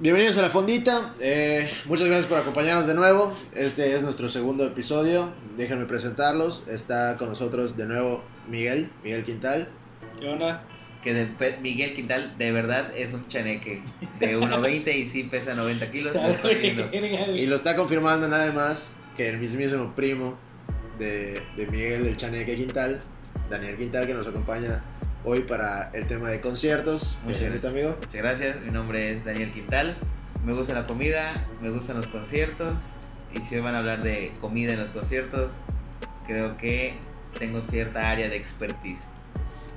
Bienvenidos 0.00 0.36
a 0.38 0.42
la 0.42 0.50
fondita. 0.50 1.14
Eh, 1.20 1.70
muchas 1.84 2.08
gracias 2.08 2.26
por 2.26 2.38
acompañarnos 2.38 2.88
de 2.88 2.94
nuevo. 2.94 3.32
Este 3.54 3.94
es 3.94 4.02
nuestro 4.02 4.28
segundo 4.28 4.66
episodio. 4.66 5.28
Déjenme 5.56 5.84
presentarlos. 5.86 6.64
Está 6.66 7.16
con 7.16 7.28
nosotros 7.28 7.76
de 7.76 7.86
nuevo 7.86 8.24
Miguel, 8.48 8.90
Miguel 9.04 9.22
Quintal. 9.22 9.68
¿Qué 10.18 10.28
onda? 10.28 10.64
Que 11.00 11.14
de 11.14 11.58
Miguel 11.62 11.94
Quintal 11.94 12.36
de 12.38 12.50
verdad 12.50 12.90
es 12.96 13.12
un 13.14 13.28
chaneque 13.28 13.82
de 14.18 14.36
1.20 14.36 14.92
y 14.96 15.06
sí 15.08 15.24
pesa 15.24 15.54
90 15.54 15.90
kilos. 15.92 16.14
lo 16.14 16.26
estoy 16.28 16.56
viendo. 16.56 16.90
Y 17.36 17.46
lo 17.46 17.54
está 17.54 17.76
confirmando 17.76 18.26
nada 18.26 18.52
más 18.52 18.96
que 19.16 19.28
el 19.28 19.38
mismísimo 19.38 19.94
primo 19.94 20.36
de, 20.98 21.40
de 21.56 21.66
Miguel, 21.68 22.06
el 22.08 22.16
Chaneque 22.16 22.56
Quintal, 22.56 23.00
Daniel 23.48 23.76
Quintal, 23.76 24.08
que 24.08 24.14
nos 24.14 24.26
acompaña 24.26 24.82
hoy 25.24 25.40
para 25.40 25.90
el 25.90 26.06
tema 26.06 26.28
de 26.28 26.40
conciertos. 26.40 27.16
Muchas 27.24 27.40
bien, 27.40 27.66
amigo. 27.66 27.96
Muchas 27.98 28.14
gracias, 28.14 28.60
mi 28.60 28.70
nombre 28.70 29.10
es 29.10 29.24
Daniel 29.24 29.50
Quintal. 29.50 29.96
Me 30.44 30.52
gusta 30.52 30.74
la 30.74 30.86
comida, 30.86 31.46
me 31.62 31.70
gustan 31.70 31.96
los 31.96 32.06
conciertos. 32.08 32.78
Y 33.32 33.40
si 33.40 33.56
hoy 33.56 33.62
van 33.62 33.74
a 33.74 33.78
hablar 33.78 34.02
de 34.02 34.32
comida 34.40 34.72
en 34.72 34.80
los 34.80 34.90
conciertos, 34.90 35.60
creo 36.26 36.56
que 36.56 36.94
tengo 37.38 37.62
cierta 37.62 38.10
área 38.10 38.28
de 38.28 38.36
expertise. 38.36 39.00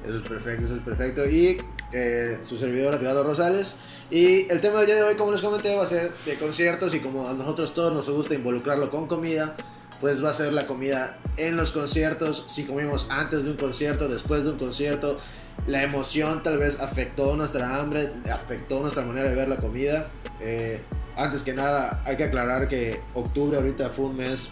Eso 0.03 0.17
es 0.17 0.23
perfecto, 0.23 0.65
eso 0.65 0.75
es 0.75 0.81
perfecto. 0.81 1.25
Y 1.25 1.57
eh, 1.93 2.39
su 2.41 2.57
servidor, 2.57 2.93
Atilano 2.93 3.23
Rosales. 3.23 3.77
Y 4.11 4.49
el 4.51 4.61
tema 4.61 4.79
del 4.79 4.87
día 4.87 4.95
de 4.95 5.03
hoy, 5.03 5.15
como 5.15 5.31
les 5.31 5.41
comenté, 5.41 5.75
va 5.75 5.83
a 5.83 5.87
ser 5.87 6.11
de 6.25 6.35
conciertos. 6.35 6.93
Y 6.93 6.99
como 6.99 7.27
a 7.27 7.33
nosotros 7.33 7.73
todos 7.73 7.93
nos 7.93 8.09
gusta 8.09 8.35
involucrarlo 8.35 8.89
con 8.89 9.07
comida, 9.07 9.55
pues 10.01 10.23
va 10.23 10.31
a 10.31 10.33
ser 10.33 10.53
la 10.53 10.67
comida 10.67 11.17
en 11.37 11.57
los 11.57 11.71
conciertos. 11.71 12.45
Si 12.47 12.65
comimos 12.65 13.07
antes 13.09 13.43
de 13.43 13.51
un 13.51 13.57
concierto, 13.57 14.07
después 14.07 14.43
de 14.43 14.51
un 14.51 14.57
concierto, 14.57 15.17
la 15.65 15.83
emoción 15.83 16.43
tal 16.43 16.57
vez 16.57 16.79
afectó 16.79 17.35
nuestra 17.35 17.77
hambre, 17.77 18.09
afectó 18.31 18.79
nuestra 18.81 19.03
manera 19.03 19.29
de 19.29 19.35
ver 19.35 19.47
la 19.47 19.57
comida. 19.57 20.07
Eh, 20.39 20.81
antes 21.15 21.43
que 21.43 21.53
nada, 21.53 22.03
hay 22.05 22.15
que 22.15 22.25
aclarar 22.25 22.67
que 22.67 23.01
octubre 23.15 23.57
ahorita 23.57 23.89
fue 23.89 24.05
un 24.05 24.17
mes 24.17 24.51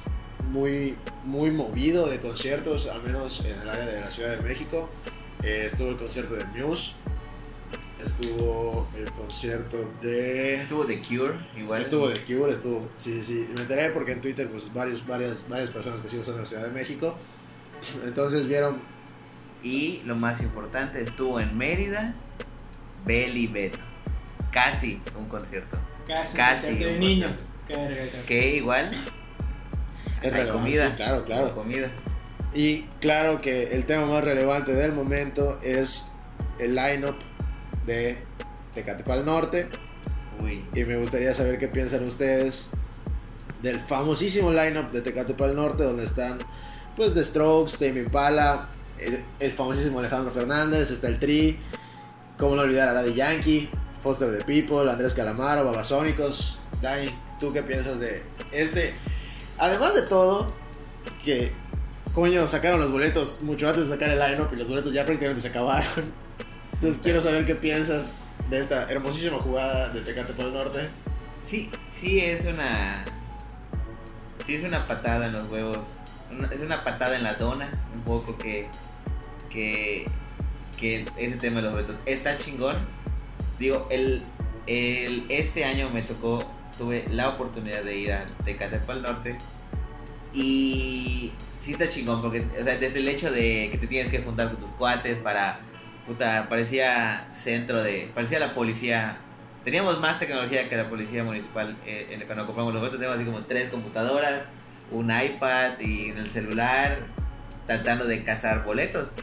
muy, 0.50 0.97
muy 1.23 1.52
movido 1.52 2.08
de 2.09 2.20
conciertos, 2.20 2.88
al 2.88 3.03
menos 3.03 3.45
en 3.45 3.59
el 3.61 3.70
área 3.70 3.86
de 3.86 4.00
la 4.00 4.09
Ciudad 4.09 4.36
de 4.36 4.42
México. 4.44 4.89
Eh, 5.44 5.66
estuvo 5.67 5.89
el 5.89 5.98
concierto 5.98 6.33
de 6.33 6.45
Muse. 6.45 6.94
Estuvo 8.06 8.88
el 8.95 9.11
concierto 9.11 9.92
de. 10.02 10.58
Estuvo 10.58 10.86
The 10.86 11.02
Cure, 11.02 11.34
igual. 11.58 11.81
Estuvo 11.81 12.08
de 12.08 12.20
Cure, 12.20 12.53
estuvo. 12.53 12.88
Sí, 12.95 13.23
sí. 13.23 13.48
Me 13.56 13.61
enteré 13.61 13.89
porque 13.89 14.11
en 14.11 14.22
Twitter, 14.22 14.48
pues 14.48 14.72
varios, 14.72 15.06
varias, 15.08 15.50
varias 15.50 15.72
personas 15.72 16.00
que 16.02 16.09
sigo 16.09 16.23
son 16.23 16.36
de 16.36 16.42
la 16.42 16.45
Ciudad 16.45 16.64
de 16.66 16.72
México. 16.72 17.17
Entonces 18.03 18.48
vieron. 18.48 18.80
Y 19.64 20.03
lo 20.06 20.16
más 20.16 20.42
importante, 20.42 21.02
estuvo 21.02 21.39
en 21.39 21.58
Mérida, 21.58 22.14
Beli 23.06 23.48
Beto. 23.48 23.80
Casi 24.52 25.02
un 25.17 25.28
concierto. 25.28 25.78
Casi, 26.08 26.38
Casi, 26.38 26.67
concierto 26.67 26.86
de 26.86 26.94
un 26.94 27.00
niños. 27.00 27.36
Que 28.28 28.56
igual 28.58 28.92
Es 30.22 30.31
hay 30.31 30.48
comida. 30.48 30.89
sí, 30.89 30.95
claro, 30.95 31.26
claro. 31.26 31.56
Comida. 31.56 31.89
Y 32.53 32.83
claro 33.02 33.42
que 33.42 33.73
el 33.76 33.86
tema 33.88 34.06
más 34.06 34.23
relevante 34.23 34.73
del 34.73 34.92
momento 34.94 35.59
es 35.64 36.11
el 36.59 36.76
line-up 36.76 37.16
de 37.86 38.17
Tecate 38.73 39.03
Pal 39.03 39.25
Norte. 39.25 39.67
Uy. 40.44 40.66
Y 40.73 40.83
me 40.83 40.97
gustaría 40.97 41.33
saber 41.33 41.58
qué 41.58 41.67
piensan 41.67 42.03
ustedes 42.05 42.67
del 43.61 43.80
famosísimo 43.80 44.52
lineup 44.52 44.92
de 44.92 45.02
Tecate 45.02 45.33
Pal 45.33 45.55
Norte, 45.55 45.83
donde 45.83 46.03
están 46.03 46.39
pues 46.95 47.14
The 47.14 47.23
Strokes, 47.23 47.77
Tame 47.77 48.02
Impala, 48.02 48.69
el, 49.00 49.23
el 49.39 49.52
famosísimo 49.52 50.00
Alejandro 50.00 50.31
Fernández, 50.31 50.92
está 50.92 51.08
el 51.08 51.19
Tri, 51.19 51.59
cómo 52.38 52.55
no 52.55 52.61
olvidar 52.61 52.89
a 52.89 52.94
Daddy 52.94 53.14
Yankee, 53.14 53.69
Foster 54.03 54.38
the 54.38 54.44
People, 54.44 54.89
Andrés 54.89 55.14
Calamaro, 55.14 55.66
Babasónicos. 55.66 56.59
Dani, 56.81 57.09
¿tú 57.39 57.52
qué 57.52 57.64
piensas 57.64 57.99
de 57.99 58.23
este? 58.52 58.94
Además 59.58 59.95
de 59.95 60.03
todo, 60.03 60.53
que 61.23 61.52
coño 62.14 62.47
sacaron 62.47 62.80
los 62.80 62.92
boletos 62.92 63.42
mucho 63.42 63.67
antes 63.67 63.87
de 63.87 63.93
sacar 63.93 64.10
el 64.10 64.20
lineup 64.20 64.54
y 64.54 64.58
los 64.58 64.67
boletos 64.67 64.93
ya 64.93 65.05
prácticamente 65.05 65.42
se 65.42 65.48
acabaron. 65.48 66.24
Entonces 66.75 67.02
quiero 67.02 67.21
saber 67.21 67.45
qué 67.45 67.55
piensas 67.55 68.15
de 68.49 68.59
esta 68.59 68.89
hermosísima 68.91 69.39
jugada 69.39 69.89
de 69.89 70.02
Tecate 70.02 70.33
Pal 70.33 70.53
Norte. 70.53 70.87
Sí, 71.43 71.69
sí 71.89 72.19
es 72.19 72.45
una. 72.45 73.05
Sí 74.45 74.55
es 74.55 74.63
una 74.63 74.87
patada 74.87 75.27
en 75.27 75.33
los 75.33 75.45
huevos. 75.49 75.80
Es 76.52 76.59
una 76.61 76.83
patada 76.83 77.15
en 77.15 77.23
la 77.23 77.36
dona, 77.36 77.69
un 77.93 78.02
poco 78.02 78.37
que. 78.37 78.67
Que. 79.49 80.08
Que 80.77 81.05
ese 81.17 81.37
tema 81.37 81.58
de 81.58 81.61
los 81.63 81.71
boletos. 81.71 81.95
Está 82.05 82.37
chingón. 82.37 82.75
Digo, 83.57 83.87
el, 83.89 84.23
el, 84.67 85.25
este 85.30 85.65
año 85.65 85.89
me 85.89 86.02
tocó. 86.02 86.52
Tuve 86.77 87.05
la 87.09 87.30
oportunidad 87.30 87.83
de 87.83 87.97
ir 87.97 88.11
a 88.11 88.25
Tecate 88.43 88.80
Pal 88.80 89.02
Norte. 89.02 89.37
Y. 90.33 91.31
Sí 91.57 91.71
está 91.71 91.87
chingón, 91.87 92.21
porque. 92.21 92.45
O 92.59 92.63
sea, 92.63 92.77
desde 92.77 92.99
el 92.99 93.07
hecho 93.07 93.31
de 93.31 93.69
que 93.71 93.77
te 93.77 93.87
tienes 93.87 94.11
que 94.11 94.19
juntar 94.19 94.49
con 94.49 94.59
tus 94.59 94.71
cuates 94.71 95.17
para. 95.19 95.61
Puta, 96.05 96.48
parecía 96.49 97.27
centro 97.33 97.82
de. 97.82 98.11
Parecía 98.14 98.39
la 98.39 98.54
policía 98.54 99.17
Teníamos 99.66 99.99
más 99.99 100.20
tecnología 100.20 100.70
que 100.70 100.77
la 100.77 100.88
policía 100.88 101.23
municipal 101.23 101.76
eh, 101.88 102.23
cuando 102.27 102.45
compramos 102.45 102.71
los 102.71 102.82
boletos. 102.82 102.99
Teníamos 102.99 103.17
así 103.17 103.26
como 103.26 103.45
tres 103.45 103.70
computadoras, 103.70 104.43
un 104.92 105.10
iPad 105.10 105.80
y 105.80 106.10
en 106.10 106.20
el 106.20 106.27
celular 106.27 106.99
tratando 107.66 108.05
de 108.05 108.23
cazar 108.23 108.64
boletos. 108.64 109.14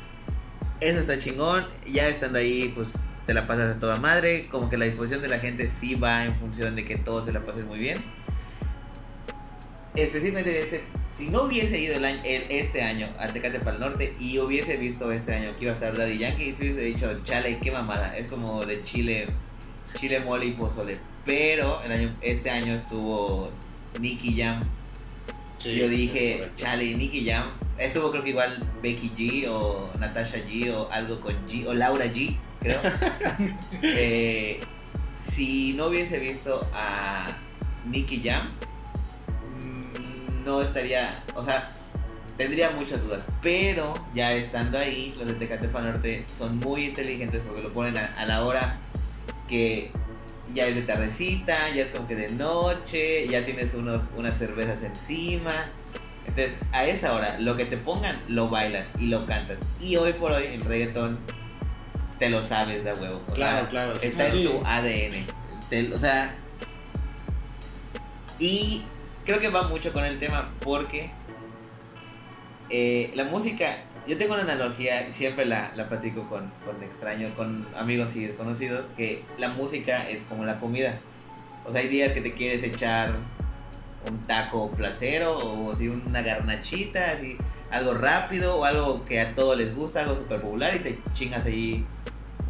Eso 0.81 0.99
está 0.99 1.17
chingón. 1.17 1.65
Ya 1.87 2.09
estando 2.09 2.39
ahí, 2.39 2.73
pues 2.75 2.99
te 3.25 3.35
la 3.35 3.47
pasas 3.47 3.77
a 3.77 3.79
toda 3.79 3.99
madre. 3.99 4.49
Como 4.51 4.69
que 4.69 4.77
la 4.77 4.85
disposición 4.85 5.23
de 5.23 5.29
la 5.29 5.39
gente 5.39 5.69
sí 5.69 5.95
va 5.95 6.25
en 6.25 6.35
función 6.35 6.75
de 6.75 6.85
que 6.85 6.99
todos 6.99 7.25
se 7.25 7.33
la 7.33 7.47
pasen 7.47 7.69
muy 7.69 7.79
bien. 7.79 8.05
Específicamente 9.95 10.59
este, 10.59 10.83
si 11.15 11.29
no 11.29 11.43
hubiese 11.43 11.79
ido 11.79 11.97
el 11.97 12.05
año, 12.05 12.21
el- 12.25 12.47
este 12.51 12.83
año 12.83 13.09
a 13.19 13.29
Tecate 13.29 13.59
para 13.59 13.73
el 13.73 13.81
Norte 13.81 14.15
y 14.19 14.39
hubiese 14.39 14.77
visto 14.77 15.11
este 15.13 15.35
año 15.35 15.55
que 15.57 15.65
iba 15.65 15.73
a 15.73 15.75
estar 15.75 15.97
Daddy 15.97 16.19
Yankee, 16.19 16.53
sí 16.55 16.63
hubiese 16.63 16.81
dicho, 16.81 17.21
chale, 17.25 17.59
qué 17.59 17.71
mamada. 17.71 18.17
Es 18.17 18.27
como 18.27 18.65
de 18.65 18.83
Chile 18.83 19.29
chile 19.99 20.21
mole 20.21 20.47
y 20.47 20.53
pozole. 20.53 20.97
Pero 21.25 21.83
el 21.85 21.93
año, 21.93 22.17
este 22.23 22.51
año 22.51 22.75
estuvo 22.75 23.51
Nicky 24.01 24.41
Jam. 24.41 24.61
Yo 25.63 25.89
dije, 25.89 26.49
chale, 26.57 26.95
Nicky 26.97 27.25
Jam. 27.29 27.45
Estuvo 27.79 28.11
creo 28.11 28.25
que 28.25 28.31
igual 28.31 28.59
Becky 28.83 29.11
G 29.17 29.47
o 29.49 29.91
Natasha 30.01 30.39
G 30.39 30.71
o 30.73 30.91
algo 30.91 31.21
con 31.21 31.35
G 31.49 31.67
o 31.67 31.75
Laura 31.75 32.07
G, 32.07 32.37
creo. 32.61 32.81
Eh, 33.83 34.61
si 35.19 35.75
no 35.75 35.87
hubiese 35.87 36.19
visto 36.19 36.67
a 36.75 37.29
Nicky 37.87 38.21
Jam, 38.25 38.51
no 40.45 40.61
estaría, 40.63 41.23
o 41.35 41.45
sea, 41.45 41.71
tendría 42.37 42.71
muchas 42.71 43.03
dudas. 43.03 43.25
Pero 43.43 43.95
ya 44.15 44.33
estando 44.33 44.79
ahí, 44.79 45.15
los 45.19 45.27
de 45.29 45.35
Tecate 45.35 45.69
Norte 45.69 46.25
son 46.29 46.59
muy 46.59 46.87
inteligentes 46.87 47.41
porque 47.47 47.63
lo 47.63 47.73
ponen 47.73 47.97
a, 47.99 48.07
a 48.17 48.27
la 48.27 48.45
hora 48.45 48.79
que 49.49 49.91
ya 50.55 50.67
es 50.67 50.75
de 50.75 50.83
tardecita, 50.83 51.71
ya 51.71 51.83
es 51.85 51.91
como 51.91 52.07
que 52.09 52.17
de 52.17 52.31
noche, 52.31 53.27
ya 53.29 53.45
tienes 53.45 53.75
unos, 53.75 54.03
unas 54.17 54.37
cervezas 54.37 54.83
encima. 54.83 55.67
Entonces, 56.27 56.55
a 56.73 56.85
esa 56.87 57.13
hora, 57.15 57.39
lo 57.41 57.57
que 57.57 57.65
te 57.65 57.77
pongan, 57.77 58.19
lo 58.29 58.49
bailas 58.49 58.87
y 58.99 59.07
lo 59.09 59.27
cantas. 59.27 59.59
Y 59.81 59.97
hoy 59.97 60.13
por 60.15 60.33
hoy, 60.33 60.45
el 60.47 60.63
reggaetón, 60.63 61.19
te 62.19 62.31
lo 62.31 62.43
sabes 62.43 62.85
de 62.85 62.93
huevo. 62.95 63.21
Claro, 63.35 63.61
sea, 63.63 63.69
claro. 63.69 63.93
Está 64.01 64.31
Sí. 64.31 64.47
en 64.47 64.51
tu 64.61 64.67
ADN. 64.67 65.27
Te- 65.69 65.93
o 65.93 65.99
sea. 65.99 66.35
Y 68.39 68.83
creo 69.25 69.41
que 69.41 69.49
va 69.49 69.63
mucho 69.69 69.93
con 69.93 70.05
el 70.05 70.19
tema 70.19 70.49
porque 70.61 71.11
eh, 72.71 73.13
la 73.15 73.25
música. 73.25 73.79
Yo 74.07 74.19
tengo 74.19 74.35
una 74.35 74.43
analogía, 74.43 75.13
siempre 75.13 75.45
la, 75.45 75.73
la 75.77 75.89
platico 75.89 76.29
con, 76.29 76.51
con 76.65 76.83
extraños, 76.83 77.33
con 77.37 77.69
amigos 77.77 78.17
y 78.17 78.27
desconocidos, 78.27 78.87
que 78.97 79.23
la 79.39 79.51
música 79.51 80.09
es 80.09 80.25
como 80.25 80.45
la 80.45 80.59
comida. 80.59 80.99
O 81.65 81.71
sea, 81.71 81.83
hay 81.83 81.89
días 81.89 82.13
que 82.13 82.21
te 82.21 82.33
quieres 82.33 82.65
echar 82.65 83.15
un 84.11 84.19
taco 84.27 84.73
placero 84.73 85.39
o 85.39 85.73
así 85.73 85.87
una 85.87 86.23
garnachita, 86.23 87.13
así 87.13 87.37
algo 87.71 87.95
rápido 87.95 88.59
o 88.59 88.65
algo 88.65 89.05
que 89.05 89.21
a 89.21 89.35
todos 89.35 89.57
les 89.57 89.77
gusta, 89.77 90.01
algo 90.01 90.17
súper 90.17 90.41
popular 90.41 90.75
y 90.75 90.81
te 90.81 90.99
chingas 91.15 91.47
ahí 91.47 91.87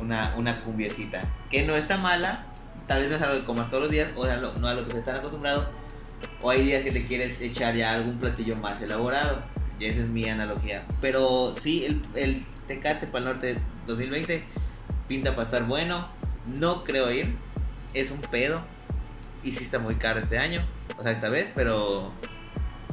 una, 0.01 0.35
una 0.37 0.55
cumbiecita. 0.57 1.23
Que 1.51 1.65
no 1.65 1.77
está 1.77 1.99
mala, 1.99 2.47
tal 2.87 3.01
vez 3.01 3.11
no 3.11 3.17
es 3.17 3.23
algo 3.23 3.41
que 3.41 3.45
comas 3.45 3.69
todos 3.69 3.85
los 3.85 3.93
días 3.93 4.09
o 4.17 4.25
no 4.27 4.69
a 4.69 4.75
lo 4.75 4.87
que 4.87 4.93
se 4.93 4.99
están 5.01 5.17
acostumbrados. 5.17 5.67
O 6.43 6.51
hay 6.51 6.63
días 6.63 6.83
que 6.83 6.91
te 6.91 7.07
quieres 7.07 7.41
echar 7.41 7.75
ya 7.75 7.93
algún 7.93 8.19
platillo 8.19 8.57
más 8.57 8.83
elaborado. 8.83 9.43
Y 9.79 9.87
esa 9.87 10.01
es 10.01 10.09
mi 10.09 10.29
analogía. 10.29 10.87
Pero 11.01 11.55
sí, 11.55 11.85
el, 11.85 12.03
el 12.15 12.45
Tecate 12.67 13.07
para 13.07 13.19
el 13.19 13.25
Norte 13.33 13.57
2020 13.87 14.43
pinta 15.09 15.31
para 15.31 15.45
estar 15.45 15.67
bueno. 15.67 16.09
No 16.47 16.85
creo 16.85 17.11
ir. 17.13 17.37
Es 17.95 18.11
un 18.11 18.21
pedo. 18.21 18.63
Y 19.45 19.53
sí 19.53 19.65
está 19.65 19.79
muy 19.79 19.97
caro 19.97 20.21
este 20.21 20.39
año. 20.39 20.67
O 20.99 21.03
sea, 21.03 21.13
esta 21.13 21.29
vez, 21.29 21.51
pero 21.55 22.13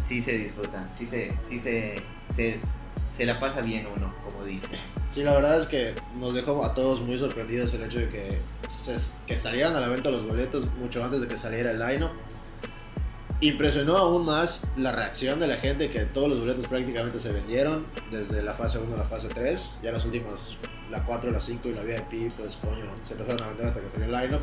sí 0.02 0.22
se 0.22 0.38
disfruta. 0.38 0.88
Sí 0.92 1.06
se, 1.06 1.34
sí 1.48 1.60
se, 1.60 2.02
se, 2.34 2.60
se 3.16 3.26
la 3.26 3.40
pasa 3.40 3.62
bien 3.62 3.88
uno, 3.96 4.14
como 4.24 4.46
dice. 4.46 4.68
Sí, 5.10 5.24
la 5.24 5.34
verdad 5.34 5.60
es 5.60 5.68
que 5.68 5.96
nos 6.20 6.34
dejó 6.34 6.64
a 6.64 6.74
todos 6.74 7.02
muy 7.02 7.18
sorprendidos 7.18 7.74
el 7.74 7.84
hecho 7.84 8.00
de 8.00 8.10
que, 8.10 8.40
se, 8.68 8.96
que 9.26 9.36
salieran 9.36 9.76
a 9.76 9.80
la 9.80 9.88
venta 9.88 10.12
los 10.12 10.26
boletos 10.26 10.68
mucho 10.76 11.04
antes 11.04 11.22
de 11.22 11.28
que 11.28 11.38
saliera 11.38 11.72
el 11.72 11.80
line-up. 11.80 12.12
Impresionó 13.42 13.96
aún 13.96 14.26
más 14.26 14.64
la 14.76 14.92
reacción 14.92 15.40
de 15.40 15.48
la 15.48 15.56
gente 15.56 15.90
que 15.90 16.02
todos 16.02 16.28
los 16.28 16.40
boletos 16.40 16.68
prácticamente 16.68 17.20
se 17.20 17.32
vendieron 17.32 17.86
desde 18.12 18.44
la 18.44 18.54
fase 18.54 18.80
1 18.80 18.94
a 18.94 18.98
la 18.98 19.06
fase 19.06 19.30
3. 19.30 19.76
Ya 19.82 19.94
las 19.94 20.04
últimas, 20.04 20.58
la 20.92 21.06
4, 21.06 21.32
la 21.32 21.40
5 21.40 21.70
y 21.70 21.74
la 21.74 21.82
VIP, 21.84 22.34
pues 22.34 22.58
coño, 22.58 22.86
se 23.04 23.14
empezaron 23.14 23.42
a 23.44 23.48
vender 23.48 23.68
hasta 23.68 23.80
que 23.80 23.90
salió 23.90 24.06
el 24.06 24.12
line-up. 24.12 24.42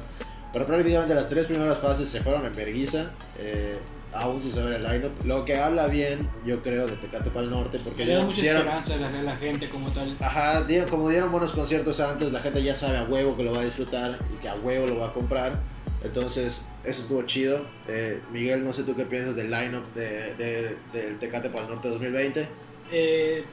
Pero 0.52 0.64
prácticamente 0.64 1.14
las 1.14 1.28
tres 1.28 1.46
primeras 1.46 1.78
fases 1.78 2.08
se 2.08 2.22
fueron 2.22 2.46
en 2.46 2.52
verguiza. 2.54 3.10
Eh, 3.38 3.78
aún 4.14 4.40
sin 4.40 4.52
saber 4.52 4.72
el 4.72 4.82
lineup. 4.82 5.12
Lo 5.24 5.44
que 5.44 5.58
habla 5.58 5.86
bien, 5.88 6.28
yo 6.44 6.62
creo, 6.62 6.86
de 6.86 6.96
Tecate 6.96 7.30
para 7.30 7.44
el 7.44 7.50
Norte. 7.50 7.78
Porque 7.78 8.06
da 8.06 8.24
mucha 8.24 8.40
esperanza 8.40 8.94
a 8.94 8.96
la, 8.96 9.10
la, 9.10 9.36
gente 9.36 9.68
como 9.68 9.90
tal. 9.90 10.16
Ajá, 10.20 10.64
dieron, 10.64 10.88
como 10.88 11.10
dieron 11.10 11.30
buenos 11.30 11.52
conciertos 11.52 12.00
antes, 12.00 12.32
la 12.32 12.40
gente 12.40 12.62
ya 12.62 12.74
sabe 12.74 12.98
a 12.98 13.04
huevo 13.04 13.36
que 13.36 13.42
lo 13.44 13.52
va 13.52 13.60
a 13.60 13.64
disfrutar 13.64 14.18
y 14.34 14.40
que 14.40 14.48
a 14.48 14.54
huevo 14.54 14.86
lo 14.86 14.98
va 14.98 15.08
a 15.08 15.12
comprar. 15.12 15.60
Entonces, 16.06 16.64
eso 16.84 17.02
estuvo 17.02 17.22
chido. 17.22 17.64
Eh, 17.88 18.22
Miguel, 18.32 18.64
no 18.64 18.72
sé 18.72 18.82
tú 18.84 18.94
qué 18.96 19.04
piensas 19.04 19.36
del 19.36 19.50
lineup 19.50 19.92
de, 19.94 20.34
de, 20.36 20.76
del 20.92 21.18
Tecate 21.18 21.50
para 21.50 21.64
el 21.64 21.70
Norte 21.70 21.88
2020. 21.88 22.48
Eh, 22.90 23.44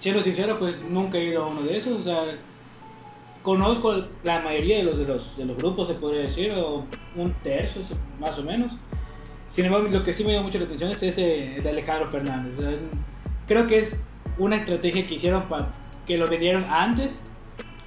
siendo 0.00 0.22
sincero, 0.22 0.58
pues 0.58 0.80
nunca 0.82 1.18
he 1.18 1.24
ido 1.24 1.44
a 1.44 1.48
uno 1.48 1.62
de 1.62 1.76
esos. 1.76 2.00
O 2.00 2.02
sea, 2.02 2.24
conozco 3.42 4.04
la 4.24 4.40
mayoría 4.40 4.78
de 4.78 4.84
los, 4.84 4.98
de 4.98 5.04
los, 5.04 5.36
de 5.36 5.44
los 5.44 5.56
grupos, 5.56 5.88
se 5.88 5.94
podría 5.94 6.22
decir, 6.22 6.52
o 6.52 6.84
un 7.16 7.32
tercio 7.42 7.82
más 8.18 8.38
o 8.38 8.42
menos. 8.42 8.72
Sin 9.48 9.64
embargo, 9.64 9.88
lo 9.88 10.04
que 10.04 10.12
sí 10.12 10.24
me 10.24 10.32
llama 10.32 10.46
mucho 10.46 10.58
la 10.58 10.64
atención 10.64 10.90
es 10.90 11.02
ese 11.02 11.60
de 11.60 11.68
Alejandro 11.68 12.08
Fernández. 12.08 12.54
creo 13.48 13.66
que 13.66 13.80
es 13.80 13.96
una 14.38 14.56
estrategia 14.56 15.06
que 15.06 15.14
hicieron 15.14 15.48
para 15.48 15.74
que 16.06 16.16
lo 16.16 16.28
vendieron 16.28 16.64
antes, 16.64 17.24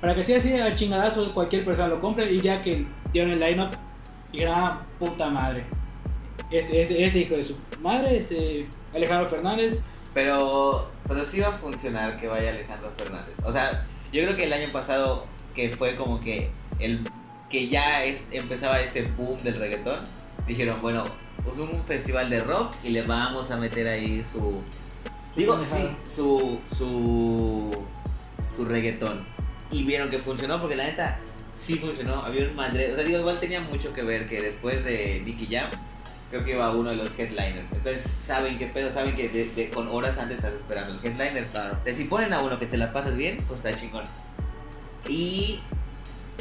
para 0.02 0.14
que 0.14 0.24
sea 0.24 0.40
así 0.40 0.54
al 0.54 0.76
chingadazo 0.76 1.34
cualquier 1.34 1.64
persona 1.64 1.88
lo 1.88 2.02
compre 2.02 2.32
y 2.32 2.42
ya 2.42 2.62
que 2.62 2.86
dieron 3.14 3.32
el 3.32 3.40
lineup 3.40 3.74
y 4.34 4.40
gran 4.40 4.86
puta 5.00 5.30
madre. 5.30 5.64
Este, 6.52 6.82
este, 6.82 7.06
este, 7.06 7.20
hijo 7.20 7.36
de 7.36 7.44
su 7.46 7.56
madre, 7.82 8.18
este 8.18 8.68
Alejandro 8.94 9.30
Fernández. 9.30 9.82
Pero, 10.14 10.92
pero 11.08 11.26
sí 11.26 11.40
va 11.40 11.48
a 11.48 11.52
funcionar 11.54 12.18
que 12.18 12.28
vaya 12.28 12.50
Alejandro 12.50 12.92
Fernández. 12.98 13.34
O 13.46 13.52
sea, 13.52 13.88
yo 14.12 14.24
creo 14.24 14.36
que 14.36 14.44
el 14.44 14.54
año 14.54 14.72
pasado 14.72 15.26
que 15.56 15.70
fue 15.70 15.96
como 15.96 16.20
que 16.20 16.52
el 16.80 17.08
que 17.50 17.68
ya 17.68 18.04
es, 18.04 18.24
empezaba 18.32 18.82
este 18.82 19.04
boom 19.04 19.38
del 19.44 19.60
reggaetón, 19.60 20.04
dijeron, 20.48 20.82
bueno, 20.82 21.06
pues 21.44 21.58
un 21.58 21.84
festival 21.84 22.30
de 22.30 22.42
rock 22.42 22.74
y 22.84 22.90
le 22.90 23.02
vamos 23.04 23.52
a 23.52 23.58
meter 23.58 23.88
ahí 23.88 24.24
su 24.24 24.62
digo 25.36 25.60
sí, 25.66 25.90
su 26.10 26.60
su 26.72 27.86
su 28.56 28.66
reggaetón 28.66 29.26
y 29.72 29.84
vieron 29.84 30.10
que 30.10 30.20
funcionó 30.20 30.60
porque 30.60 30.76
la 30.76 30.86
neta 30.86 31.20
sí 31.56 31.76
funcionó 31.76 32.22
había 32.24 32.48
un 32.48 32.56
madre 32.56 32.92
o 32.92 32.96
sea 32.96 33.04
digo 33.04 33.20
igual 33.20 33.40
tenía 33.40 33.62
mucho 33.62 33.94
que 33.94 34.04
ver 34.04 34.26
que 34.26 34.42
después 34.42 34.84
de 34.84 35.22
Nicky 35.26 35.48
Jam 35.54 35.70
creo 36.34 36.44
que 36.44 36.52
iba 36.54 36.72
uno 36.72 36.90
de 36.90 36.96
los 36.96 37.12
headliners. 37.18 37.72
Entonces 37.72 38.06
saben 38.26 38.58
qué 38.58 38.66
pedo 38.66 38.92
saben 38.92 39.16
que 39.16 39.72
con 39.72 39.88
horas 39.88 40.18
antes 40.18 40.38
estás 40.38 40.56
esperando 40.56 40.94
el 40.94 41.06
headliner 41.06 41.46
claro. 41.48 41.74
Entonces 41.74 41.98
si 41.98 42.06
ponen 42.06 42.34
a 42.34 42.42
uno 42.42 42.58
que 42.58 42.66
te 42.66 42.78
la 42.78 42.92
pasas 42.92 43.16
bien 43.16 43.38
pues 43.48 43.64
está 43.64 43.76
chingón. 43.76 44.04
Y 45.08 45.60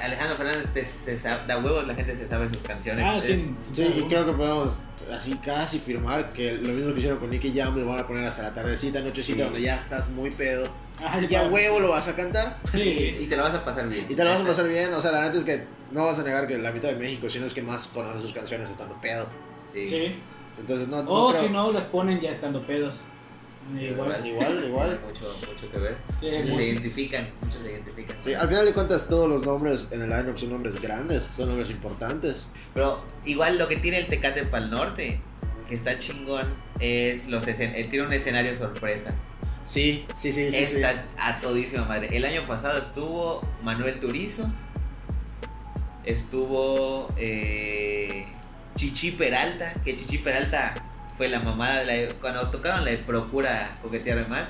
Alejandro 0.03 0.37
Fernández 0.37 0.73
te, 0.73 0.85
se, 0.85 1.17
da 1.17 1.59
huevos, 1.59 1.87
la 1.87 1.94
gente 1.94 2.17
se 2.17 2.26
sabe 2.26 2.49
sus 2.49 2.62
canciones. 2.62 3.05
Ah, 3.06 3.20
sí, 3.20 3.55
sí, 3.73 3.94
y 3.99 4.09
creo 4.09 4.25
que 4.25 4.32
podemos 4.32 4.81
así 5.12 5.35
casi 5.37 5.79
firmar 5.79 6.31
que 6.31 6.55
lo 6.55 6.73
mismo 6.73 6.93
que 6.93 6.99
hicieron 6.99 7.19
con 7.19 7.29
Nicky 7.29 7.53
Jam 7.55 7.76
lo 7.76 7.87
van 7.87 7.99
a 7.99 8.06
poner 8.06 8.25
hasta 8.25 8.43
la 8.43 8.55
tardecita, 8.55 9.03
nochecita, 9.03 9.44
donde 9.44 9.61
ya 9.61 9.75
estás 9.75 10.11
muy 10.11 10.31
pedo. 10.31 10.69
Ah, 11.00 11.21
ya 11.21 11.49
huevo 11.49 11.81
lo 11.81 11.89
vas 11.89 12.09
a 12.09 12.15
cantar. 12.15 12.59
Sí. 12.65 13.17
y 13.21 13.27
te 13.27 13.37
lo 13.37 13.43
vas 13.43 13.55
a 13.55 13.65
pasar 13.65 13.89
bien. 13.89 14.06
Y 14.09 14.15
te 14.15 14.25
lo 14.25 14.31
vas 14.31 14.41
a 14.41 14.47
pasar 14.47 14.69
bien, 14.69 14.93
o 14.93 15.00
sea, 15.00 15.12
la 15.12 15.23
neta 15.23 15.39
es 15.39 15.44
que 15.44 15.65
no 15.91 16.05
vas 16.05 16.19
a 16.19 16.23
negar 16.23 16.47
que 16.47 16.59
la 16.59 16.73
mitad 16.73 16.89
de 16.89 16.97
México, 16.97 17.29
sino 17.29 17.47
es 17.47 17.55
que 17.55 17.62
más 17.62 17.87
conoce 17.89 18.21
sus 18.21 18.33
canciones 18.33 18.71
estando 18.71 19.00
pedo. 19.00 19.27
Sí. 19.73 19.89
sí. 19.89 20.17
Entonces 20.59 20.89
no, 20.89 20.99
o 21.09 21.39
si 21.39 21.49
no, 21.49 21.73
las 21.73 21.85
ponen 21.85 22.21
ya 22.21 22.31
estando 22.31 22.62
pedos. 22.62 23.06
Igual, 23.81 24.27
igual, 24.27 24.65
igual. 24.67 25.00
Mucho, 25.06 25.35
mucho 25.49 25.71
que 25.71 25.79
ver. 25.79 25.97
se 26.21 26.65
identifican, 26.65 27.31
muchos 27.41 27.62
se 27.62 27.73
identifican. 27.73 28.17
Sí, 28.25 28.35
al 28.35 28.49
final 28.49 28.67
de 28.67 28.73
cuentas 28.73 29.09
todos 29.09 29.29
los 29.29 29.47
nombres 29.47 29.88
en 29.93 30.03
el 30.03 30.11
lineup 30.11 30.37
son 30.37 30.50
nombres 30.50 30.81
grandes, 30.81 31.25
son 31.25 31.49
nombres 31.49 31.71
importantes. 31.71 32.49
Pero 32.75 33.05
igual 33.25 33.59
lo 33.59 33.69
que 33.69 33.77
tiene 33.77 33.99
el 33.99 34.09
Tecate 34.09 34.45
para 34.45 34.65
el 34.65 34.71
norte, 34.71 35.21
que 35.69 35.75
está 35.75 35.99
chingón, 35.99 36.53
es 36.81 37.29
los 37.29 37.47
eh, 37.47 37.87
tiene 37.88 38.06
un 38.06 38.12
escenario 38.12 38.56
sorpresa. 38.56 39.15
Sí, 39.64 40.05
sí, 40.17 40.32
sí, 40.32 40.50
sí. 40.50 40.56
Está 40.56 41.05
a 41.19 41.41
todísima 41.41 41.85
madre. 41.85 42.09
El 42.17 42.25
año 42.25 42.43
pasado 42.47 42.79
estuvo 42.79 43.41
Manuel 43.62 44.00
Turizo, 44.00 44.44
estuvo 46.05 47.09
eh, 47.17 48.26
Chichi 48.75 49.12
Peralta, 49.12 49.73
que 49.85 49.97
Chichi 49.97 50.19
Peralta 50.19 50.75
fue 51.17 51.29
la 51.29 51.41
mamada. 51.41 51.85
cuando 52.20 52.50
tocaron 52.50 52.85
la 52.85 52.91
Procura 53.06 53.75
coquetear 53.82 54.29
más, 54.29 54.49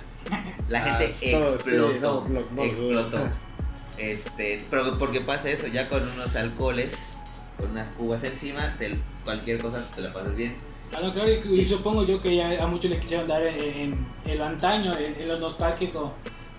la 0.68 0.78
ah, 0.78 0.98
gente 0.98 1.04
explotó. 1.06 2.26
explotó. 2.58 3.18
Este, 3.98 4.64
pero 4.70 4.98
porque 4.98 5.20
pasa 5.20 5.50
eso, 5.50 5.66
ya 5.66 5.88
con 5.88 6.08
unos 6.08 6.34
alcoholes, 6.34 6.92
con 7.58 7.70
unas 7.70 7.90
cubas 7.90 8.24
encima, 8.24 8.76
cualquier 9.24 9.58
cosa 9.58 9.86
te 9.94 10.00
la 10.00 10.12
pasas 10.12 10.34
bien. 10.34 10.56
Ah, 10.94 11.10
claro, 11.12 11.30
y, 11.30 11.64
supongo 11.64 12.04
yo 12.04 12.20
que 12.20 12.36
ya 12.36 12.62
a 12.62 12.66
muchos 12.66 12.90
le 12.90 13.00
quisieron 13.00 13.26
dar 13.26 13.42
en, 13.42 14.06
el 14.26 14.42
antaño, 14.42 14.92
en, 14.96 15.26
lo 15.26 15.38
nostálgico, 15.38 16.12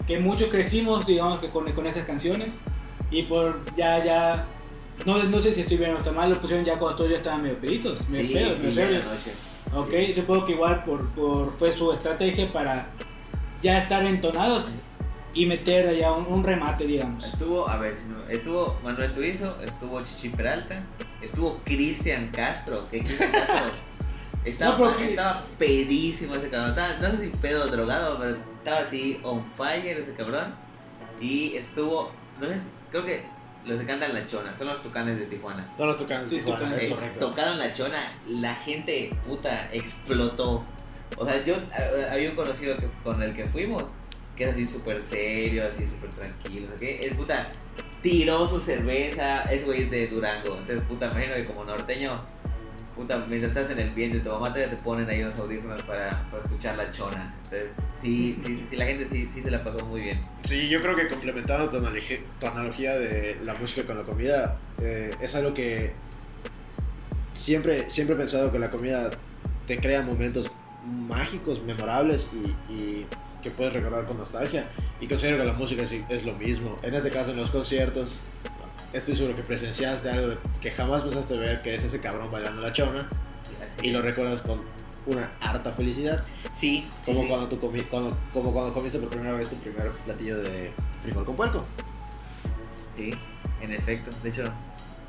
que 0.07 0.19
muchos 0.19 0.49
crecimos, 0.49 1.05
digamos, 1.05 1.37
que 1.37 1.49
con, 1.49 1.71
con 1.71 1.85
esas 1.85 2.03
canciones, 2.03 2.59
y 3.11 3.23
por 3.23 3.61
ya, 3.77 4.03
ya, 4.03 4.45
no, 5.05 5.21
no 5.23 5.39
sé 5.39 5.53
si 5.53 5.61
estoy 5.61 5.77
bien 5.77 5.93
o 5.93 5.97
está 5.97 6.11
mal, 6.11 6.29
lo 6.29 6.41
pusieron 6.41 6.65
ya 6.65 6.79
cuando 6.79 6.97
todos 6.97 7.11
ya 7.11 7.17
estaban 7.17 7.43
medio 7.43 7.59
peditos, 7.59 8.09
medio 8.09 8.27
sí, 8.27 8.33
pedos, 8.33 8.59
medio 8.59 9.01
Ok, 9.75 9.93
supongo 10.13 10.45
que 10.45 10.51
igual 10.51 10.83
por, 10.83 11.07
por, 11.09 11.51
fue 11.51 11.71
su 11.71 11.91
estrategia 11.91 12.51
para 12.51 12.89
ya 13.61 13.79
estar 13.79 14.03
entonados 14.05 14.73
y 15.33 15.45
meter 15.45 15.87
allá 15.87 16.13
un, 16.13 16.43
remate, 16.43 16.85
digamos. 16.85 17.25
Estuvo, 17.25 17.67
a 17.67 17.77
ver, 17.77 17.95
no, 18.07 18.29
estuvo 18.29 18.77
Manuel 18.83 19.13
Turizo, 19.13 19.57
estuvo 19.61 19.99
Chichi 20.01 20.29
Peralta, 20.29 20.83
estuvo 21.21 21.59
Cristian 21.63 22.27
Castro, 22.27 22.87
que 22.89 22.99
Cristian 22.99 23.31
Castro 23.31 23.71
estaba, 24.45 25.01
estaba 25.01 25.43
pedísimo 25.57 26.35
ese 26.35 26.49
cabrón, 26.49 26.75
no 27.01 27.11
sé 27.11 27.23
si 27.23 27.29
pedo 27.29 27.67
drogado, 27.67 28.17
pero 28.19 28.37
estaba 28.57 28.79
así 28.79 29.19
on 29.23 29.45
fire 29.51 29.97
ese 29.97 30.13
cabrón. 30.13 30.55
Y 31.19 31.55
estuvo, 31.55 32.11
no 32.39 32.47
sé, 32.47 32.55
creo 32.91 33.05
que 33.05 33.23
los 33.65 33.79
que 33.79 33.85
cantan 33.85 34.13
La 34.13 34.27
Chona, 34.27 34.55
son 34.55 34.67
los 34.67 34.81
tucanes 34.81 35.17
de 35.17 35.25
Tijuana. 35.25 35.71
Son 35.77 35.87
los 35.87 35.97
tucanes 35.97 36.29
de 36.29 36.39
Tijuana, 36.39 36.75
es 36.75 36.89
correcto. 36.89 37.27
Tocaron 37.27 37.59
La 37.59 37.73
Chona, 37.73 38.11
la 38.27 38.55
gente 38.55 39.15
puta 39.27 39.69
explotó. 39.71 40.65
O 41.17 41.25
sea, 41.25 41.43
yo 41.43 41.55
había 42.11 42.29
un 42.29 42.35
conocido 42.35 42.75
que, 42.77 42.87
con 43.03 43.21
el 43.21 43.33
que 43.33 43.45
fuimos, 43.45 43.91
que 44.35 44.45
es 44.45 44.51
así 44.51 44.67
súper 44.67 44.99
serio, 44.99 45.63
así 45.65 45.87
súper 45.87 46.09
tranquilo. 46.09 46.75
que 46.77 47.05
El 47.05 47.15
puta 47.15 47.49
tiró 48.01 48.47
su 48.47 48.59
cerveza, 48.59 49.43
es 49.43 49.63
güey 49.63 49.85
de 49.85 50.07
Durango. 50.07 50.57
Entonces, 50.57 50.81
puta, 50.81 51.11
imagino 51.11 51.35
que 51.35 51.45
como 51.45 51.63
norteño 51.63 52.19
puta, 52.95 53.25
mientras 53.27 53.55
estás 53.55 53.71
en 53.71 53.79
el 53.79 53.91
viento 53.91 54.17
y 54.17 54.21
tu 54.21 54.29
mamá 54.29 54.53
te 54.53 54.67
ponen 54.83 55.09
ahí 55.09 55.21
unos 55.23 55.35
audífonos 55.35 55.81
para, 55.83 56.27
para 56.29 56.43
escuchar 56.43 56.77
la 56.77 56.91
chona. 56.91 57.33
Entonces, 57.43 57.73
sí, 58.01 58.39
sí, 58.45 58.65
sí, 58.69 58.75
la 58.75 58.85
gente 58.85 59.07
sí, 59.11 59.27
sí 59.31 59.41
se 59.41 59.51
la 59.51 59.63
pasó 59.63 59.85
muy 59.85 60.01
bien. 60.01 60.25
Sí, 60.41 60.69
yo 60.69 60.81
creo 60.81 60.95
que 60.95 61.07
complementando 61.07 61.69
tu, 61.69 61.77
analogía, 61.77 62.17
tu 62.39 62.47
analogía 62.47 62.97
de 62.97 63.39
la 63.43 63.53
música 63.55 63.85
con 63.85 63.97
la 63.97 64.03
comida, 64.03 64.57
eh, 64.81 65.15
es 65.21 65.35
algo 65.35 65.53
que 65.53 65.93
siempre, 67.33 67.89
siempre 67.89 68.15
he 68.15 68.19
pensado 68.19 68.51
que 68.51 68.59
la 68.59 68.69
comida 68.71 69.11
te 69.67 69.77
crea 69.77 70.01
momentos 70.01 70.51
mágicos, 70.85 71.63
memorables 71.63 72.31
y, 72.33 72.73
y 72.73 73.05
que 73.41 73.51
puedes 73.51 73.73
recordar 73.73 74.05
con 74.05 74.17
nostalgia. 74.17 74.67
Y 75.01 75.07
considero 75.07 75.37
que 75.37 75.45
la 75.45 75.53
música 75.53 75.83
es, 75.83 75.93
es 76.09 76.25
lo 76.25 76.33
mismo. 76.33 76.77
En 76.83 76.93
este 76.93 77.09
caso, 77.09 77.31
en 77.31 77.37
los 77.37 77.51
conciertos, 77.51 78.15
estoy 78.93 79.15
seguro 79.15 79.35
que 79.35 79.43
presenciaste 79.43 80.09
algo 80.09 80.35
que 80.61 80.71
jamás 80.71 81.01
pensaste 81.01 81.37
ver, 81.37 81.61
que 81.61 81.75
es 81.75 81.83
ese 81.83 81.99
cabrón 81.99 82.31
bailando 82.31 82.61
la 82.61 82.71
chona, 82.71 83.09
y 83.81 83.91
lo 83.91 84.01
recuerdas 84.01 84.41
con 84.41 84.61
una 85.05 85.29
harta 85.41 85.73
felicidad. 85.73 86.23
Sí. 86.53 86.87
Como, 87.05 87.27
Cuando 87.27 87.49
tú 87.49 87.59
comi 87.59 87.81
cuando, 87.81 88.17
como 88.31 88.53
cuando 88.53 88.73
comiste 88.73 88.99
por 88.99 89.09
primera 89.09 89.33
vez 89.33 89.49
tu 89.49 89.55
primer 89.57 89.91
platillo 90.05 90.37
de 90.37 90.71
frijol 91.01 91.25
con 91.25 91.35
puerco. 91.35 91.65
Sí, 92.95 93.13
en 93.61 93.73
efecto. 93.73 94.11
De 94.21 94.29
hecho, 94.29 94.51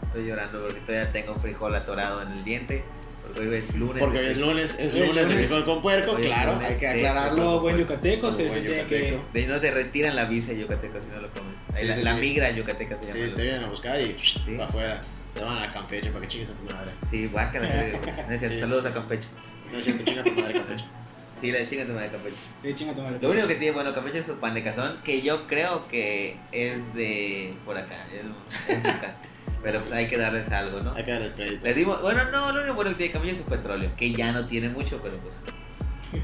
estoy 0.03 0.27
llorando 0.27 0.63
porque 0.63 0.81
todavía 0.81 1.13
tengo 1.13 1.37
frijol 1.37 1.75
atorado 1.75 2.23
en 2.23 2.33
el 2.33 2.45
diente. 2.45 2.85
Porque 3.25 3.41
hoy 3.41 3.55
es 3.57 3.75
lunes. 3.75 4.03
Porque 4.03 4.31
es 4.31 4.39
lunes, 4.39 4.79
es 4.79 4.95
lunes 4.95 5.29
de 5.29 5.35
frijol 5.35 5.65
con 5.65 5.81
puerco, 5.81 6.15
claro, 6.15 6.61
hay 6.63 6.77
que 6.77 6.87
aclararlo. 6.87 7.45
Como 7.45 7.61
buen 7.61 7.79
yucateco, 7.79 8.31
se 8.31 8.47
buen 8.47 8.63
yucateco. 8.63 9.25
De 9.33 9.47
no 9.47 9.61
te 9.61 9.71
retiran 9.71 10.15
la 10.15 10.27
visa 10.27 10.53
yucateco 10.53 11.01
si 11.01 11.09
no 11.09 11.21
lo 11.21 11.31
comes. 11.31 12.05
la, 12.05 12.15
migra 12.15 12.51
yucateca 12.51 12.99
se 13.01 13.07
llama. 13.07 13.27
Sí, 13.27 13.33
te 13.35 13.43
vienen 13.43 13.65
a 13.65 13.69
buscar 13.69 14.01
y 14.01 14.17
para 14.57 14.65
afuera. 14.65 15.01
Te 15.35 15.43
van 15.43 15.63
a 15.63 15.73
Campeche 15.73 16.11
para 16.11 16.23
que 16.23 16.29
chingues 16.29 16.51
a 16.51 16.55
tu 16.55 16.63
madre. 16.65 16.93
Sí, 17.11 17.27
guácala. 17.27 17.69
no 18.29 18.35
es 18.35 18.41
cierto, 18.41 18.61
saludos 18.61 18.87
a 18.87 18.95
Campeche. 18.95 19.29
No 19.73 19.79
es 19.79 19.85
cierto, 19.85 20.05
chinga 20.05 20.21
a 20.21 20.25
tu 20.25 20.33
madre 20.33 20.55
Campeche. 20.55 20.85
Sí, 21.45 21.53
la 21.53 21.65
chinga 21.67 21.85
tu 21.85 21.93
madre 21.93 22.09
Campeche. 22.09 22.37
Sí, 22.63 22.75
chinga 22.75 22.95
tu 22.95 23.03
madre. 23.03 23.19
Lo 23.21 23.31
único 23.31 23.47
que 23.47 23.57
tiene 23.57 23.75
bueno 23.75 23.93
Campeche 23.95 24.21
es 24.21 24.27
su 24.27 24.35
pan 24.37 24.55
de 24.55 24.65
cazón, 24.65 24.99
que 25.05 25.21
yo 25.21 25.47
creo 25.47 25.87
que 25.89 26.39
es 26.53 26.95
de 26.95 27.55
por 27.67 27.77
acá, 27.77 27.97
es, 28.13 28.71
es 28.71 28.83
de 28.83 28.89
acá. 28.89 29.17
Pero 29.63 29.81
pues 29.81 29.93
hay 29.93 30.09
que 30.09 30.17
darles 30.17 30.51
algo, 30.53 30.81
¿no? 30.81 30.95
Hay 30.95 31.05
que 31.05 31.11
darles 31.13 31.33
crédito. 31.35 31.65
Les 31.67 31.77
dimos, 31.77 32.01
bueno, 32.03 32.31
no, 32.31 32.51
lo 32.53 32.61
único 32.61 32.75
bueno 32.75 32.91
que 32.93 32.97
tiene 32.97 33.13
Campeche 33.13 33.33
es 33.33 33.39
su 33.39 33.45
petróleo, 33.45 33.91
que 33.97 34.11
ya 34.13 34.33
no 34.33 34.47
tiene 34.47 34.69
mucho, 34.71 35.01
pero 35.03 35.17
pues, 35.19 35.35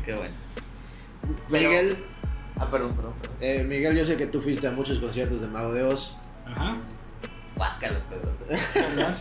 qué 0.05 0.15
bueno. 0.15 0.35
Miguel, 1.50 1.97
Ah, 2.59 2.71
perdón, 2.71 2.95
perdón, 2.95 3.15
perdón. 3.21 3.37
eh, 3.41 3.65
Miguel, 3.67 3.97
yo 3.97 4.05
sé 4.05 4.17
que 4.17 4.27
tú 4.27 4.41
fuiste 4.43 4.67
a 4.67 4.71
muchos 4.73 4.99
conciertos 5.00 5.41
de 5.41 5.47
Mago 5.47 5.73
de 5.73 5.83
Oz. 5.83 6.17
Ajá. 6.47 6.77
Guácalo, 7.57 7.99
Pedro. 8.09 8.33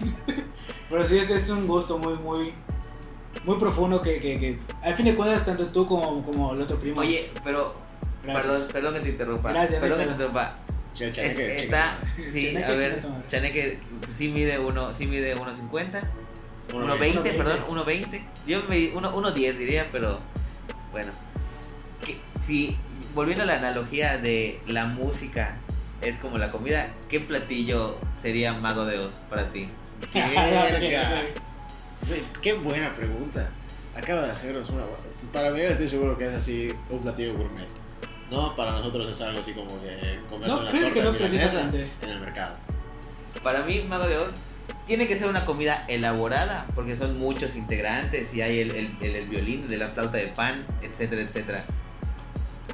Pero 0.89 1.07
sí, 1.07 1.17
es, 1.19 1.29
es 1.29 1.49
un 1.49 1.67
gusto 1.67 1.97
muy, 1.97 2.15
muy, 2.15 2.53
muy 3.45 3.57
profundo 3.57 4.01
que, 4.01 4.19
que, 4.19 4.39
que 4.39 4.59
al 4.81 4.93
fin 4.93 5.05
de 5.05 5.15
cuentas, 5.15 5.45
tanto 5.45 5.67
tú 5.67 5.85
como, 5.85 6.23
como 6.23 6.53
el 6.53 6.61
otro 6.61 6.79
primo. 6.79 6.99
Oye, 7.01 7.29
pero, 7.43 7.73
Gracias. 8.23 8.45
perdón, 8.45 8.67
perdón 8.73 8.93
que 8.95 8.99
te 9.01 9.09
interrumpa. 9.09 9.51
Gracias, 9.51 9.79
perdón 9.79 9.99
que 9.99 10.05
te 10.05 10.11
interrumpa. 10.11 10.55
Chaneque, 10.93 11.57
está, 11.63 11.97
sí, 12.33 12.53
Chaneque, 12.53 12.65
a 12.65 12.75
ver. 12.75 13.01
Chaneque 13.29 13.79
sí 14.09 14.29
mide 14.29 14.59
uno, 14.59 14.93
sí 14.93 15.07
mide 15.07 15.35
1.50, 15.37 16.01
Uno 16.73 16.95
1.20, 16.95 16.99
veinte. 16.99 17.31
perdón, 17.31 17.65
1.20. 17.69 18.21
Yo 18.47 18.61
me 18.67 18.91
1.10 18.93 19.53
diría, 19.53 19.87
pero 19.91 20.19
bueno. 20.91 21.11
Que, 22.05 22.17
si, 22.45 22.77
volviendo 23.15 23.43
a 23.43 23.47
la 23.47 23.57
analogía 23.57 24.17
de 24.17 24.59
la 24.67 24.85
música 24.85 25.57
es 26.01 26.17
como 26.17 26.37
la 26.37 26.51
comida, 26.51 26.91
¿qué 27.09 27.19
platillo 27.19 27.97
sería 28.21 28.53
Mago 28.53 28.85
de 28.85 28.99
Oz 28.99 29.13
para 29.29 29.51
ti? 29.51 29.67
Qué 32.41 32.53
buena 32.53 32.95
pregunta. 32.95 33.49
Acaba 33.95 34.21
de 34.21 34.31
hacernos 34.31 34.69
una. 34.69 34.83
Para 35.33 35.51
mí, 35.51 35.59
estoy 35.61 35.87
seguro 35.87 36.17
que 36.17 36.25
es 36.27 36.33
así 36.33 36.73
un 36.89 37.01
platillo 37.01 37.33
gourmet. 37.35 37.67
No, 38.31 38.55
para 38.55 38.71
nosotros 38.71 39.07
es 39.09 39.19
algo 39.21 39.39
así 39.41 39.53
como 39.53 39.79
que 39.81 40.19
comerte 40.29 40.47
No, 40.47 40.59
una 40.59 40.69
fíjate 40.71 40.93
que 40.93 41.01
torta 41.01 41.19
no 41.23 41.27
precisamente. 41.29 41.87
en 42.03 42.09
el 42.09 42.19
mercado. 42.19 42.55
Para 43.43 43.63
mí, 43.63 43.83
Mago 43.87 44.07
de 44.07 44.17
Oz 44.17 44.29
tiene 44.85 45.07
que 45.07 45.17
ser 45.17 45.27
una 45.27 45.45
comida 45.45 45.85
elaborada, 45.87 46.65
porque 46.75 46.95
son 46.95 47.17
muchos 47.19 47.55
integrantes 47.55 48.33
y 48.33 48.41
hay 48.41 48.59
el, 48.59 48.71
el, 48.71 48.97
el- 49.01 49.15
el 49.15 49.27
violín 49.29 49.67
de 49.67 49.77
la 49.77 49.87
flauta 49.87 50.17
de 50.17 50.27
pan, 50.27 50.65
etcétera, 50.81 51.21
etcétera. 51.23 51.65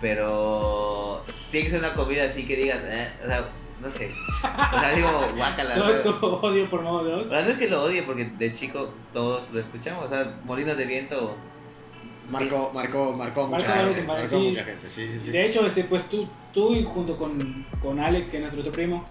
Pero 0.02 1.26
tiene 1.52 1.66
que 1.66 1.72
ser 1.72 1.80
una 1.80 1.94
comida 1.94 2.24
así 2.26 2.46
que 2.46 2.56
digas, 2.58 2.80
eh, 2.84 3.10
o 3.24 3.28
sea, 3.28 3.50
no 3.82 3.92
sé. 3.92 4.12
O 4.14 4.80
sea, 4.80 4.92
como 5.04 5.36
guácala. 5.38 5.76
Todo 5.76 6.14
tu 6.20 6.26
odio 6.28 6.70
por 6.70 6.82
modo 6.82 7.04
de 7.04 7.14
O 7.14 7.18
Dios. 7.18 7.30
sea, 7.30 7.42
no 7.44 7.50
es 7.50 7.58
que 7.58 7.68
lo 7.70 7.84
odie, 7.84 8.04
porque 8.04 8.26
de 8.26 8.54
chico 8.54 8.94
todos 9.14 9.52
lo 9.52 9.60
escuchamos. 9.60 10.06
O 10.06 10.10
sea, 10.10 10.32
Molinos 10.46 10.78
de 10.78 10.86
Viento. 10.86 11.36
Marcó, 12.30 12.72
marcó, 12.74 13.14
marcó 13.14 13.48
mucha 13.48 13.68
Marcó 13.68 13.84
gente. 13.94 14.02
Marcó 14.08 14.28
sí. 14.28 14.38
mucha 14.38 14.64
gente, 14.64 14.90
sí, 14.90 15.08
sí, 15.12 15.20
sí. 15.20 15.30
De 15.30 15.46
hecho, 15.46 15.64
este, 15.66 15.84
pues 15.84 16.10
tú, 16.10 16.28
tú 16.54 16.74
y 16.74 16.84
junto 16.84 17.16
con, 17.18 17.66
con 17.82 18.00
Alex, 18.00 18.30
que 18.30 18.38
es 18.38 18.44
nuestro 18.44 18.62
otro 18.62 18.72
primo, 18.74 19.06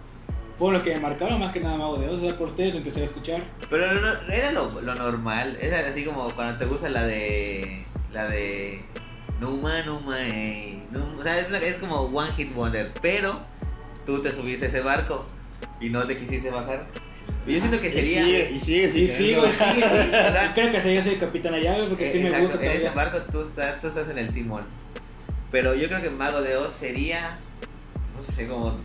fueron 0.56 0.74
los 0.74 0.82
que 0.82 0.94
me 0.94 1.00
marcaron 1.00 1.38
más 1.38 1.52
que 1.52 1.60
nada 1.60 1.76
Mago 1.76 1.96
de 1.96 2.08
Dios. 2.08 2.18
O 2.22 2.26
sea, 2.26 2.36
por 2.36 2.48
ustedes 2.48 2.72
lo 2.72 2.78
empecé 2.78 3.02
a 3.02 3.04
escuchar. 3.04 3.44
Pero 3.70 3.92
no- 3.94 4.00
no- 4.00 4.32
era 4.32 4.50
lo, 4.50 4.80
lo 4.80 4.94
normal. 4.96 5.56
Era 5.60 5.78
así 5.80 6.04
como 6.04 6.28
cuando 6.30 6.58
te 6.58 6.64
gusta 6.64 6.88
la 6.88 7.04
de. 7.04 7.84
La 8.12 8.26
de. 8.26 8.82
Numa, 9.40 9.82
Numa, 9.82 10.20
ey. 10.26 10.84
Numa. 10.90 11.16
O 11.20 11.22
sea, 11.22 11.38
es, 11.38 11.48
una- 11.48 11.58
es 11.58 11.74
como 11.76 12.00
One 12.00 12.32
Hit 12.36 12.52
Wonder. 12.52 12.90
Pero 13.00 13.38
tú 14.06 14.22
te 14.22 14.32
subiste 14.32 14.66
a 14.66 14.68
ese 14.68 14.80
barco 14.80 15.24
y 15.80 15.88
no 15.90 16.04
te 16.06 16.16
quisiste 16.18 16.50
bajar. 16.50 16.86
Yo 17.46 17.58
siento 17.58 17.80
que 17.80 17.88
Y 17.88 17.92
sería. 17.92 18.24
sigue, 18.24 18.50
y 18.54 18.60
sigue, 18.60 18.84
Y 18.86 19.08
sigo, 19.08 19.42
querer. 19.42 19.56
Sí, 19.56 19.64
sí, 19.74 19.80
Y 20.06 20.10
sea, 20.10 20.52
creo 20.54 20.70
que 20.70 20.76
hasta 20.78 20.90
yo 20.90 21.02
soy 21.02 21.16
capitán 21.16 21.54
allá, 21.54 21.76
porque 21.88 22.10
sí 22.12 22.18
Eh, 22.18 22.22
me 22.22 22.28
exacto, 22.28 22.48
gusta 22.48 22.64
en 22.64 22.72
ese 22.80 22.90
barco 22.90 23.18
tú 23.30 23.42
estás, 23.42 23.80
tú 23.80 23.88
estás 23.88 24.08
en 24.08 24.18
el 24.18 24.32
timón. 24.32 24.62
Pero 25.50 25.74
yo 25.74 25.86
creo 25.88 26.00
que 26.02 26.10
Mago 26.10 26.40
de 26.42 26.56
Oz 26.56 26.72
sería, 26.72 27.38
no 28.16 28.22
sé, 28.22 28.48
como 28.48 28.78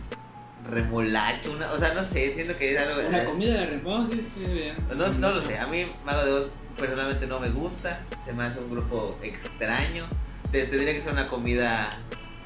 remolacho, 0.70 1.52
una, 1.52 1.72
o 1.72 1.78
sea, 1.78 1.94
no 1.94 2.04
sé, 2.04 2.34
siento 2.34 2.56
que 2.56 2.72
es 2.74 2.78
algo... 2.78 3.00
Una 3.08 3.24
comida 3.24 3.54
de 3.54 3.66
reposo, 3.66 4.08
sí, 4.12 4.26
sí, 4.36 4.52
bien. 4.52 4.76
no, 4.94 5.08
no 5.08 5.30
lo 5.30 5.42
sé, 5.42 5.58
a 5.58 5.66
mí 5.66 5.86
Mago 6.04 6.24
de 6.24 6.32
Oz 6.32 6.50
personalmente 6.78 7.26
no 7.26 7.40
me 7.40 7.48
gusta, 7.48 8.00
se 8.24 8.32
me 8.34 8.44
hace 8.44 8.58
un 8.60 8.70
grupo 8.70 9.18
extraño, 9.22 10.06
Te- 10.52 10.66
tendría 10.66 10.92
que 10.92 11.00
ser 11.00 11.12
una 11.12 11.28
comida... 11.28 11.88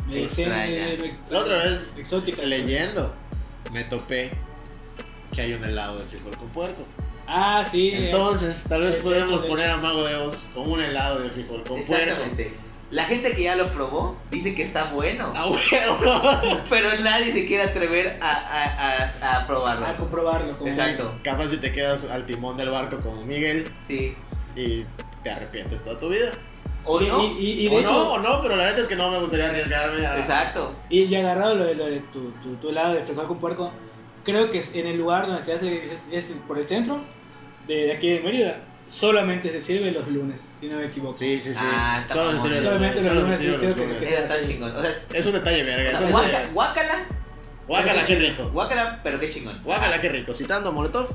Me 0.09 0.25
extraña. 0.25 0.91
extraña. 0.91 1.13
me 1.29 1.33
La 1.35 1.39
otra 1.41 1.57
vez, 1.59 1.89
Exótica. 1.97 2.43
leyendo, 2.43 3.15
me 3.73 3.85
topé 3.85 4.31
que 5.33 5.41
hay 5.43 5.53
un 5.55 5.65
helado 5.65 5.99
de 5.99 6.05
frijol 6.07 6.37
con 6.37 6.49
puerco. 6.51 6.85
Ah, 7.27 7.65
sí. 7.69 7.91
Entonces, 7.95 8.65
tal 8.69 8.83
vez 8.83 8.97
podemos 8.97 9.43
poner 9.47 9.67
hecho. 9.67 9.75
a 9.79 9.81
Mago 9.81 10.05
de 10.05 10.15
Oz 10.17 10.45
con 10.55 10.71
un 10.71 10.81
helado 10.81 11.21
de 11.21 11.31
frijol 11.31 11.65
con 11.65 11.83
puerco. 11.83 11.95
Exactamente. 11.95 12.53
La 12.91 13.05
gente 13.05 13.33
que 13.33 13.43
ya 13.43 13.57
lo 13.57 13.73
probó 13.73 14.17
dice 14.31 14.55
que 14.55 14.63
está 14.63 14.85
bueno, 14.93 15.33
¡A 15.35 15.47
huevo! 15.49 16.61
pero 16.71 16.89
nadie 17.03 17.33
se 17.33 17.47
quiere 17.47 17.65
atrever 17.65 18.19
a, 18.21 18.31
a, 18.31 19.31
a, 19.33 19.41
a 19.41 19.47
probarlo. 19.47 19.87
A 19.87 19.97
comprobarlo. 19.97 20.57
como- 20.59 20.71
Exacto. 20.71 21.19
Capaz 21.25 21.49
si 21.49 21.57
te 21.57 21.73
quedas 21.73 22.05
al 22.11 22.27
timón 22.27 22.57
del 22.57 22.71
barco 22.71 22.99
como 22.99 23.25
Miguel 23.25 23.73
Sí. 23.89 24.15
y 24.55 24.85
te 25.25 25.31
arrepientes 25.31 25.83
toda 25.83 25.99
tu 25.99 26.11
vida. 26.11 26.31
¿O 26.87 27.01
Y- 27.01 27.07
no? 27.07 27.25
Y, 27.25 27.67
y, 27.67 27.69
de 27.69 27.77
o 27.77 27.81
hecho, 27.81 27.91
no, 27.93 28.13
o 28.13 28.19
no, 28.19 28.43
pero 28.43 28.57
la 28.57 28.67
neta 28.67 28.81
es 28.83 28.87
que 28.89 28.97
no 28.97 29.11
me 29.11 29.19
gustaría 29.19 29.49
arriesgarme 29.49 30.07
a... 30.07 30.19
Exacto. 30.19 30.75
y 30.91 31.07
ya 31.09 31.21
agarrado 31.21 31.55
lo 31.55 31.65
de, 31.65 31.75
lo 31.75 31.87
de 31.87 32.01
tu, 32.13 32.31
tu, 32.43 32.57
tu 32.57 32.69
helado 32.69 32.95
de 32.95 33.03
frijol 33.05 33.27
con 33.27 33.39
puerco, 33.39 33.73
creo 34.25 34.51
que 34.51 34.59
es 34.59 34.75
en 34.75 34.87
el 34.87 34.97
lugar 34.99 35.27
donde 35.27 35.43
se 35.43 35.55
hace, 35.55 35.83
es, 36.13 36.29
es 36.31 36.37
por 36.47 36.59
el 36.59 36.67
centro 36.69 37.01
de, 37.67 37.75
de 37.87 37.93
aquí 37.93 38.11
de 38.11 38.21
Mérida, 38.21 38.61
solamente 38.91 39.51
se 39.51 39.61
sirve 39.63 39.91
los 39.93 40.07
lunes, 40.09 40.53
si 40.61 40.67
no 40.69 40.77
me 40.79 40.87
equivoco. 40.87 41.15
Sí, 41.15 41.41
sí, 41.41 41.55
sí. 41.55 41.61
Ah, 41.63 42.05
solo 42.07 42.33
se 42.33 42.41
sirve 42.41 42.55
los 42.57 42.65
Solamente 42.65 42.97
lunes, 43.03 43.15
los 43.15 43.23
lunes, 43.23 43.79
los 43.79 43.99
que 43.99 44.15
está 44.15 44.41
chingón. 44.47 44.77
O 44.77 44.81
sea, 44.81 44.91
Es 45.13 45.25
un 45.27 45.33
detalle 45.33 45.63
verga. 45.65 45.99
o 45.99 46.03
sea, 46.23 46.49
guácala, 46.53 47.07
Guácala, 47.67 48.05
qué 48.05 48.17
rico. 48.17 48.51
guácala, 48.53 49.01
pero 49.03 49.19
qué 49.19 49.31
chingón. 49.31 49.59
Guácala, 49.65 49.99
qué 49.99 50.11
rico. 50.11 50.35
Citando 50.35 50.69
a 50.69 50.73
Molotov, 50.73 51.09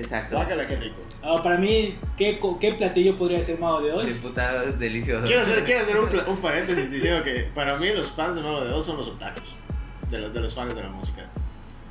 Exacto. 0.00 0.36
guácala, 0.36 0.66
qué 0.66 0.76
rico. 0.76 0.96
Ah, 1.22 1.40
para 1.42 1.56
mí, 1.58 1.96
¿qué, 2.16 2.38
¿qué 2.60 2.72
platillo 2.74 3.16
podría 3.16 3.42
ser 3.42 3.58
mago 3.58 3.80
de 3.82 3.92
hoy? 3.92 4.06
Disfrutado, 4.06 4.72
delicioso. 4.72 5.26
Quiero 5.26 5.42
hacer, 5.42 5.64
quiero 5.64 5.80
hacer 5.80 5.96
un, 6.28 6.36
paréntesis 6.38 6.90
diciendo 6.90 7.22
que 7.22 7.48
para 7.54 7.76
mí 7.76 7.88
los 7.94 8.10
fans 8.12 8.36
de 8.36 8.42
Mago 8.42 8.62
de 8.64 8.72
Oz 8.72 8.86
son 8.86 8.96
los 8.96 9.06
otakus. 9.08 9.56
De 10.10 10.18
los, 10.18 10.32
de 10.34 10.40
los 10.40 10.54
fans 10.54 10.74
de 10.74 10.82
la 10.82 10.88
música. 10.88 11.28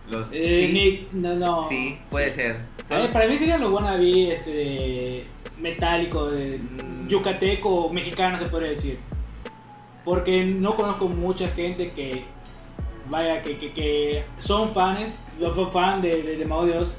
Los, 0.10 0.28
Eh, 0.32 0.68
sí, 0.72 1.08
ni- 1.14 1.22
no, 1.22 1.36
no. 1.36 1.70
sí, 1.70 2.00
puede 2.10 2.34
ser. 2.34 2.58
A 2.90 2.98
ver, 2.98 3.10
para 3.12 3.28
mí 3.28 3.38
serían 3.38 3.62
los 3.62 3.72
wannabe 3.72 4.34
este, 4.34 5.26
metálico, 5.60 6.28
de 6.32 6.58
Mm. 6.58 7.08
yucateco 7.08 7.90
mexicano 7.92 8.40
se 8.40 8.46
podría 8.46 8.70
decir. 8.70 8.98
Porque 10.04 10.44
no 10.46 10.76
conozco 10.76 11.08
mucha 11.08 11.48
gente 11.50 11.92
que, 11.92 12.24
vaya, 13.10 13.42
que, 13.44 13.58
que, 13.58 13.72
que 13.74 14.24
son 14.40 14.70
fans, 14.74 15.20
son 15.40 15.72
fan 15.72 16.02
de, 16.02 16.24
de, 16.24 16.38
de 16.38 16.46
Mago 16.46 16.66
de 16.66 16.78
Oz 16.80 16.96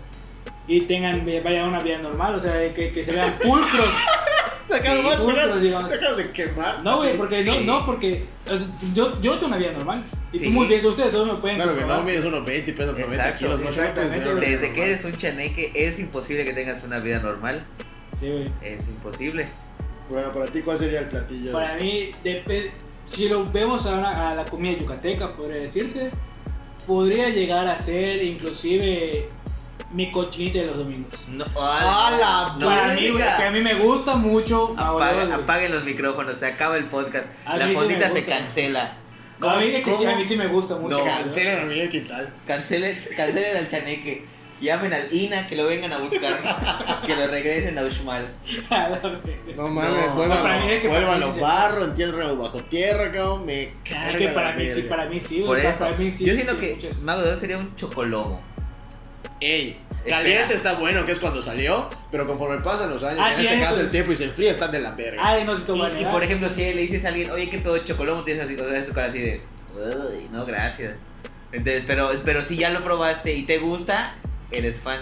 y 0.71 0.83
tengan, 0.83 1.27
vaya, 1.45 1.65
una 1.65 1.81
vida 1.81 1.99
normal, 1.99 2.35
o 2.37 2.41
sea, 2.41 2.73
que, 2.73 2.93
que 2.93 3.05
se 3.05 3.12
vean 3.12 3.33
pulcros. 3.43 3.87
Se 4.65 4.77
acabas, 4.77 5.17
Sí, 5.21 6.17
de 6.17 6.31
quemar. 6.31 6.85
No, 6.85 6.99
güey, 6.99 7.17
porque, 7.17 7.43
Sí. 7.43 7.50
no, 7.65 7.81
no, 7.81 7.87
porque 7.87 8.23
o 8.47 8.57
sea, 8.57 8.69
yo, 8.95 9.21
yo 9.21 9.33
tengo 9.35 9.49
una 9.49 9.57
vida 9.57 9.73
normal. 9.73 10.05
Y 10.33 10.39
Sí. 10.39 10.45
tú 10.45 10.50
muy 10.50 10.69
bien, 10.69 10.87
ustedes 10.87 11.11
todos 11.11 11.27
me 11.27 11.35
pueden 11.35 11.57
Claro 11.57 11.75
que 11.77 11.85
no, 11.85 12.03
mides 12.05 12.25
unos 12.25 12.45
20 12.45 12.71
y 12.71 12.75
pesas 12.75 12.93
90 12.97 13.15
Exacto, 13.15 13.39
kilos. 13.39 13.61
Vida 13.61 14.35
Desde 14.35 14.73
que 14.73 14.85
eres 14.85 15.05
un 15.05 15.17
chaneque, 15.17 15.73
es 15.75 15.99
imposible 15.99 16.45
que 16.45 16.53
tengas 16.53 16.85
una 16.85 17.00
vida 17.00 17.19
normal. 17.19 17.65
Sí, 18.21 18.29
güey. 18.31 18.53
Es 18.62 18.87
imposible. 18.87 19.49
Bueno, 20.09 20.33
para 20.33 20.47
ti, 20.47 20.61
¿cuál 20.61 20.79
sería 20.79 21.00
el 21.00 21.09
platillo? 21.09 21.50
Para 21.50 21.75
mí, 21.75 22.12
si 23.09 23.29
lo 23.29 23.50
vemos 23.50 23.87
a, 23.87 23.95
una- 23.95 24.31
a 24.31 24.35
la 24.37 24.45
comida 24.45 24.79
yucateca, 24.79 25.35
podría 25.35 25.62
decirse, 25.62 26.11
podría 26.87 27.29
llegar 27.31 27.67
a 27.67 27.77
ser 27.77 28.23
inclusive 28.23 29.29
mi 29.93 30.11
cochinita 30.11 30.59
de 30.61 30.67
los 30.67 30.79
domingos. 30.79 31.27
No, 31.29 31.45
¡A 31.61 32.11
la 32.13 32.57
no, 32.59 32.67
Para 32.67 32.95
mí, 32.95 33.11
verga! 33.11 33.37
que 33.37 33.43
a 33.45 33.51
mí 33.51 33.61
me 33.61 33.75
gusta 33.75 34.15
mucho. 34.17 34.75
apaga- 34.77 35.25
güey. 35.25 35.33
apaguen 35.33 35.73
los 35.73 35.85
micrófonos, 35.85 36.37
se 36.39 36.47
acaba 36.47 36.77
el 36.77 36.85
podcast. 36.85 37.27
A 37.45 37.57
la 37.57 37.67
sí 37.69 37.75
fondita 37.75 38.11
se 38.11 38.25
cancela. 38.25 38.97
a, 39.43 39.57
mí, 39.57 39.67
es 39.75 39.85
que 39.85 39.97
sí, 39.97 40.05
a 40.05 40.17
mí 40.17 40.25
sí 40.25 40.37
me 40.37 40.47
gusta 40.47 40.77
mucho. 40.77 40.99
No. 40.99 41.05
Cancelen 41.05 41.61
a 41.61 41.65
Miguel 41.65 41.91
Quintal. 41.91 42.33
Cancelen, 42.47 42.97
cancelen 43.17 43.57
al 43.57 43.69
chaneque. 43.69 44.25
Llamen 44.61 44.93
al 44.93 45.11
INA 45.11 45.47
que 45.47 45.57
lo 45.57 45.65
vengan 45.65 45.91
a 45.95 45.97
buscar. 45.99 47.01
que 47.07 47.17
lo 47.17 47.27
regresen 47.29 47.79
a 47.79 47.83
Uxmal. 47.83 48.29
No 49.57 49.69
mames, 49.69 50.07
No. 50.07 50.15
vuelvan, 50.15 50.67
mí 50.67 51.21
los 51.21 51.41
barros, 51.41 51.89
entierren 51.89 52.39
bajo 52.39 52.63
tierra, 52.65 53.11
cabrón. 53.11 53.47
Me 53.47 53.73
carga 53.89 54.11
Es 54.13 54.17
que 54.19 54.29
para 54.29 54.53
mí, 54.53 54.67
sí, 54.67 54.83
para 54.83 55.07
mí 55.07 55.21
sí. 55.21 55.43
Por 55.47 55.57
o 55.57 55.61
eso. 55.61 55.79
para 55.79 55.97
mí 55.97 56.13
sí, 56.17 56.25
Yo 56.25 56.35
siento 56.35 56.53
sí, 56.59 56.77
que 56.79 56.91
Mago 57.03 57.23
de 57.23 57.33
Oz 57.33 57.41
sería 57.41 57.57
un 57.57 57.75
chocolobo. 57.75 58.41
Ey, 59.41 59.81
Espera. 59.91 60.17
caliente 60.19 60.55
está 60.55 60.75
bueno, 60.75 61.05
que 61.07 61.13
es 61.13 61.19
cuando 61.19 61.43
salió, 61.43 61.89
pero 62.11 62.27
conforme 62.27 62.63
pasan 62.63 62.91
los 62.91 63.03
años, 63.03 63.21
Ah, 63.23 63.33
en 63.35 63.41
sí, 63.41 63.47
este 63.47 63.61
caso 63.61 63.81
el 63.81 63.91
tiempo 63.91 64.13
y 64.13 64.17
se 64.17 64.25
enfría, 64.25 64.51
están 64.53 64.71
de 64.73 64.81
la 64.81 64.93
verga. 64.93 65.21
Ay, 65.25 65.45
no 65.45 65.55
Y, 65.59 66.03
y 66.03 66.05
por 66.07 66.23
ejemplo, 66.23 66.49
si 66.49 66.61
le 66.75 66.83
dices 66.83 67.05
a 67.05 67.09
alguien, 67.09 67.31
oye, 67.31 67.49
¿qué 67.51 67.59
pedo 67.59 67.79
chocolobo? 67.79 68.23
Tienes 68.23 68.45
así, 68.45 68.55
o 68.59 68.69
sea, 68.69 68.85
su 68.85 68.93
cara 68.93 69.09
así 69.09 69.19
de, 69.19 69.43
uy, 69.75 70.29
no, 70.31 70.45
gracias. 70.47 70.97
Entonces, 71.53 71.85
pero, 71.87 72.11
pero 72.25 72.45
si 72.47 72.57
ya 72.57 72.71
lo 72.71 72.85
probaste 72.85 73.35
y 73.35 73.43
te 73.43 73.59
gusta, 73.59 74.15
eres 74.51 74.77
fan. 74.81 75.01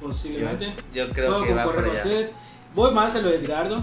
Posiblemente. 0.00 0.74
Yo 0.94 1.10
creo 1.10 1.42
que 1.44 1.52
va 1.54 1.64
por 1.64 1.84
allá. 1.84 1.94
ustedes. 1.98 2.30
Voy 2.74 2.92
más 2.92 3.14
a 3.16 3.20
lo 3.20 3.28
de 3.30 3.36
Edgardo. 3.36 3.82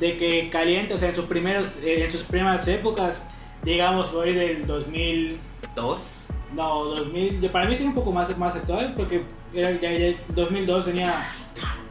de 0.00 0.16
que 0.16 0.48
caliente, 0.50 0.94
o 0.94 0.98
sea, 0.98 1.08
en 1.10 1.14
sus 1.14 1.26
primeros, 1.26 1.76
eh, 1.84 2.04
en 2.04 2.10
sus 2.10 2.22
primeras 2.22 2.66
épocas, 2.68 3.24
digamos, 3.62 4.08
fue 4.10 4.32
del 4.32 4.66
2000, 4.66 5.38
Dos. 5.76 6.21
No, 6.54 6.84
2000, 6.84 7.40
ya 7.40 7.50
para 7.52 7.66
mí 7.66 7.76
sí 7.76 7.82
un 7.84 7.94
poco 7.94 8.12
más, 8.12 8.36
más 8.38 8.54
actual, 8.54 8.92
porque 8.96 9.24
era, 9.54 9.70
ya, 9.80 9.92
ya 9.92 10.16
2002 10.28 10.84
tenía 10.84 11.12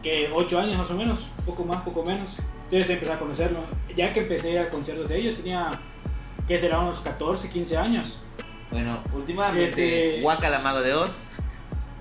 que 0.03 0.29
8 0.33 0.59
años 0.59 0.77
más 0.77 0.89
o 0.89 0.93
menos, 0.95 1.27
poco 1.45 1.63
más, 1.65 1.81
poco 1.83 2.03
menos. 2.03 2.37
Entonces 2.65 2.89
empecé 2.89 3.11
a 3.13 3.19
conocerlo. 3.19 3.59
Ya 3.95 4.13
que 4.13 4.21
empecé 4.21 4.49
a 4.49 4.51
ir 4.53 4.59
a 4.59 4.69
conciertos 4.69 5.09
de 5.09 5.17
ellos, 5.19 5.37
tenía, 5.37 5.71
que 6.47 6.57
será 6.59 6.79
unos 6.79 6.99
14, 7.01 7.49
15 7.49 7.77
años. 7.77 8.19
Bueno, 8.71 8.99
últimamente, 9.13 10.09
Este- 10.13 10.21
Guacala 10.21 10.59
Mago 10.59 10.81
de 10.81 10.93
Oz. 10.93 11.27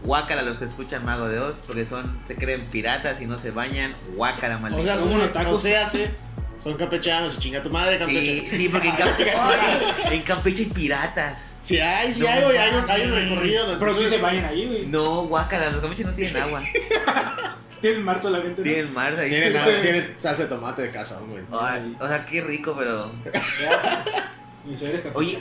Guacala 0.04 0.42
los 0.42 0.56
que 0.58 0.64
escuchan 0.64 1.04
Mago 1.04 1.28
de 1.28 1.38
Oz, 1.40 1.62
porque 1.66 1.84
son, 1.84 2.18
se 2.24 2.34
creen 2.36 2.68
piratas 2.70 3.20
y 3.20 3.26
no 3.26 3.36
se 3.36 3.50
bañan. 3.50 3.94
Guacala 4.14 4.56
O 4.56 4.60
maldito. 4.60 4.82
sea, 4.84 4.96
Como 4.96 5.10
son, 5.10 5.46
o 5.54 5.56
sea, 5.58 5.86
se- 5.86 6.14
son 6.62 6.74
campechanos 6.76 7.34
y 7.36 7.38
chinga 7.38 7.62
tu 7.62 7.70
madre, 7.70 7.94
Sí, 7.94 7.98
campeche. 8.00 8.56
sí, 8.58 8.68
porque 8.68 8.88
en 8.88 8.96
Campeche, 8.96 9.32
Oye, 9.34 10.14
en 10.16 10.22
Campeche 10.22 10.62
hay 10.64 10.68
piratas. 10.70 11.52
Sí, 11.60 11.78
hay, 11.80 12.12
sí 12.12 12.20
No 12.20 12.28
hay, 12.28 12.42
güey, 12.44 12.56
hay, 12.58 12.74
un, 12.74 12.90
hay 12.90 13.02
un 13.02 13.14
recorrido 13.14 13.66
donde 13.66 13.78
Pero 13.84 13.98
sí 13.98 14.04
tú- 14.04 14.10
se 14.10 14.18
vayan 14.18 14.44
ahí, 14.44 14.66
güey. 14.66 14.86
No, 14.86 15.22
guacala, 15.26 15.70
los 15.70 15.80
Campeches 15.80 16.06
no 16.06 16.12
tienen 16.14 16.36
agua. 16.36 16.62
Tienen 17.80 18.02
mar 18.04 18.20
solamente. 18.20 18.60
¿no? 18.60 18.64
Tienen 18.64 18.92
mar 18.92 19.18
ahí. 19.18 19.30
Tiene, 19.30 19.50
nada- 19.52 19.80
tiene 19.80 20.06
salsa 20.18 20.42
de 20.42 20.48
tomate 20.50 20.82
de 20.82 20.90
cazón, 20.90 21.30
güey. 21.30 21.42
Ay, 21.58 21.96
o 21.98 22.06
sea, 22.06 22.26
qué 22.26 22.42
rico, 22.42 22.74
pero. 22.78 23.10
Ya. 23.62 25.10
Oye. 25.14 25.38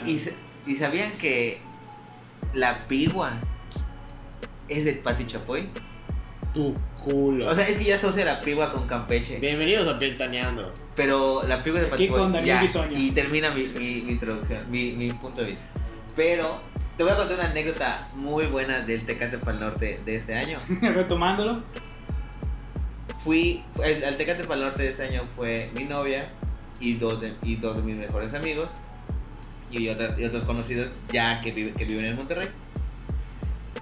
¿y, 0.66 0.76
sabían 0.76 1.12
que 1.18 1.60
la 2.54 2.86
pigua 2.88 3.32
es 4.68 4.86
de 4.86 4.94
Pati 4.94 5.26
Chapoy? 5.26 5.68
Tu 6.54 6.74
culo. 7.04 7.46
O 7.50 7.54
sea, 7.54 7.68
es 7.68 7.76
que 7.76 7.84
yo 7.84 7.94
asocio 7.94 8.24
la 8.24 8.40
pigua 8.40 8.72
con 8.72 8.86
Campeche. 8.86 9.38
Bienvenidos 9.38 9.86
a 9.88 9.98
Ventaneando. 9.98 10.72
Pero 11.00 11.42
la 11.48 11.62
es 11.78 11.84
de. 11.84 11.88
Daniel 12.38 12.46
Ya, 12.46 12.60
y 12.98 13.10
termina 13.12 13.50
mi, 13.50 13.62
mi, 13.64 14.02
mi 14.02 14.12
introducción, 14.12 14.70
mi, 14.70 14.92
mi 14.92 15.10
punto 15.12 15.40
de 15.40 15.48
vista. 15.48 15.64
Pero 16.14 16.60
te 16.96 17.02
voy 17.04 17.12
a 17.12 17.16
contar 17.16 17.38
una 17.38 17.50
anécdota 17.50 18.06
muy 18.16 18.46
buena 18.46 18.80
del 18.80 19.06
Tecate 19.06 19.38
para 19.38 19.52
el 19.52 19.60
Norte 19.60 20.00
de 20.04 20.16
este 20.16 20.34
año. 20.34 20.58
Retomándolo. 20.82 21.62
Fui, 23.24 23.62
el, 23.84 24.02
el 24.02 24.16
Tecate 24.16 24.44
para 24.44 24.56
el 24.56 24.62
Norte 24.66 24.82
de 24.82 24.88
este 24.90 25.02
año 25.04 25.24
fue 25.36 25.70
mi 25.74 25.84
novia 25.84 26.30
y 26.80 26.94
dos 26.94 27.20
de, 27.20 27.34
y 27.42 27.56
dos 27.56 27.76
de 27.76 27.82
mis 27.82 27.96
mejores 27.96 28.32
amigos 28.34 28.70
y, 29.70 29.84
y 29.84 29.88
otros 30.24 30.44
conocidos 30.44 30.90
ya 31.12 31.40
que, 31.40 31.52
vive- 31.54 31.74
que 31.74 31.84
viven 31.84 32.04
en 32.06 32.16
Monterrey. 32.16 32.48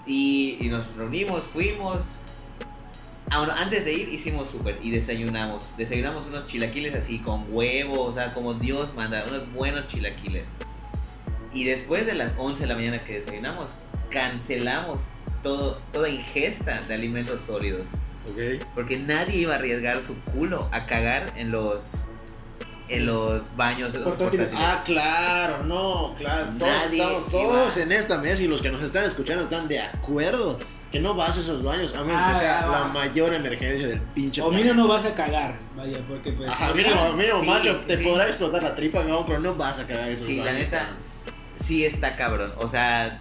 Y, 0.06 0.56
y 0.60 0.68
nos 0.68 0.96
reunimos, 0.96 1.44
fuimos. 1.44 2.17
Ah, 3.30 3.38
bueno, 3.38 3.52
antes 3.56 3.84
de 3.84 3.92
ir 3.92 4.08
hicimos 4.08 4.48
súper 4.50 4.78
y 4.82 4.90
desayunamos. 4.90 5.64
Desayunamos 5.76 6.26
unos 6.28 6.46
chilaquiles 6.46 6.94
así 6.94 7.18
con 7.18 7.44
huevo, 7.50 8.02
o 8.04 8.12
sea, 8.14 8.32
como 8.32 8.54
Dios 8.54 8.94
manda, 8.96 9.24
unos 9.28 9.52
buenos 9.52 9.86
chilaquiles. 9.88 10.44
Y 11.52 11.64
después 11.64 12.06
de 12.06 12.14
las 12.14 12.32
11 12.38 12.60
de 12.62 12.66
la 12.66 12.74
mañana 12.74 12.98
que 13.04 13.20
desayunamos, 13.20 13.66
cancelamos 14.10 14.98
todo, 15.42 15.78
toda 15.92 16.08
ingesta 16.08 16.80
de 16.88 16.94
alimentos 16.94 17.40
sólidos. 17.46 17.86
Ok. 18.30 18.64
Porque 18.74 18.98
nadie 18.98 19.36
iba 19.38 19.54
a 19.54 19.56
arriesgar 19.56 20.04
su 20.06 20.14
culo 20.32 20.68
a 20.72 20.86
cagar 20.86 21.32
en 21.36 21.50
los 21.50 21.82
en 22.90 23.04
los 23.04 23.54
baños 23.54 23.92
de 23.92 23.98
los 23.98 24.08
Portátiles. 24.08 24.50
portátiles. 24.52 24.78
Ah, 24.78 24.82
claro, 24.84 25.64
no, 25.64 26.14
claro. 26.16 26.46
Todos 26.58 26.72
Nadie 26.72 26.98
estamos 27.02 27.28
todos 27.30 27.76
iba. 27.76 27.84
en 27.84 27.92
esta 27.92 28.16
mesa 28.18 28.42
y 28.42 28.48
los 28.48 28.62
que 28.62 28.70
nos 28.70 28.82
están 28.82 29.04
escuchando 29.04 29.44
están 29.44 29.68
de 29.68 29.78
acuerdo 29.80 30.58
que 30.90 31.00
no 31.00 31.14
vas 31.14 31.36
a 31.36 31.40
esos 31.40 31.62
baños 31.62 31.94
a 31.94 32.02
menos 32.02 32.22
Ah, 32.24 32.32
que 32.32 32.38
sea 32.38 32.60
ah, 32.60 32.66
la 32.70 32.78
ah. 32.86 32.90
mayor 32.94 33.34
emergencia 33.34 33.88
del 33.88 34.00
pinche 34.00 34.40
O 34.42 34.50
mínimo 34.50 34.74
no 34.74 34.88
vas 34.88 35.04
a 35.04 35.14
cagar. 35.14 35.58
Vaya, 35.76 35.98
porque 36.08 36.32
pues. 36.32 36.50
Ajá, 36.50 36.72
mínimo, 36.72 37.12
mínimo, 37.12 37.42
Sí, 37.42 37.48
macho, 37.48 37.72
sí, 37.74 37.84
te 37.86 37.96
sí. 37.98 38.04
podrá 38.04 38.26
explotar 38.26 38.62
la 38.62 38.74
tripa, 38.74 39.00
cabrón, 39.00 39.24
pero 39.26 39.40
no 39.40 39.54
vas 39.54 39.78
a 39.80 39.86
cagar 39.86 40.10
esos 40.10 40.26
Sí, 40.26 40.36
la 40.38 40.44
baños. 40.44 40.60
neta. 40.60 40.78
cabrón. 40.78 40.96
Sí 41.60 41.84
está 41.84 42.16
cabrón, 42.16 42.52
o 42.58 42.68
sea, 42.68 43.20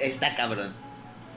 está 0.00 0.34
cabrón. 0.34 0.72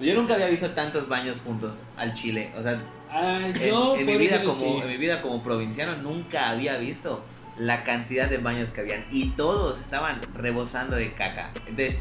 Yo 0.02 0.14
nunca 0.16 0.34
había 0.34 0.48
visto 0.48 0.72
tantos 0.72 1.08
baños 1.08 1.42
juntos 1.42 1.80
al 1.98 2.14
Chile, 2.14 2.52
o 2.58 2.64
sea, 2.64 2.78
Ah, 3.12 3.40
en, 3.46 3.54
yo. 3.54 3.94
en 3.96 4.00
mi 4.00 4.06
puedo 4.06 4.20
vida 4.20 4.44
como 4.44 4.56
sí. 4.56 4.80
en 4.82 4.88
mi 4.88 4.98
vida 4.98 5.22
como 5.22 5.42
provinciano 5.42 5.96
nunca 5.98 6.50
había 6.50 6.78
visto 6.78 7.24
la 7.58 7.84
cantidad 7.86 8.27
de 8.27 8.38
baños 8.40 8.72
que 8.72 8.82
habían 8.82 9.06
y 9.12 9.29
todos 9.29 9.79
estaban 9.79 10.20
rebosando 10.34 10.98
de 10.98 11.14
caca. 11.14 11.51
Entonces, 11.68 11.98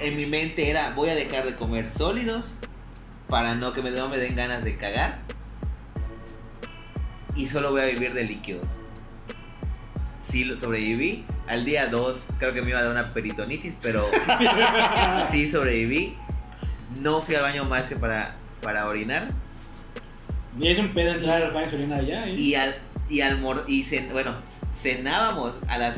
en 0.00 0.16
mi 0.16 0.26
mente 0.26 0.68
era 0.70 0.92
voy 0.94 1.08
a 1.10 1.14
dejar 1.14 1.44
de 1.44 1.54
comer 1.56 1.88
sólidos 1.88 2.54
para 3.28 3.54
no 3.54 3.72
que 3.72 3.82
me, 3.82 3.90
no 3.90 4.08
me 4.08 4.18
den 4.18 4.36
ganas 4.36 4.64
de 4.64 4.76
cagar 4.76 5.18
y 7.34 7.46
solo 7.48 7.70
voy 7.70 7.80
a 7.82 7.86
vivir 7.86 8.12
de 8.12 8.24
líquidos. 8.24 8.66
Sí, 10.20 10.44
lo 10.44 10.56
sobreviví. 10.56 11.24
Al 11.48 11.64
día 11.64 11.86
2 11.86 12.16
creo 12.38 12.52
que 12.52 12.62
me 12.62 12.70
iba 12.70 12.78
a 12.78 12.82
dar 12.82 12.92
una 12.92 13.12
peritonitis, 13.12 13.74
pero 13.82 14.06
sí 15.30 15.50
sobreviví. 15.50 16.16
No 17.00 17.22
fui 17.22 17.34
al 17.34 17.42
baño 17.42 17.64
más 17.64 17.84
que 17.88 17.96
para, 17.96 18.34
para 18.62 18.86
orinar. 18.86 19.26
Y 20.60 20.68
es 20.68 20.78
un 20.78 20.90
pedo 20.92 21.12
entrar 21.12 21.42
al 21.42 21.52
baño 21.52 21.68
y 21.72 21.74
orinar 21.74 22.00
allá. 22.00 22.26
¿eh? 22.28 22.34
Y 22.34 22.54
al, 22.54 22.74
y 23.08 23.22
al 23.22 23.40
mor- 23.40 23.64
y 23.66 23.82
cen- 23.84 24.12
bueno, 24.12 24.34
cenábamos 24.80 25.54
a 25.68 25.78
las 25.78 25.96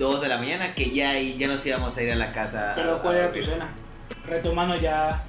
2 0.00 0.20
de 0.22 0.28
la 0.28 0.38
mañana 0.38 0.74
que 0.74 0.90
ya 0.90 1.10
ahí 1.10 1.36
ya 1.38 1.46
nos 1.46 1.64
íbamos 1.64 1.94
a 1.96 2.02
ir 2.02 2.10
a 2.10 2.16
la 2.16 2.32
casa. 2.32 2.72
Pero 2.74 2.96
a- 2.96 3.02
¿cuál 3.02 3.14
a 3.16 3.18
era 3.18 3.32
tu 3.32 3.42
cena? 3.42 3.68
Retomando 4.26 4.74
ya 4.76 5.22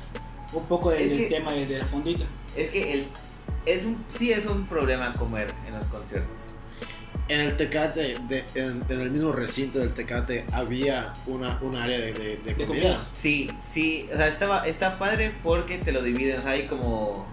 un 0.54 0.66
poco 0.66 0.90
del, 0.92 1.02
Es 1.02 1.10
del 1.10 1.18
que- 1.20 1.28
tema 1.28 1.52
de, 1.52 1.66
de 1.68 1.78
la 1.78 1.86
fondita. 1.86 2.24
Es 2.56 2.70
que 2.72 2.94
el, 2.94 3.08
es 3.66 3.86
un, 3.86 4.04
sí 4.08 4.32
es 4.32 4.46
un 4.46 4.66
problema 4.66 5.14
comer 5.14 5.54
en 5.68 5.74
los 5.76 5.86
conciertos. 5.88 6.38
En 7.28 7.42
el 7.42 7.56
Tecate, 7.58 8.18
de- 8.28 8.46
en, 8.56 8.84
en 8.90 9.02
el 9.02 9.12
mismo 9.12 9.32
recinto 9.34 9.80
del 9.80 9.94
Tecate, 9.94 10.46
había 10.54 11.14
una, 11.28 11.60
un 11.62 11.76
área 11.76 11.98
de, 12.00 12.14
de, 12.14 12.38
de 12.38 12.54
De 12.54 12.66
comida. 12.66 12.66
comidas. 12.84 13.14
Sí, 13.16 13.50
sí, 13.62 14.10
o 14.14 14.18
sea, 14.18 14.28
estaba, 14.28 14.66
está 14.68 14.98
padre 14.98 15.34
porque 15.44 15.78
te 15.80 15.92
lo 15.92 16.02
dividen, 16.02 16.40
o 16.40 16.44
sea, 16.44 16.52
hay 16.54 16.64
como 16.68 17.26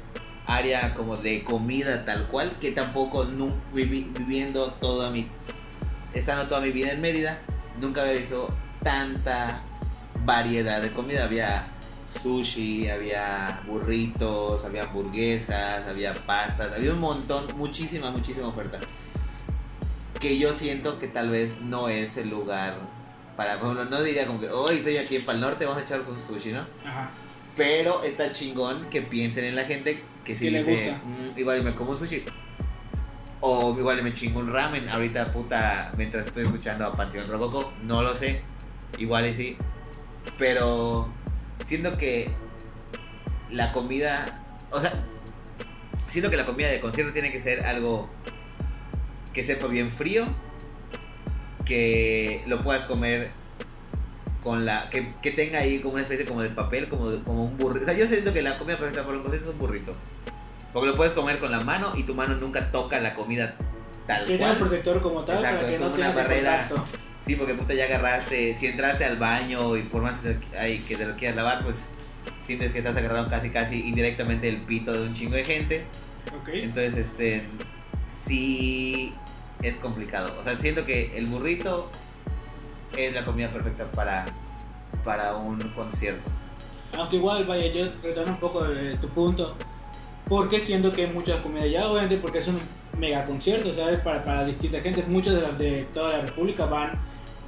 área 0.47 0.95
como 0.95 1.17
de 1.17 1.45
comida 1.45 2.05
tal 2.05 2.27
cual, 2.29 2.53
que 2.61 2.71
tampoco 2.73 3.25
nu- 3.25 3.55
vivi- 3.75 4.11
viviendo 4.17 4.71
toda 4.81 5.11
mi, 5.11 5.27
estando 6.15 6.47
toda 6.47 6.61
mi 6.61 6.71
vida 6.71 6.93
en 6.93 7.01
Mérida, 7.01 7.39
nunca 7.81 8.03
había 8.03 8.15
visto 8.15 8.53
tanta 8.83 9.63
variedad 10.25 10.81
de 10.83 10.93
comida, 10.93 11.25
había 11.25 11.69
sushi, 12.07 12.89
había 12.89 13.63
burritos, 13.67 14.65
había 14.65 14.85
hamburguesas, 14.85 15.87
había 15.87 16.15
pastas, 16.15 16.73
había 16.75 16.93
un 16.93 17.01
montón, 17.01 17.47
muchísima, 17.57 18.11
muchísima 18.11 18.49
oferta. 18.49 18.81
Que 20.19 20.39
yo 20.39 20.53
siento 20.55 20.99
que 20.99 21.07
tal 21.07 21.31
vez 21.31 21.61
no 21.61 21.89
es 21.89 22.17
el 22.17 22.29
lugar 22.29 22.77
para, 23.37 23.61
por 23.61 23.73
ejemplo, 23.73 23.85
no 23.97 24.03
diría 24.03 24.27
como 24.27 24.41
que, 24.41 24.49
hoy 24.49 24.77
estoy 24.77 24.97
aquí 24.97 25.17
en 25.17 25.25
Pal 25.25 25.41
Norte, 25.41 25.65
vamos 25.65 25.81
a 25.81 25.85
echarnos 25.85 26.09
un 26.09 26.19
sushi, 26.19 26.53
¿no? 26.53 26.67
Ajá. 26.85 27.11
Pero 27.55 28.03
está 28.03 28.33
chingón 28.33 28.89
que 28.91 29.03
piensen 29.03 29.45
en 29.45 29.55
la 29.55 29.65
gente 29.65 30.03
que 30.25 30.35
si 30.35 30.51
le 30.51 30.65
dice, 30.65 30.91
gusta. 30.93 31.03
"Mm, 31.05 31.39
igual 31.39 31.63
me 31.63 31.75
como 31.75 31.91
un 31.93 31.99
sushi. 31.99 32.25
O 33.41 33.77
igual 33.79 34.03
me 34.03 34.13
chingo 34.13 34.41
un 34.41 34.53
ramen. 34.53 34.89
Ahorita, 34.89 35.33
puta, 35.33 35.93
mientras 35.97 36.27
estoy 36.27 36.45
escuchando 36.45 36.87
a 36.87 36.93
Panteón 36.93 37.29
Rococo, 37.29 37.73
no 37.83 38.03
lo 38.03 38.15
sé. 38.15 38.43
Igual 38.99 39.27
y 39.29 39.35
sí. 39.35 39.57
Pero 40.37 41.09
siento 41.65 41.97
que 41.97 42.31
la 43.51 43.73
comida, 43.73 44.45
o 44.71 44.81
sea, 44.81 44.93
siento 46.09 46.31
que 46.31 46.37
la 46.37 46.47
comida 46.47 46.69
de 46.69 46.81
concierto 46.81 47.13
tiene 47.13 47.31
que 47.31 47.41
ser 47.41 47.65
algo 47.65 48.09
que 49.33 49.45
sepa 49.45 49.67
bien 49.69 49.91
frío, 49.91 50.27
que 51.65 52.43
lo 52.47 52.61
puedas 52.61 52.85
comer 52.85 53.31
con 54.43 54.65
la 54.65 54.89
que, 54.91 55.03
tenga 55.31 55.59
ahí 55.59 55.81
como 55.81 55.95
una 55.95 56.03
especie 56.03 56.25
como 56.25 56.43
de 56.43 56.51
papel, 56.51 56.89
como, 56.89 57.23
como 57.25 57.45
un 57.45 57.57
burrito. 57.57 57.83
O 57.83 57.85
sea, 57.85 57.97
yo 57.97 58.07
siento 58.07 58.33
que 58.33 58.43
la 58.43 58.59
comida 58.59 58.79
perfecta 58.79 59.05
para 59.05 59.19
un 59.19 59.23
concierto 59.23 59.51
es 59.51 59.55
un 59.55 59.59
burrito. 59.61 59.93
Porque 60.73 60.89
lo 60.89 60.97
puedes 60.97 61.13
comer 61.15 61.39
con 61.39 61.51
la 61.51 61.61
mano 61.61 61.93
y 61.97 62.03
tu 62.03 62.15
mano 62.15 62.35
nunca 62.37 62.71
toca 62.71 63.01
la 63.01 63.15
comida 63.15 63.55
tal 64.07 64.25
Que 64.25 64.33
tenga 64.39 64.53
un 64.53 64.57
cual. 64.59 64.69
protector 64.69 65.01
como 65.03 65.23
tal 65.23 65.37
Exacto, 65.39 65.61
para 65.61 65.71
que 65.73 65.79
no 65.79 65.89
tengas 65.91 66.15
barrera. 66.17 66.67
contacto. 66.69 66.99
Sí, 67.21 67.37
porque 67.37 67.55
puta 67.55 67.75
ya 67.75 67.85
agarraste, 67.85 68.55
si 68.55 68.67
entraste 68.67 69.05
al 69.05 69.17
baño 69.19 69.77
y 69.77 69.83
por 69.83 70.03
más 70.03 70.21
que 70.21 70.35
te, 70.35 70.59
ay, 70.59 70.79
que 70.81 70.97
te 70.97 71.05
lo 71.07 71.17
quieras 71.17 71.37
lavar, 71.37 71.65
pues 71.65 71.77
sientes 72.43 72.73
que 72.73 72.79
estás 72.79 72.97
agarrando 72.97 73.29
casi 73.29 73.51
casi 73.51 73.87
indirectamente 73.89 74.49
el 74.49 74.59
pito 74.59 74.93
de 74.93 75.01
un 75.09 75.15
chingo 75.15 75.35
de 75.35 75.45
gente. 75.45 75.85
Ok. 76.41 76.49
Entonces, 76.55 76.97
este, 76.97 77.43
sí 78.27 79.13
es 79.63 79.77
complicado. 79.77 80.35
O 80.41 80.45
sea, 80.45 80.57
siento 80.57 80.85
que 80.87 81.17
el 81.19 81.27
burrito 81.27 81.91
es 82.97 83.15
la 83.15 83.25
comida 83.25 83.51
perfecta 83.51 83.85
para, 83.93 84.25
para 85.05 85.35
un 85.35 85.59
concierto. 85.71 86.31
Aunque 86.97 87.17
igual, 87.17 87.45
vaya, 87.45 87.67
yo 87.73 87.91
retorno 88.03 88.33
un 88.33 88.41
poco 88.41 88.65
de 88.65 88.97
tu 88.97 89.09
punto. 89.09 89.57
Porque 90.29 90.61
siento 90.61 90.93
que 90.93 91.07
hay 91.07 91.13
mucha 91.13 91.43
comida 91.43 91.67
ya, 91.67 91.87
obviamente 91.87 92.19
porque 92.19 92.39
es 92.39 92.49
un 92.49 92.59
mega 92.99 93.25
concierto, 93.25 93.73
¿sabes? 93.73 94.01
Para, 94.01 94.25
para 94.25 94.45
distinta 94.45 94.81
gente. 94.81 95.03
Muchos 95.05 95.35
de, 95.35 95.41
las 95.41 95.59
de 95.59 95.87
toda 95.93 96.19
la 96.19 96.21
República 96.23 96.67
van 96.67 96.93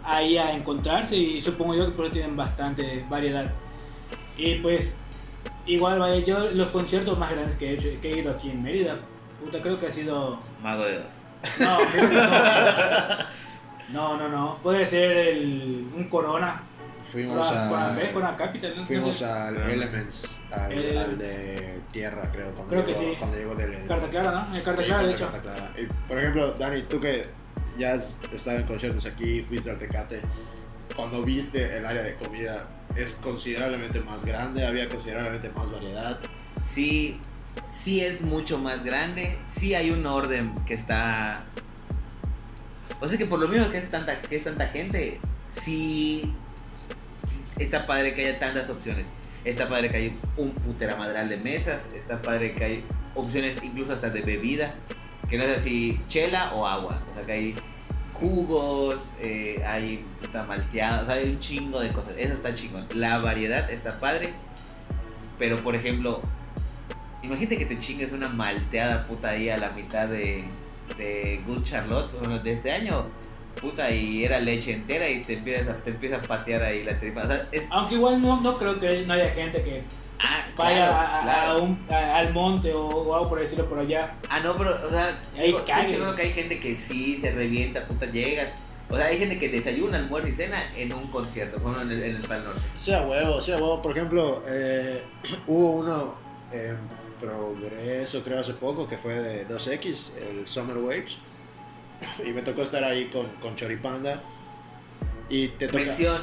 ahí 0.04 0.38
a 0.38 0.54
encontrarse 0.54 1.16
y 1.16 1.40
supongo 1.40 1.74
yo 1.74 1.86
que 1.86 1.92
por 1.92 2.06
eso 2.06 2.14
tienen 2.14 2.36
bastante 2.36 3.04
variedad. 3.10 3.52
Y 4.36 4.56
pues, 4.56 4.98
igual, 5.66 5.98
vaya, 5.98 6.24
yo 6.24 6.50
los 6.50 6.68
conciertos 6.68 7.18
más 7.18 7.30
grandes 7.30 7.56
que 7.56 7.70
he 7.70 7.74
hecho, 7.74 7.88
que 8.00 8.12
he 8.12 8.18
ido 8.18 8.32
aquí 8.32 8.50
en 8.50 8.62
Mérida, 8.62 8.98
puta, 9.44 9.60
creo 9.60 9.78
que 9.78 9.86
ha 9.86 9.92
sido 9.92 10.40
Mago 10.62 10.84
de 10.84 10.98
Oz. 10.98 11.58
No, 11.58 11.78
no. 11.78 13.30
No, 13.92 14.16
no, 14.16 14.28
no. 14.28 14.56
Puede 14.62 14.86
ser 14.86 15.10
el, 15.10 15.88
un 15.96 16.04
Corona. 16.04 16.62
Fuimos 17.10 17.46
Con 17.48 17.56
a. 17.80 17.88
fe, 17.94 18.12
con 18.12 18.22
la 18.22 18.36
Capital. 18.36 18.76
¿no? 18.76 18.86
Fuimos 18.86 19.22
al 19.22 19.54
Claro. 19.56 19.70
Elements, 19.70 20.40
al, 20.50 20.72
El- 20.72 20.98
al 20.98 21.18
de 21.18 21.80
tierra, 21.92 22.30
creo. 22.30 22.54
Cuando 22.54 22.70
Creo 22.72 22.84
que 22.84 22.92
llegó, 22.92 23.12
sí. 23.12 23.16
Cuando 23.18 23.36
llegó 23.36 23.54
del. 23.54 23.86
Carta 23.86 24.08
Clara, 24.08 24.30
¿no? 24.32 24.56
En 24.56 24.62
Carta 24.62 24.82
Sí, 24.82 24.86
Clara, 24.88 25.02
de 25.02 25.08
de 25.08 25.14
hecho. 25.14 25.30
Carta 25.30 25.40
Clara. 25.42 25.72
Y, 25.76 25.86
por 26.08 26.18
ejemplo, 26.18 26.52
Dani, 26.52 26.82
tú 26.82 27.00
que 27.00 27.26
ya 27.78 27.94
has 27.94 28.16
estado 28.32 28.58
en 28.58 28.66
conciertos 28.66 29.06
aquí, 29.06 29.42
fuiste 29.42 29.70
al 29.70 29.78
Tecate, 29.78 30.20
cuando 30.94 31.22
viste 31.22 31.76
el 31.76 31.84
área 31.86 32.02
de 32.02 32.14
comida, 32.14 32.68
¿es 32.94 33.14
considerablemente 33.14 34.00
más 34.00 34.24
grande? 34.24 34.64
¿Había 34.66 34.88
considerablemente 34.88 35.48
más 35.50 35.70
variedad? 35.72 36.20
Sí, 36.64 37.18
sí 37.68 38.00
es 38.04 38.20
mucho 38.20 38.58
más 38.58 38.84
grande. 38.84 39.38
Sí 39.46 39.74
hay 39.74 39.90
un 39.90 40.06
orden 40.06 40.54
que 40.66 40.74
está. 40.74 41.42
O 43.00 43.08
sea 43.08 43.16
que 43.18 43.26
por 43.26 43.38
lo 43.40 43.48
mismo 43.48 43.68
que 43.70 43.78
es 43.78 43.88
tanta, 43.88 44.20
que 44.20 44.36
es 44.36 44.44
tanta 44.44 44.66
gente, 44.68 45.18
sí 45.48 46.34
está 47.62 47.86
padre 47.86 48.14
que 48.14 48.26
haya 48.26 48.38
tantas 48.38 48.68
opciones. 48.70 49.06
Está 49.44 49.68
padre 49.68 49.90
que 49.90 49.96
hay 49.96 50.16
un 50.36 50.50
putera 50.50 50.96
madral 50.96 51.28
de 51.28 51.36
mesas. 51.36 51.88
Está 51.94 52.20
padre 52.20 52.54
que 52.54 52.64
hay 52.64 52.84
opciones 53.14 53.56
incluso 53.62 53.92
hasta 53.92 54.10
de 54.10 54.22
bebida. 54.22 54.74
Que 55.28 55.38
no 55.38 55.44
es 55.44 55.58
así 55.58 56.00
chela 56.08 56.52
o 56.54 56.66
agua. 56.66 57.00
O 57.12 57.14
sea 57.14 57.24
que 57.24 57.32
hay 57.32 57.54
jugos, 58.12 59.10
eh, 59.20 59.62
hay 59.66 60.04
puta 60.20 60.42
malteada, 60.42 61.02
o 61.02 61.06
sea, 61.06 61.14
hay 61.14 61.30
un 61.30 61.40
chingo 61.40 61.80
de 61.80 61.88
cosas. 61.90 62.14
Eso 62.18 62.34
está 62.34 62.54
chingón. 62.54 62.86
La 62.94 63.18
variedad 63.18 63.70
está 63.70 63.98
padre. 64.00 64.30
Pero 65.38 65.56
por 65.58 65.74
ejemplo, 65.74 66.20
imagínate 67.22 67.56
que 67.56 67.66
te 67.66 67.78
chingues 67.78 68.12
una 68.12 68.28
malteada 68.28 69.06
puta 69.06 69.30
ahí 69.30 69.48
a 69.48 69.56
la 69.56 69.70
mitad 69.70 70.08
de, 70.08 70.44
de 70.98 71.40
Good 71.46 71.64
Charlotte, 71.64 72.10
bueno, 72.18 72.38
de 72.38 72.52
este 72.52 72.72
año. 72.72 73.06
Puta, 73.60 73.90
y 73.90 74.24
era 74.24 74.40
leche 74.40 74.72
entera 74.72 75.08
y 75.08 75.22
te 75.22 75.34
empiezas 75.34 75.68
a, 75.68 75.76
te 75.78 75.90
empieza 75.90 76.16
a 76.16 76.22
patear 76.22 76.62
ahí 76.62 76.82
la 76.84 76.98
tripa. 76.98 77.24
O 77.24 77.26
sea, 77.26 77.46
es. 77.52 77.66
Aunque 77.70 77.94
igual 77.96 78.20
no, 78.22 78.40
no 78.40 78.56
creo 78.56 78.78
que 78.78 79.04
no 79.06 79.14
haya 79.14 79.30
gente 79.30 79.62
que 79.62 79.82
Ah, 80.22 80.44
vaya 80.56 80.76
claro, 80.88 80.92
a- 80.94 81.18
a, 81.18 81.22
claro. 81.22 81.50
a 81.50 81.56
un, 81.62 81.86
a- 81.90 82.16
al 82.18 82.32
monte 82.32 82.72
o, 82.74 82.86
o 82.86 83.14
algo 83.14 83.28
por 83.28 83.38
el 83.38 83.44
estilo 83.46 83.68
por 83.68 83.78
allá. 83.78 84.14
Ah, 84.28 84.40
no, 84.40 84.56
pero, 84.56 84.74
o 84.86 84.90
sea, 84.90 85.18
Ahí 85.38 85.46
digo, 85.46 85.58
estoy 85.60 85.74
cague. 85.74 85.90
seguro 85.92 86.14
que 86.14 86.22
hay 86.22 86.32
gente 86.32 86.60
que 86.60 86.76
sí 86.76 87.16
se 87.20 87.32
revienta, 87.32 87.86
puta, 87.86 88.06
llegas. 88.06 88.48
O 88.90 88.96
sea, 88.96 89.06
hay 89.06 89.18
gente 89.18 89.38
que 89.38 89.48
desayuna, 89.48 89.98
almuerza 89.98 90.28
y 90.28 90.32
cena 90.32 90.62
en 90.76 90.92
un 90.92 91.06
concierto, 91.08 91.58
como 91.62 91.80
en 91.80 91.90
el, 91.92 92.02
en 92.02 92.16
el 92.16 92.22
Pal 92.22 92.42
Norte. 92.44 92.60
Sí, 92.74 92.92
a 92.92 93.02
huevo, 93.02 93.40
sí, 93.40 93.52
a 93.52 93.56
huevo. 93.56 93.80
Por 93.80 93.96
ejemplo, 93.96 94.42
eh, 94.48 95.02
hubo 95.46 95.70
uno 95.72 96.14
en 96.52 96.76
Progreso, 97.20 98.22
creo, 98.24 98.40
hace 98.40 98.54
poco, 98.54 98.86
que 98.88 98.96
fue 98.98 99.14
de 99.14 99.46
2X, 99.48 100.10
el 100.30 100.46
Summer 100.46 100.78
Waves. 100.78 101.18
Y 102.26 102.30
me 102.30 102.42
tocó 102.42 102.62
estar 102.62 102.82
ahí 102.84 103.06
con, 103.06 103.26
con 103.40 103.54
Choripanda. 103.56 104.20
Y 105.28 105.48
te 105.48 105.68
toca... 105.68 105.84
Mención 105.84 106.22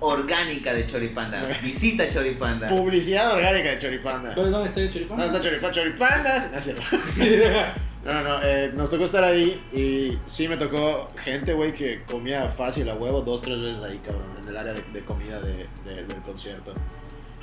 orgánica 0.00 0.72
de 0.72 0.86
Choripanda. 0.86 1.42
Visita 1.62 2.08
Choripanda. 2.08 2.68
Publicidad 2.68 3.32
orgánica 3.34 3.70
de 3.70 3.78
Choripanda. 3.78 4.34
¿Dónde, 4.34 4.68
está 4.68 4.80
el 4.80 4.92
choripán? 4.92 5.18
No, 5.18 5.24
está 5.24 5.40
Choripanda, 5.40 5.72
Choripanda. 5.72 6.50
No. 6.64 7.64
No, 8.04 8.14
no, 8.14 8.22
no, 8.22 8.42
eh, 8.42 8.70
nos 8.74 8.90
tocó 8.90 9.04
estar 9.04 9.22
ahí 9.24 9.60
y 9.72 10.16
sí 10.26 10.46
me 10.48 10.56
tocó 10.56 11.10
gente, 11.18 11.52
güey, 11.52 11.74
que 11.74 12.04
comía 12.04 12.44
fácil 12.48 12.88
a 12.88 12.94
huevo 12.94 13.20
dos, 13.22 13.42
tres 13.42 13.60
veces 13.60 13.82
ahí, 13.82 13.98
cabrón, 13.98 14.22
en 14.40 14.48
el 14.48 14.56
área 14.56 14.72
de, 14.72 14.82
de 14.92 15.04
comida 15.04 15.40
de, 15.40 15.66
de- 15.84 16.04
del 16.06 16.16
concierto. 16.18 16.72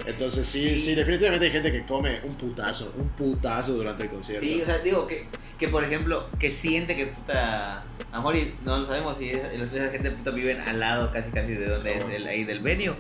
Entonces 0.06 0.46
sí, 0.48 0.70
Sí. 0.70 0.78
sí, 0.78 0.96
definitivamente 0.96 1.46
hay 1.46 1.52
gente 1.52 1.72
que 1.72 1.84
come 1.86 2.20
un 2.24 2.36
putazo, 2.36 2.94
un 2.98 3.10
putazo 3.10 3.74
durante 3.74 4.04
el 4.04 4.10
concierto. 4.10 4.46
Sí, 4.46 4.62
o 4.62 4.66
sea, 4.66 4.80
digo 4.80 5.08
que, 5.08 5.28
que 5.58 5.68
por 5.70 5.84
ejemplo, 5.84 6.28
que 6.40 6.52
siente 6.52 6.96
que 6.96 7.08
puta. 7.08 7.78
A 8.12 8.12
lo 8.12 8.18
mejor 8.18 8.36
y 8.36 8.56
no 8.64 8.78
lo 8.80 8.88
sabemos 8.88 9.18
si 9.18 9.30
es- 9.30 9.44
esa 9.44 9.90
gente 9.92 10.12
puta 10.12 10.32
viven 10.32 10.60
al 10.62 10.80
lado 10.80 11.12
casi 11.12 11.32
casi 11.32 11.54
de 11.54 11.68
donde 11.68 11.96
No. 11.98 12.10
es 12.10 12.16
el, 12.16 12.28
ahí 12.28 12.44
del 12.44 12.60
venue. 12.60 12.96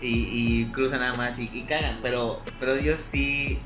Y, 0.00 0.28
y 0.32 0.64
cruzan 0.72 1.00
nada 1.00 1.14
más 1.14 1.38
y, 1.38 1.48
y 1.52 1.62
cagan. 1.62 2.00
Pero, 2.02 2.42
pero 2.58 2.76
yo 2.76 2.96
sí. 2.96 3.58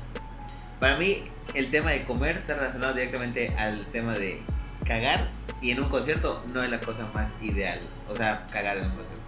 Para 0.79 0.97
mí, 0.97 1.23
el 1.55 1.71
tema 1.71 1.91
de 1.91 2.03
comer 2.03 2.37
está 2.37 2.53
relacionado 2.55 2.93
directamente 2.93 3.49
al 3.57 3.83
tema 3.87 4.13
de 4.13 4.39
cagar. 4.85 5.27
Y 5.61 5.71
en 5.71 5.79
un 5.81 5.89
concierto 5.89 6.43
no 6.53 6.63
es 6.63 6.69
la 6.69 6.79
cosa 6.79 7.09
más 7.13 7.31
ideal. 7.41 7.79
O 8.07 8.15
sea, 8.15 8.45
cagar 8.51 8.77
en 8.77 8.85
un 8.85 8.91
concierto. 8.91 9.23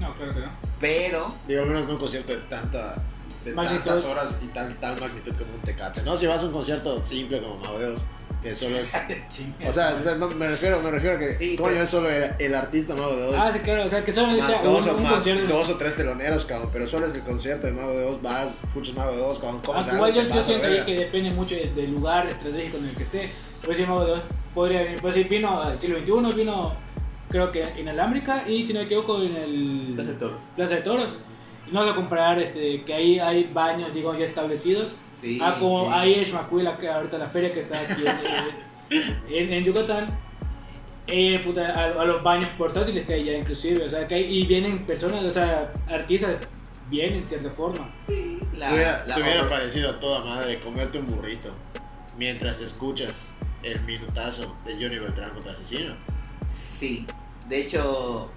No, 0.00 0.14
claro 0.14 0.34
que 0.34 0.40
no. 0.40 0.71
Pero, 0.82 1.34
Digo, 1.48 1.62
al 1.62 1.68
menos 1.68 1.84
en 1.84 1.90
un 1.92 1.96
concierto 1.98 2.32
de 2.32 2.38
tanta 2.40 2.96
de 3.44 3.52
Magnitud. 3.54 3.84
tantas 3.84 4.04
horas 4.04 4.36
y 4.42 4.46
tal, 4.48 4.74
tal 4.76 5.00
magnitud 5.00 5.32
como 5.38 5.54
un 5.54 5.60
tecate. 5.62 6.02
No, 6.02 6.18
si 6.18 6.26
vas 6.26 6.42
a 6.42 6.46
un 6.46 6.52
concierto 6.52 7.04
simple 7.06 7.40
como 7.40 7.56
Mago 7.56 7.78
de 7.78 7.86
Oz, 7.86 8.02
que 8.42 8.54
solo 8.54 8.76
es... 8.76 8.92
O 9.66 9.72
sea, 9.72 9.94
no, 10.18 10.28
me 10.28 10.48
refiero, 10.48 10.80
me 10.82 10.90
refiero 10.90 11.16
a 11.16 11.18
que 11.18 11.32
Sí, 11.32 11.56
coño 11.56 11.70
pero- 11.70 11.82
es 11.84 11.90
solo 11.90 12.08
el, 12.10 12.30
el 12.38 12.54
artista 12.54 12.94
Mago 12.94 13.16
de 13.16 13.22
Oz. 13.28 13.34
Ah, 13.38 13.50
sí, 13.52 13.60
claro, 13.60 13.86
o 13.86 13.90
sea, 13.90 14.04
que 14.04 14.12
solo 14.12 14.34
dice 14.34 14.52
un, 14.56 14.62
dos, 14.64 14.86
o, 14.86 14.94
un 14.96 15.02
más 15.02 15.12
concierto. 15.14 15.54
dos 15.54 15.68
o 15.70 15.76
tres 15.76 15.96
teloneros, 15.96 16.44
cabrón, 16.44 16.70
pero 16.72 16.86
solo 16.86 17.06
es 17.06 17.14
el 17.14 17.22
concierto 17.22 17.66
de 17.68 17.72
Mago 17.72 17.94
de 17.94 18.04
Oz, 18.04 18.22
vas, 18.22 18.62
escuchas 18.64 18.94
Mago 18.94 19.12
de 19.16 19.22
Oz, 19.22 19.38
cabrón, 19.38 19.60
comes 19.60 19.76
Aunque 19.88 19.90
algo, 19.92 20.08
igual 20.08 20.28
yo, 20.28 20.34
yo 20.36 20.42
siento 20.42 20.68
verga. 20.68 20.84
que 20.84 20.94
depende 20.98 21.30
mucho 21.30 21.54
del, 21.54 21.74
del 21.74 21.90
lugar 21.92 22.26
estratégico 22.28 22.76
en 22.78 22.88
el 22.88 22.94
que 22.96 23.02
esté. 23.04 23.30
Pues 23.64 23.76
si 23.76 23.84
Mago 23.86 24.04
de 24.04 24.12
Oz 24.12 24.22
podría 24.54 24.82
venir, 24.82 25.00
pues 25.00 25.14
si 25.14 25.24
vino 25.24 25.62
al 25.62 25.80
siglo 25.80 25.98
XXI, 26.00 26.36
vino 26.36 26.74
creo 27.32 27.50
que 27.50 27.72
inalámbrica 27.80 28.48
y 28.48 28.64
si 28.64 28.72
no 28.72 28.78
me 28.80 28.84
equivoco 28.84 29.20
en 29.22 29.34
el. 29.36 29.94
Plaza 30.54 30.74
de 30.76 30.80
Toros. 30.82 31.18
Y 31.68 31.72
no 31.72 31.80
vas 31.80 31.90
a 31.90 31.94
comparar 31.94 32.38
este, 32.40 32.80
que 32.82 32.92
ahí 32.94 33.18
hay 33.18 33.50
baños, 33.52 33.92
digamos, 33.94 34.18
ya 34.18 34.24
establecidos. 34.24 34.94
Sí, 35.20 35.38
ah, 35.42 35.56
como 35.58 35.86
sí. 35.86 35.92
ahí 35.94 36.14
en 36.14 36.26
Xmacuila, 36.26 36.76
que 36.78 36.88
ahorita 36.88 37.18
la 37.18 37.26
feria 37.28 37.52
que 37.52 37.60
está 37.60 37.78
aquí 37.80 38.02
en, 38.90 39.34
en, 39.34 39.52
en 39.52 39.64
Yucatán. 39.64 40.06
eh, 41.06 41.40
puta, 41.44 41.66
a, 41.68 42.00
a 42.00 42.04
los 42.04 42.22
baños 42.22 42.50
portátiles 42.58 43.06
que 43.06 43.14
hay 43.14 43.24
ya 43.24 43.32
inclusive, 43.32 43.84
o 43.86 43.90
sea, 43.90 44.06
que 44.06 44.14
hay, 44.16 44.24
y 44.24 44.46
vienen 44.46 44.84
personas, 44.84 45.24
o 45.24 45.30
sea, 45.30 45.72
artistas 45.88 46.36
vienen 46.90 47.20
en 47.22 47.28
cierta 47.28 47.50
forma. 47.50 47.92
Sí, 48.06 48.38
la, 48.56 48.68
Te 48.68 48.74
hubiera, 48.74 49.06
la 49.06 49.14
te 49.14 49.22
hubiera 49.22 49.40
obra- 49.42 49.48
parecido 49.50 49.90
a 49.90 50.00
toda 50.00 50.24
madre 50.24 50.60
comerte 50.60 50.98
un 50.98 51.06
burrito 51.06 51.54
mientras 52.18 52.60
escuchas 52.60 53.30
el 53.62 53.80
minutazo 53.82 54.56
de 54.64 54.74
Johnny 54.74 54.98
Beltrán 54.98 55.30
contra 55.30 55.52
Asesino. 55.52 55.94
Sí, 56.48 57.06
de 57.48 57.60
hecho, 57.60 58.30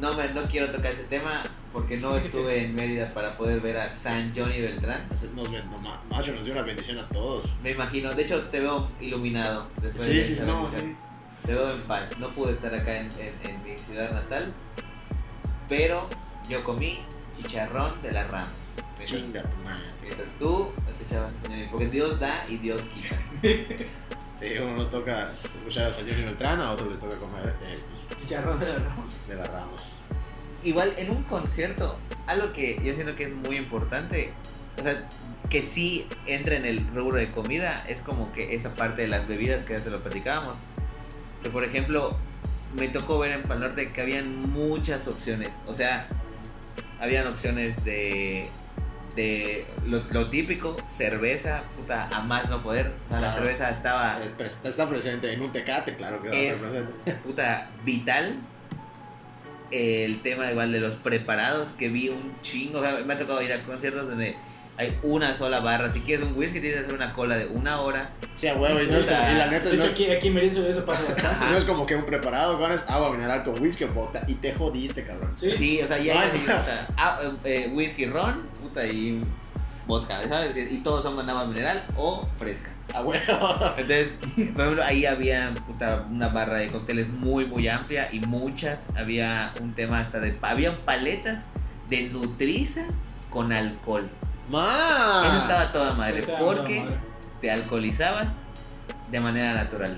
no, 0.00 0.14
me, 0.14 0.28
no 0.30 0.42
quiero 0.44 0.70
tocar 0.70 0.92
ese 0.92 1.04
tema 1.04 1.42
porque 1.72 1.96
no 1.96 2.16
estuve 2.16 2.64
en 2.64 2.74
Mérida 2.74 3.10
para 3.10 3.30
poder 3.30 3.60
ver 3.60 3.78
a 3.78 3.88
San 3.88 4.32
Johnny 4.34 4.60
Beltrán. 4.60 5.06
Nos, 5.10 5.22
no, 5.32 5.78
ma- 5.82 6.02
macho, 6.10 6.32
nos 6.32 6.44
dio 6.44 6.52
una 6.54 6.62
bendición 6.62 6.98
a 6.98 7.08
todos. 7.08 7.54
Me 7.62 7.70
imagino, 7.70 8.12
de 8.14 8.22
hecho 8.22 8.40
te 8.48 8.60
veo 8.60 8.88
iluminado. 9.00 9.68
después 9.82 10.02
Sí, 10.02 10.14
de 10.16 10.24
sí, 10.24 10.42
no, 10.46 10.62
bendición. 10.62 10.82
sí. 10.90 10.96
Te 11.46 11.52
veo 11.54 11.70
en 11.72 11.80
paz. 11.82 12.10
No 12.18 12.28
pude 12.30 12.52
estar 12.52 12.74
acá 12.74 12.96
en, 12.96 13.08
en- 13.18 13.50
en 13.50 13.62
mi 13.64 13.78
ciudad 13.78 14.10
natal, 14.12 14.52
pero 15.68 16.08
yo 16.48 16.62
comí 16.64 16.98
chicharrón 17.36 18.00
de 18.02 18.12
las. 18.12 18.26
Mientras, 18.98 19.20
Chinga 19.22 19.42
tu 19.42 19.56
madre. 19.58 19.84
mientras 20.02 20.28
tú 20.38 20.70
escuchabas 20.88 21.30
porque 21.70 21.86
Dios 21.86 22.18
da 22.18 22.44
y 22.48 22.56
Dios 22.56 22.82
quita. 22.82 23.16
Sí, 24.40 24.52
uno 24.60 24.76
nos 24.76 24.90
toca 24.90 25.32
escuchar 25.56 25.86
a 25.86 25.92
San 25.92 26.06
Johnny 26.08 26.22
Beltrán, 26.22 26.60
a 26.60 26.70
otros 26.70 26.90
les 26.90 27.00
toca 27.00 27.16
comer 27.16 27.54
eh, 27.62 27.78
pues, 28.08 28.20
Chicharrón 28.20 28.60
de 28.60 28.72
los 28.72 28.82
Ramos. 28.82 29.28
de 29.28 29.34
las 29.34 29.48
ramos. 29.48 29.82
Igual 30.62 30.94
en 30.96 31.10
un 31.10 31.22
concierto, 31.24 31.96
algo 32.26 32.52
que 32.52 32.80
yo 32.82 32.94
siento 32.94 33.16
que 33.16 33.24
es 33.24 33.32
muy 33.32 33.56
importante, 33.56 34.32
o 34.78 34.82
sea, 34.82 35.08
que 35.50 35.62
sí 35.62 36.06
entra 36.26 36.56
en 36.56 36.66
el 36.66 36.86
rubro 36.88 37.18
de 37.18 37.30
comida, 37.30 37.84
es 37.88 38.00
como 38.02 38.32
que 38.32 38.54
esa 38.54 38.74
parte 38.74 39.02
de 39.02 39.08
las 39.08 39.26
bebidas 39.26 39.64
que 39.64 39.76
ya 39.76 39.82
te 39.82 39.90
lo 39.90 40.00
platicábamos. 40.00 40.56
Que 41.42 41.50
por 41.50 41.64
ejemplo, 41.64 42.16
me 42.76 42.88
tocó 42.88 43.18
ver 43.18 43.32
en 43.32 43.42
Pal 43.42 43.60
Norte 43.60 43.90
que 43.92 44.00
habían 44.00 44.50
muchas 44.50 45.08
opciones. 45.08 45.50
O 45.66 45.74
sea, 45.74 46.06
habían 47.00 47.26
opciones 47.26 47.84
de, 47.84 48.48
lo, 49.86 50.02
lo 50.10 50.28
típico, 50.30 50.76
cerveza, 50.86 51.62
puta, 51.76 52.08
a 52.08 52.20
más 52.20 52.48
no 52.48 52.62
poder. 52.62 52.92
La 53.10 53.32
cerveza 53.32 53.70
estaba 53.70 54.18
Es 54.22 54.34
está 54.64 54.88
presente 54.88 55.32
en 55.32 55.42
un 55.42 55.50
tecate, 55.52 55.96
claro 55.96 56.22
que 56.22 56.28
va 56.28 56.34
a 56.34 56.38
Es- 56.38 56.54
estar 56.54 56.70
presente. 56.70 57.12
puta 57.24 57.70
vital 57.84 58.36
el 59.70 60.22
tema 60.22 60.50
igual 60.50 60.72
de 60.72 60.80
los 60.80 60.94
preparados 60.94 61.70
que 61.70 61.88
vi 61.90 62.08
un 62.08 62.40
chingo 62.40 62.78
o 62.78 62.82
sea, 62.82 63.00
me 63.04 63.12
ha 63.14 63.18
tocado 63.18 63.42
ir 63.42 63.52
a 63.52 63.62
conciertos 63.64 64.08
donde 64.08 64.34
hay 64.78 64.96
una 65.02 65.36
sola 65.36 65.60
barra 65.60 65.90
si 65.92 66.00
quieres 66.00 66.24
un 66.24 66.36
whisky 66.38 66.60
tienes 66.60 66.78
que 66.78 66.84
hacer 66.86 66.94
una 66.94 67.12
cola 67.12 67.36
de 67.36 67.46
una 67.46 67.80
hora 67.80 68.10
Sí, 68.36 68.46
a 68.46 68.54
huevo, 68.54 68.80
y, 68.80 68.86
no 68.86 68.96
es 68.98 69.06
como- 69.06 69.30
y 69.30 69.34
la 69.34 69.46
neta 69.48 69.68
De 69.68 69.76
no 69.76 69.82
hecho, 69.82 69.86
es, 69.88 69.92
aquí, 69.92 70.10
aquí 70.10 70.30
Mérida 70.30 70.66
eso 70.68 70.84
pasa 70.84 71.02
bastante. 71.12 71.46
no 71.46 71.56
es 71.56 71.64
como 71.64 71.84
que 71.84 71.96
un 71.96 72.04
preparado, 72.06 72.58
con 72.58 72.70
es 72.70 72.88
agua 72.88 73.10
mineral 73.12 73.42
con 73.44 73.60
whisky 73.60 73.84
o 73.84 73.88
vodka 73.92 74.22
y 74.28 74.34
te 74.34 74.54
jodiste, 74.54 75.04
cabrón. 75.04 75.34
Sí. 75.36 75.50
sí 75.58 75.82
o 75.82 75.88
sea 75.88 75.98
ya 75.98 76.20
hay 76.20 76.30
o 76.46 76.60
sea, 76.60 76.86
ah, 76.96 77.18
eh, 77.22 77.64
eh, 77.66 77.70
whisky 77.74 78.06
ron 78.06 78.48
puta 78.62 78.86
y 78.86 79.20
vodka 79.88 80.20
¿sabes? 80.28 80.70
y 80.72 80.78
todos 80.78 81.02
son 81.02 81.16
con 81.16 81.28
agua 81.28 81.46
mineral 81.46 81.84
o 81.96 82.24
fresca 82.38 82.70
A 82.94 83.02
huevo. 83.02 83.20
Entonces, 83.78 84.08
por 84.54 84.60
ejemplo, 84.62 84.84
ahí 84.84 85.04
había 85.06 85.52
puta, 85.66 86.06
una 86.10 86.28
barra 86.28 86.58
de 86.58 86.68
cócteles 86.68 87.08
muy, 87.08 87.46
muy 87.46 87.66
amplia 87.68 88.08
y 88.12 88.20
muchas. 88.20 88.78
Había 88.96 89.52
un 89.60 89.74
tema 89.74 90.00
hasta 90.00 90.20
de. 90.20 90.38
Habían 90.42 90.76
paletas 90.84 91.44
de 91.88 92.02
Nutriza 92.10 92.82
con 93.30 93.52
alcohol. 93.52 94.08
¡Ma! 94.48 95.24
Eso 95.26 95.38
estaba 95.38 95.72
toda 95.72 95.92
madre, 95.94 96.22
toda 96.22 96.38
porque 96.38 96.80
madre. 96.80 96.96
te 97.40 97.50
alcoholizabas 97.50 98.28
de 99.10 99.20
manera 99.20 99.54
natural. 99.54 99.96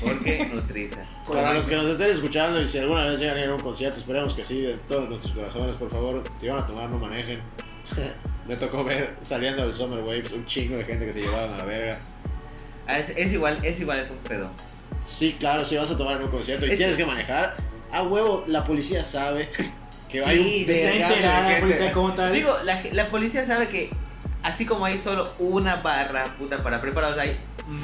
Porque 0.00 0.46
Nutriza. 0.54 0.98
Para 1.30 1.52
los 1.54 1.66
que 1.68 1.76
nos 1.76 1.86
estén 1.86 2.10
escuchando 2.10 2.60
y 2.60 2.66
si 2.68 2.78
alguna 2.78 3.04
vez 3.04 3.18
llegan 3.18 3.36
a 3.36 3.40
ir 3.40 3.48
a 3.48 3.54
un 3.54 3.60
concierto, 3.60 3.98
esperemos 3.98 4.34
que 4.34 4.44
sí, 4.44 4.60
de 4.62 4.74
todos 4.78 5.08
nuestros 5.08 5.32
corazones, 5.32 5.76
por 5.76 5.90
favor, 5.90 6.22
si 6.36 6.48
van 6.48 6.58
a 6.62 6.66
tomar, 6.66 6.88
no 6.90 6.98
manejen. 6.98 7.40
Me 8.48 8.56
tocó 8.56 8.84
ver 8.84 9.16
saliendo 9.22 9.64
del 9.66 9.74
Summer 9.74 10.00
Waves 10.00 10.32
un 10.32 10.44
chingo 10.44 10.76
de 10.76 10.84
gente 10.84 11.06
que 11.06 11.12
se 11.14 11.20
llevaron 11.22 11.54
a 11.54 11.58
la 11.58 11.64
verga. 11.64 11.98
Ah, 12.86 12.98
Es, 12.98 13.10
es 13.16 13.32
igual, 13.32 13.58
es 13.64 13.80
igual, 13.80 14.00
es 14.00 14.10
un 14.10 14.18
pedo. 14.18 14.50
Sí, 15.02 15.36
claro, 15.38 15.64
si 15.64 15.76
vas 15.76 15.90
a 15.90 15.96
tomar 15.96 16.16
en 16.16 16.24
un 16.24 16.30
concierto 16.30 16.66
y 16.66 16.70
Es 16.70 16.76
tienes 16.76 16.96
que- 16.96 17.02
que 17.04 17.08
manejar, 17.08 17.54
a 17.92 18.02
huevo, 18.02 18.44
la 18.46 18.62
policía 18.64 19.02
sabe 19.04 19.48
que 20.22 20.24
hay 20.30 20.38
Sí, 20.38 20.60
un 20.60 20.66
vergazo 20.66 21.14
enterada 21.14 21.48
de 21.48 21.54
la 21.54 21.60
policía 21.60 21.78
gente. 21.78 21.92
como 21.94 22.12
tal. 22.14 22.32
Digo, 22.32 22.56
la, 22.64 22.82
la 22.92 23.06
policía 23.08 23.46
sabe 23.46 23.68
que 23.68 23.90
así 24.42 24.66
como 24.66 24.84
hay 24.84 24.98
solo 24.98 25.32
una 25.38 25.76
barra, 25.76 26.36
puta, 26.38 26.62
para 26.62 26.80
preparados, 26.80 27.18
hay 27.18 27.36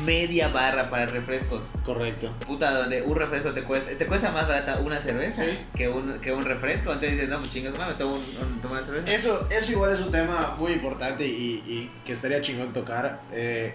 media 0.04 0.48
barra 0.48 0.90
para 0.90 1.06
refrescos. 1.06 1.62
Correcto. 1.84 2.30
Puta, 2.46 2.70
donde 2.72 3.00
un 3.02 3.16
refresco 3.16 3.52
te 3.52 3.62
cuesta, 3.62 3.90
te 3.96 4.06
cuesta 4.06 4.30
más 4.30 4.46
barata 4.46 4.78
una 4.80 5.00
cerveza 5.00 5.42
Sí. 5.44 5.58
que, 5.74 5.88
un, 5.88 6.18
que 6.20 6.32
un 6.32 6.44
refresco. 6.44 6.92
Entonces 6.92 7.12
dices, 7.12 7.28
no, 7.30 7.38
pues 7.38 7.50
chingas, 7.50 7.72
me 7.72 7.94
tomo, 7.94 8.14
un, 8.16 8.20
un- 8.46 8.60
tomo 8.60 8.74
una 8.74 8.82
cerveza. 8.82 9.10
Eso, 9.10 9.48
eso 9.50 9.72
igual 9.72 9.92
es 9.94 10.00
un 10.00 10.10
tema 10.12 10.54
muy 10.58 10.72
importante 10.72 11.26
y, 11.26 11.62
y 11.66 11.90
que 12.04 12.12
estaría 12.12 12.42
chingón 12.42 12.72
tocar. 12.74 13.20
Eh, 13.32 13.72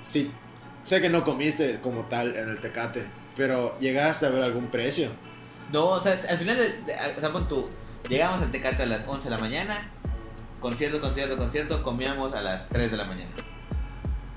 sí, 0.00 0.30
sé 0.82 1.00
que 1.00 1.08
no 1.08 1.24
comiste 1.24 1.78
como 1.80 2.04
tal 2.04 2.36
en 2.36 2.50
el 2.50 2.60
Tecate, 2.60 3.02
pero 3.34 3.78
llegaste 3.78 4.26
a 4.26 4.28
ver 4.28 4.42
algún 4.42 4.66
precio. 4.66 5.08
No, 5.72 5.86
o 5.86 6.00
sea, 6.00 6.18
al 6.28 6.38
final, 6.38 6.58
o 7.16 7.20
sea, 7.20 7.32
pon 7.32 7.48
tú, 7.48 7.68
llegamos 8.08 8.42
al 8.42 8.50
Tecate 8.50 8.82
a 8.82 8.86
las 8.86 9.06
11 9.06 9.24
de 9.24 9.30
la 9.30 9.38
mañana, 9.40 9.90
concierto, 10.60 11.00
concierto, 11.00 11.36
concierto, 11.36 11.82
comíamos 11.82 12.32
a 12.34 12.42
las 12.42 12.68
3 12.68 12.90
de 12.90 12.96
la 12.96 13.04
mañana. 13.04 13.30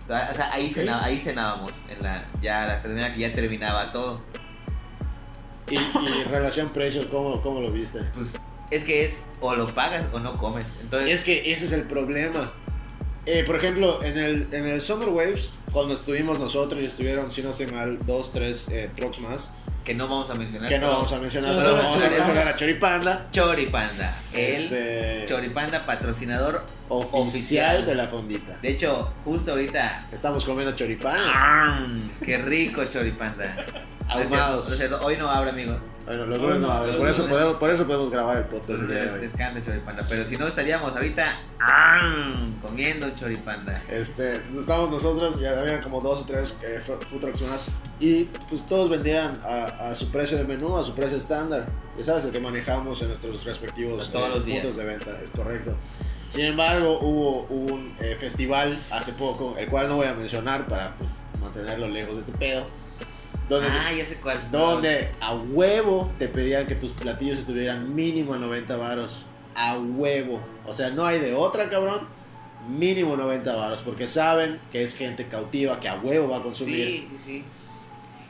O 0.04 0.08
sea, 0.08 0.30
o 0.32 0.36
sea, 0.36 0.54
ahí, 0.54 0.68
Ok. 0.68 0.74
cena- 0.76 1.04
ahí 1.04 1.20
cenábamos, 1.20 1.72
en 1.90 2.02
la, 2.04 2.26
ya 2.42 2.64
a 2.64 2.68
las 2.68 2.82
3 2.84 2.94
de 2.96 3.02
la 3.02 3.08
mañana 3.08 3.14
que 3.16 3.22
ya 3.30 3.34
terminaba 3.36 3.92
todo. 3.92 4.22
Y, 5.70 5.76
y 5.78 6.24
relación 6.30 6.70
precio, 6.70 7.10
¿cómo, 7.10 7.42
¿cómo 7.42 7.60
lo 7.60 7.72
viste? 7.72 8.00
Pues 8.14 8.36
es 8.72 8.84
que 8.84 9.06
es 9.06 9.16
o 9.42 9.56
lo 9.56 9.74
pagas 9.74 10.06
o 10.14 10.20
no 10.20 10.38
comes. 10.38 10.68
Entonces, 10.82 11.10
Es 11.12 11.24
que 11.24 11.52
ese 11.54 11.66
es 11.66 11.72
el 11.72 11.84
problema. 11.84 12.54
Eh, 13.26 13.44
por 13.44 13.56
ejemplo, 13.56 14.04
en 14.04 14.18
el, 14.18 14.48
en 14.52 14.68
el 14.68 14.80
Summer 14.80 15.10
Waves, 15.10 15.50
cuando 15.72 15.96
estuvimos 15.96 16.38
nosotros 16.40 16.80
y 16.82 16.86
estuvieron, 16.86 17.32
si 17.32 17.42
no 17.42 17.50
estoy 17.50 17.66
mal, 17.68 17.98
dos, 18.06 18.32
tres 18.32 18.70
eh, 18.70 18.92
trucks 18.96 19.20
más, 19.20 19.50
que 19.86 19.94
no 19.94 20.08
vamos 20.08 20.30
a 20.32 20.34
mencionar. 20.34 20.68
que 20.68 20.80
no 20.80 20.88
solo 20.88 20.96
vamos 20.96 21.12
a 21.14 21.20
mencionar, 21.20 21.54
Solo 21.56 21.68
solo 21.68 21.78
vamos 21.78 22.04
a 22.04 22.10
mencionar 22.10 22.48
a 22.48 22.56
Choripanda, 22.56 23.28
Choripanda. 23.32 24.18
El 24.34 24.64
este, 24.64 25.26
Choripanda 25.28 25.86
patrocinador. 25.86 26.66
oficial, 26.90 27.22
oficial. 27.22 27.86
de 27.86 27.96
la 27.96 28.08
fondita. 28.08 28.58
De 28.62 28.70
hecho, 28.70 29.14
justo 29.24 29.52
ahorita. 29.52 30.08
Estamos 30.12 30.44
comiendo 30.44 30.76
choripanes 30.76 31.32
¡am! 31.36 32.10
¡Qué 32.24 32.38
rico 32.40 32.84
Choripanda! 32.86 33.56
Ahumados. 34.08 34.68
No 34.68 34.74
es 34.74 34.80
cierto, 34.80 35.00
Hoy 35.04 35.18
no 35.18 35.30
abre, 35.30 35.50
amigos. 35.52 35.78
Bueno, 36.06 36.28
los 36.28 36.40
lunes 36.40 36.60
no 36.60 36.72
abren, 36.72 36.98
por 37.00 37.08
eso 37.08 37.26
podemos, 37.26 37.56
por 37.56 37.70
eso 37.72 37.88
podemos 37.88 38.12
grabar 38.12 38.38
el 38.38 38.44
podcast 38.46 38.82
Entonces, 38.82 39.22
descansa 39.22 39.66
Choripanda. 39.66 40.06
Pero 40.08 40.24
si 40.24 40.38
no, 40.38 40.48
estaríamos 40.48 40.94
ahorita 40.94 41.36
¡am! 41.60 42.62
comiendo 42.62 43.10
Choripanda. 43.16 43.82
Este, 43.90 44.36
estamos 44.56 44.92
nosotros, 44.92 45.40
ya 45.40 45.60
habían 45.60 45.82
como 45.82 46.02
dos 46.02 46.22
o 46.22 46.26
tres 46.26 46.60
eh, 46.64 46.80
food 46.80 47.20
trucks 47.20 47.42
más 47.42 47.72
y 48.00 48.26
pues 48.50 48.68
todos 48.68 48.88
vendían 48.90 49.40
a, 49.44 49.90
a 49.90 49.96
su 49.96 50.12
precio 50.12 50.38
de 50.38 50.46
menú, 50.46 50.78
a 50.78 50.84
su 50.84 50.94
precio 50.94 51.18
estándar. 51.18 51.66
Ya 51.98 52.06
sabes, 52.06 52.26
el 52.26 52.32
que 52.32 52.40
manejamos 52.40 53.02
en 53.02 53.08
nuestros 53.08 53.44
respectivos 53.44 54.12
Todos 54.12 54.30
los 54.30 54.46
días. 54.46 54.60
puntos 54.60 54.78
de 54.78 54.86
venta, 54.86 55.12
es 55.24 55.32
correcto. 55.32 55.76
Sin 56.30 56.46
embargo, 56.46 57.00
hubo 57.02 57.44
un 57.46 57.96
eh, 58.00 58.16
festival 58.20 58.78
hace 58.92 59.12
poco, 59.14 59.56
el 59.58 59.68
cual 59.70 59.88
no 59.88 59.96
voy 59.96 60.08
a 60.08 60.14
mencionar 60.14 60.68
para 60.68 60.96
pues, 60.98 61.10
mantenerlo 61.42 61.88
lejos 61.88 62.16
de 62.16 62.20
este 62.20 62.32
pedo, 62.34 62.66
donde, 63.50 63.68
Ah, 63.70 63.92
ya 63.96 64.06
sé 64.06 64.16
cuál. 64.16 64.50
donde 64.52 65.12
a 65.22 65.34
huevo 65.36 66.12
te 66.18 66.28
pedían 66.28 66.66
que 66.68 66.76
tus 66.76 66.92
platillos 66.92 67.38
estuvieran 67.40 67.94
mínimo 67.96 68.34
a 68.34 68.38
90 68.40 68.76
varos. 68.78 69.26
A 69.56 69.78
huevo. 69.78 70.42
O 70.66 70.74
sea, 70.74 70.90
no 70.90 71.06
hay 71.06 71.20
de 71.20 71.34
otra, 71.34 71.70
cabrón. 71.70 72.08
Mínimo 72.70 73.16
90 73.16 73.56
varos. 73.56 73.82
Porque 73.84 74.08
saben 74.08 74.60
que 74.72 74.84
es 74.84 74.96
gente 74.98 75.26
cautiva 75.28 75.80
que 75.80 75.88
a 75.88 75.96
huevo 75.96 76.30
va 76.30 76.38
a 76.38 76.42
consumir. 76.44 76.76
Sí, 76.88 77.08
sí, 77.12 77.18
sí. 77.24 77.44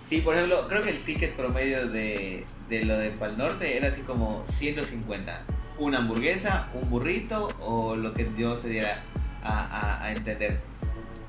Sí, 0.08 0.22
por 0.22 0.36
ejemplo, 0.36 0.68
creo 0.68 0.84
que 0.84 0.92
el 0.92 1.04
ticket 1.04 1.36
promedio 1.36 1.88
de, 1.88 2.46
de 2.70 2.86
lo 2.86 2.96
de 2.98 3.10
Pal 3.12 3.38
Norte 3.40 3.76
era 3.76 3.88
así 3.88 4.02
como 4.02 4.46
150. 4.60 5.44
Una 5.80 5.98
hamburguesa, 5.98 6.68
un 6.74 6.90
burrito 6.92 7.48
o 7.60 7.96
lo 7.96 8.14
que 8.14 8.26
Dios 8.26 8.62
se 8.62 8.70
diera 8.70 9.04
a, 9.44 9.62
a- 9.64 10.04
a 10.04 10.12
entender. 10.12 10.60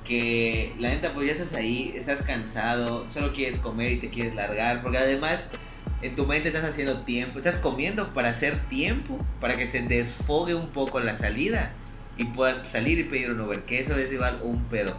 Que 0.06 0.72
la 0.78 0.90
neta, 0.90 1.12
pues 1.14 1.26
ya 1.26 1.32
estás 1.32 1.52
ahí, 1.54 1.92
estás 1.96 2.22
cansado, 2.22 3.08
solo 3.10 3.32
quieres 3.32 3.58
comer 3.58 3.92
y 3.92 3.96
te 3.96 4.10
quieres 4.10 4.34
largar. 4.34 4.82
Porque 4.82 4.98
además 4.98 5.38
en 6.02 6.14
tu 6.14 6.26
mente 6.26 6.48
estás 6.48 6.64
haciendo 6.64 7.00
tiempo, 7.02 7.38
estás 7.38 7.56
comiendo 7.56 8.12
para 8.12 8.28
hacer 8.28 8.68
tiempo, 8.68 9.18
para 9.40 9.56
que 9.56 9.66
se 9.66 9.82
desfogue 9.82 10.54
un 10.54 10.68
poco 10.68 11.00
la 11.00 11.16
salida 11.18 11.72
y 12.16 12.24
puedas 12.24 12.68
salir 12.68 12.98
y 12.98 13.04
pedir 13.04 13.30
un 13.32 13.40
Uber. 13.40 13.64
Que 13.64 13.80
eso 13.80 13.96
es 13.96 14.12
igual 14.12 14.38
un 14.42 14.64
pedo. 14.64 14.96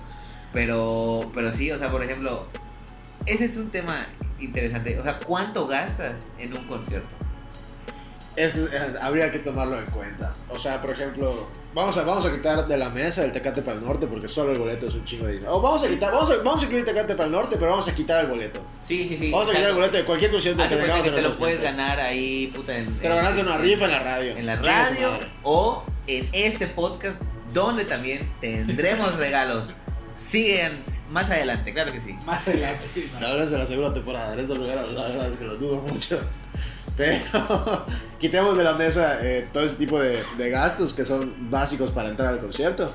Pero, 0.53 1.31
pero 1.33 1.51
sí, 1.53 1.71
o 1.71 1.77
sea, 1.77 1.89
por 1.91 2.03
ejemplo, 2.03 2.47
ese 3.25 3.45
es 3.45 3.57
un 3.57 3.69
tema 3.69 4.05
interesante. 4.39 4.99
O 4.99 5.03
sea, 5.03 5.19
¿cuánto 5.19 5.67
gastas 5.67 6.15
en 6.39 6.53
un 6.53 6.65
concierto? 6.65 7.15
Eso 8.35 8.65
es- 8.67 8.95
habría 9.01 9.31
que 9.31 9.39
tomarlo 9.39 9.79
en 9.79 9.85
cuenta. 9.85 10.35
O 10.49 10.59
sea, 10.59 10.81
por 10.81 10.91
ejemplo, 10.91 11.49
vamos 11.73 11.97
a, 11.97 12.03
vamos 12.03 12.25
a 12.25 12.31
quitar 12.31 12.67
de 12.67 12.77
la 12.77 12.89
mesa 12.89 13.23
el 13.23 13.31
Tecate 13.31 13.61
para 13.61 13.77
el 13.77 13.85
Norte 13.85 14.07
porque 14.07 14.27
solo 14.27 14.51
el 14.51 14.57
boleto 14.59 14.87
es 14.87 14.95
un 14.95 15.03
chingo 15.03 15.27
de 15.27 15.33
dinero. 15.33 15.55
O 15.55 15.61
vamos 15.61 15.83
a 15.83 15.87
quitar, 15.87 16.11
vamos 16.11 16.29
a, 16.31 16.37
vamos 16.37 16.61
a 16.61 16.65
incluir 16.65 16.85
Tecate 16.85 17.13
para 17.15 17.25
el 17.25 17.31
Norte, 17.31 17.57
pero 17.57 17.71
vamos 17.71 17.87
a 17.87 17.95
quitar 17.95 18.23
el 18.23 18.29
boleto. 18.31 18.61
Sí, 18.87 19.07
sí, 19.09 19.17
sí. 19.17 19.31
Vamos 19.31 19.49
a 19.49 19.51
quitar 19.53 19.69
el 19.69 19.75
boleto 19.75 19.97
de 19.97 20.05
cualquier 20.05 20.31
concierto 20.31 20.67
que 20.67 20.75
tengamos 20.75 21.03
que 21.03 21.11
te 21.11 21.21
lo 21.21 21.37
puedes 21.37 21.59
cuentas. 21.59 21.77
ganar 21.77 21.99
ahí, 21.99 22.47
puta. 22.55 22.77
En, 22.77 22.93
Te 22.95 23.09
lo 23.09 23.15
ganaste 23.15 23.41
en 23.41 23.47
una 23.47 23.57
rifa 23.57 23.85
en 23.85 23.91
la 23.91 23.99
radio. 23.99 24.37
En 24.37 24.45
la 24.45 24.55
radio 24.55 25.19
o 25.43 25.83
en 26.07 26.27
este 26.33 26.67
podcast, 26.67 27.19
donde 27.53 27.85
también 27.85 28.27
tendremos 28.41 29.15
regalos. 29.17 29.67
Siguen 30.17 30.79
más 31.11 31.29
adelante, 31.29 31.71
claro 31.73 31.91
que 31.91 32.01
sí. 32.01 32.17
Más 32.25 32.47
adelante. 32.47 32.87
Tal 33.19 33.37
vez 33.37 33.51
en 33.51 33.59
la 33.59 33.67
segunda 33.67 33.93
temporada, 33.93 34.33
en 34.33 34.39
este 34.39 34.55
lugar, 34.55 34.77
la 34.89 35.07
verdad 35.07 35.31
es 35.31 35.37
que 35.37 35.45
lo 35.45 35.57
dudo 35.57 35.77
mucho. 35.81 36.19
Pero 36.97 37.21
quitemos 38.19 38.57
de 38.57 38.63
la 38.63 38.73
mesa 38.73 39.19
eh, 39.21 39.47
todo 39.53 39.63
ese 39.63 39.75
tipo 39.77 39.99
de, 39.99 40.21
de 40.37 40.49
gastos 40.49 40.93
que 40.93 41.05
son 41.05 41.49
básicos 41.49 41.91
para 41.91 42.09
entrar 42.09 42.29
al 42.33 42.39
concierto. 42.39 42.91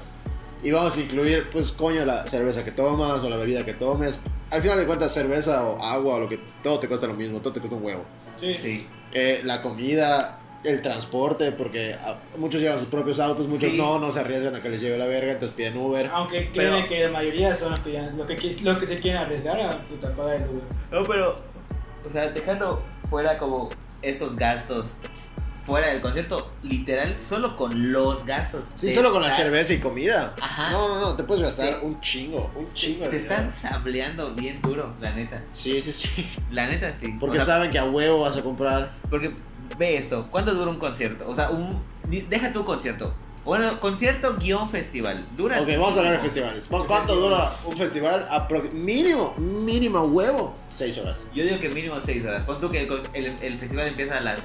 Y 0.64 0.70
vamos 0.70 0.96
a 0.96 1.00
incluir, 1.00 1.48
pues, 1.50 1.72
coño, 1.72 2.04
la 2.04 2.26
cerveza 2.26 2.64
que 2.64 2.70
tomas 2.72 3.20
o 3.22 3.28
la 3.30 3.36
bebida 3.36 3.64
que 3.64 3.74
tomes. 3.74 4.18
Al 4.50 4.60
final 4.60 4.78
de 4.78 4.86
cuentas, 4.86 5.12
cerveza 5.12 5.64
o 5.64 5.82
agua 5.82 6.16
o 6.16 6.20
lo 6.20 6.28
que 6.28 6.38
todo 6.62 6.78
te 6.78 6.86
cuesta 6.88 7.06
lo 7.06 7.14
mismo, 7.14 7.40
todo 7.40 7.52
te 7.54 7.60
cuesta 7.60 7.76
un 7.76 7.84
huevo. 7.84 8.04
Sí. 8.36 8.54
Sí. 8.60 8.86
Eh, 9.12 9.40
la 9.44 9.60
comida, 9.62 10.38
el 10.64 10.80
transporte, 10.82 11.50
porque 11.52 11.96
ah, 12.00 12.16
muchos 12.38 12.60
llevan 12.60 12.78
sus 12.78 12.88
propios 12.88 13.18
autos, 13.18 13.46
muchos 13.48 13.70
Sí. 13.72 13.76
no, 13.78 13.98
no 13.98 14.12
se 14.12 14.20
arriesgan 14.20 14.54
a 14.54 14.60
que 14.62 14.68
les 14.68 14.80
lleve 14.80 14.98
la 14.98 15.06
verga, 15.06 15.32
entonces 15.32 15.56
piden 15.56 15.76
Uber. 15.76 16.08
Aunque 16.12 16.50
Pero- 16.54 16.76
creo 16.76 16.86
que 16.86 17.04
la 17.04 17.10
mayoría 17.10 17.54
son 17.56 17.70
los 17.70 17.80
que, 17.80 17.92
ya, 17.92 18.02
lo 18.16 18.24
que, 18.26 18.36
que 18.36 18.52
se 18.52 18.98
quieren 19.00 19.20
arriesgar 19.22 19.60
a 19.60 19.80
puta 19.88 20.14
pagar 20.14 20.36
el 20.36 20.42
Uber. 20.48 20.62
No, 20.92 21.04
pero, 21.06 21.34
o 22.08 22.12
sea, 22.12 22.28
dejando 22.30 22.82
fuera 23.10 23.36
como 23.36 23.68
estos 24.02 24.36
gastos 24.36 24.96
fuera 25.64 25.86
del 25.88 26.00
concierto, 26.00 26.50
literal, 26.64 27.16
solo 27.18 27.56
con 27.56 27.92
los 27.92 28.26
gastos. 28.26 28.62
Sí, 28.74 28.88
Te 28.88 28.94
solo 28.94 29.12
con 29.12 29.22
la 29.22 29.30
cerveza 29.30 29.72
y 29.72 29.78
comida. 29.78 30.34
Ajá. 30.40 30.70
No, 30.72 30.88
no, 30.88 31.00
no, 31.00 31.16
te 31.16 31.22
puedes 31.22 31.42
gastar 31.44 31.78
Te- 31.80 31.86
un 31.86 32.00
chingo, 32.00 32.50
un 32.56 32.72
chingo. 32.74 33.04
Te 33.08 33.16
dinero. 33.16 33.34
están 33.34 33.52
sableando 33.52 34.34
bien 34.34 34.60
duro, 34.60 34.92
la 35.00 35.12
neta. 35.12 35.40
Sí, 35.52 35.80
sí, 35.80 35.92
sí. 35.92 36.26
La 36.50 36.66
neta 36.66 36.92
sí. 36.92 37.14
Porque 37.20 37.38
O 37.38 37.40
sea, 37.40 37.54
saben 37.54 37.70
que 37.70 37.78
a 37.78 37.84
huevo 37.84 38.20
vas 38.22 38.36
a 38.36 38.42
comprar. 38.42 38.92
Porque 39.08 39.34
ve 39.78 39.96
esto, 39.96 40.26
¿cuánto 40.32 40.52
dura 40.52 40.70
un 40.70 40.78
concierto? 40.78 41.28
O 41.28 41.34
sea, 41.36 41.50
un 41.50 41.80
deja 42.28 42.52
tu 42.52 42.64
concierto. 42.64 43.14
Bueno, 43.44 43.80
concierto 43.80 44.36
guion 44.36 44.70
festival. 44.70 45.26
Dura. 45.36 45.60
Ok, 45.60 45.68
vamos 45.70 45.94
a 45.96 45.98
hablar 45.98 46.12
de 46.14 46.18
festivales. 46.20 46.66
¿Cu- 46.68 46.86
¿Cuánto 46.86 47.16
dura 47.16 47.44
un 47.66 47.76
festival? 47.76 48.28
Apro- 48.30 48.70
mínimo, 48.72 49.34
mínimo 49.36 49.98
a 49.98 50.04
huevo, 50.04 50.54
6 50.72 50.98
horas. 50.98 51.26
Yo 51.34 51.42
digo 51.44 51.58
que 51.58 51.68
mínimo 51.68 51.98
6 51.98 52.24
horas. 52.24 52.44
Pon 52.44 52.60
tú 52.60 52.70
que 52.70 52.82
el, 52.82 52.86
con- 52.88 53.02
el, 53.14 53.26
el 53.42 53.58
festival 53.58 53.88
empieza 53.88 54.18
a 54.18 54.20
las 54.20 54.42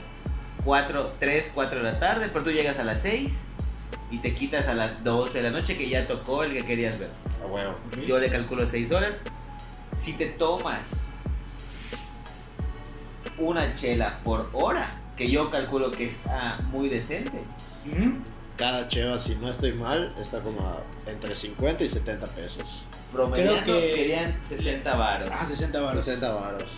4, 0.66 1.12
3, 1.20 1.52
4 1.54 1.78
de 1.78 1.84
la 1.84 2.00
tarde, 2.00 2.30
pero 2.34 2.44
tú 2.44 2.52
llegas 2.52 2.80
a 2.80 2.84
las 2.84 3.02
6 3.04 3.32
y 4.10 4.18
te 4.18 4.34
quitas 4.34 4.68
a 4.68 4.74
las 4.74 5.04
12 5.04 5.44
de 5.44 5.44
la 5.44 5.52
noche 5.52 5.78
que 5.78 5.88
ya 5.90 6.08
tocó 6.08 6.44
el 6.44 6.54
que 6.54 6.66
querías 6.66 6.98
ver. 6.98 7.10
A 7.44 7.46
huevo. 7.46 7.76
Yo 8.06 8.18
le 8.20 8.30
calculo 8.32 8.66
6 8.66 8.92
horas. 8.92 9.12
Si 9.96 10.14
te 10.14 10.26
tomas 10.26 10.82
una 13.38 13.76
chela 13.76 14.20
por 14.24 14.50
hora, 14.54 14.90
que 15.16 15.30
yo 15.30 15.52
calculo 15.52 15.92
que 15.92 16.06
está 16.06 16.58
muy 16.72 16.90
decente. 16.90 17.44
Ujú. 17.86 18.14
Cada 18.58 18.88
cheva, 18.88 19.20
si 19.20 19.36
no 19.36 19.50
estoy 19.50 19.74
mal, 19.74 20.14
está 20.20 20.40
como 20.40 20.62
a 20.62 20.84
entre 21.10 21.36
50 21.36 21.84
y 21.84 21.90
70 21.90 22.26
pesos. 22.28 22.84
Promediando 23.12 23.62
Creo 23.64 23.82
que- 23.82 23.96
serían 23.96 24.38
60 24.48 24.96
varos. 24.96 25.30
Ah, 25.32 25.46
60 25.48 25.80
baros. 25.80 26.04
60 26.06 26.34
varos. 26.34 26.70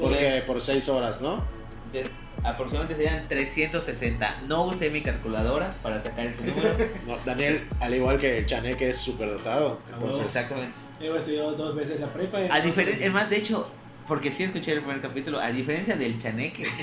Porque 0.00 0.42
por 0.46 0.62
6 0.62 0.88
horas, 0.88 1.20
¿no? 1.20 1.44
De- 1.92 2.08
aproximadamente 2.42 3.02
serían 3.04 3.28
360. 3.28 4.36
No 4.48 4.64
usé 4.64 4.88
mi 4.90 5.02
calculadora 5.02 5.70
para 5.82 6.00
sacar 6.02 6.26
ese 6.26 6.44
número. 6.46 6.76
No, 7.06 7.16
Daniel, 7.26 7.68
al 7.80 7.94
igual 7.94 8.18
que 8.18 8.38
el 8.38 8.46
Chaneque, 8.46 8.88
es 8.88 8.98
súper 8.98 9.30
dotado. 9.30 9.78
Exactamente. 10.24 10.72
Yo 11.00 11.14
he 11.14 11.18
estudiado 11.18 11.52
dos 11.52 11.74
veces 11.74 12.00
la 12.00 12.10
prepa. 12.12 12.40
y 12.40 12.48
A 12.50 12.60
diferencia, 12.60 13.06
es 13.06 13.12
más, 13.12 13.28
de 13.28 13.36
hecho, 13.36 13.68
porque 14.08 14.30
sí 14.30 14.44
escuché 14.44 14.72
el 14.72 14.78
primer 14.80 15.02
capítulo, 15.02 15.38
a 15.38 15.50
diferencia 15.50 15.96
del 15.96 16.18
chaneque, 16.18 16.64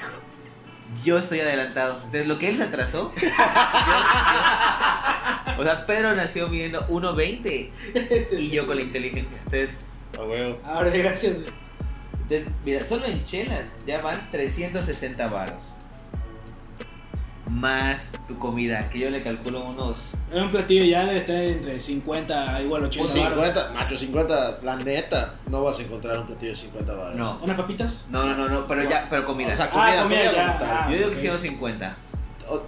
yo 1.04 1.18
estoy 1.18 1.40
adelantado. 1.40 2.02
Desde 2.12 2.26
lo 2.26 2.38
que 2.38 2.48
él 2.50 2.56
se 2.56 2.64
atrasó. 2.64 3.12
yo- 3.20 3.28
yo- 3.28 3.34
o 5.58 5.64
sea, 5.64 5.84
Pedro 5.86 6.14
nació 6.14 6.48
midiendo 6.48 6.86
1.20 6.88 7.70
y 8.38 8.50
yo 8.50 8.66
con 8.66 8.76
la 8.76 8.82
inteligencia. 8.82 9.36
Entonces, 9.44 9.70
A 10.18 10.22
huevo. 10.24 10.58
Ahora, 10.64 10.90
gracias. 10.90 11.34
entonces, 12.22 12.48
mira, 12.64 12.86
solo 12.86 13.04
en 13.06 13.22
chelas 13.24 13.64
ya 13.86 14.00
van 14.00 14.30
360 14.30 15.26
varos. 15.28 15.62
Más 17.50 17.98
tu 18.28 18.38
comida, 18.38 18.88
que 18.90 19.00
yo 19.00 19.10
le 19.10 19.22
calculo 19.22 19.64
unos... 19.64 20.12
En 20.32 20.42
un 20.44 20.50
platillo 20.50 20.84
ya 20.84 21.04
debe 21.04 21.18
estar 21.18 21.34
entre 21.36 21.80
50 21.80 22.54
a 22.54 22.62
igual 22.62 22.84
80 22.84 23.08
Por 23.12 23.18
baros. 23.22 23.44
50, 23.46 23.72
macho, 23.72 23.98
50, 23.98 24.58
la 24.62 24.76
neta, 24.76 25.34
no 25.50 25.62
vas 25.62 25.78
a 25.78 25.82
encontrar 25.82 26.18
un 26.20 26.26
platillo 26.28 26.52
de 26.52 26.56
50 26.56 26.94
baros. 26.94 27.16
No, 27.16 27.40
¿Unas 27.42 27.56
papitas? 27.56 28.06
no, 28.08 28.24
no, 28.24 28.36
no, 28.36 28.48
no, 28.48 28.66
pero 28.68 28.88
ya, 28.88 29.08
pero 29.10 29.26
comida. 29.26 29.52
O 29.52 29.56
sea, 29.56 29.68
comida, 29.68 29.98
Ah, 29.98 30.02
comida, 30.04 30.18
comida, 30.26 30.32
ya, 30.32 30.46
como 30.46 30.58
tal. 30.60 30.70
ah. 30.70 30.86
yo 30.90 30.94
digo 30.96 31.06
ok. 31.08 31.12
que 31.12 31.18
hicieron 31.18 31.40
50. 31.40 31.96
O- 32.48 32.62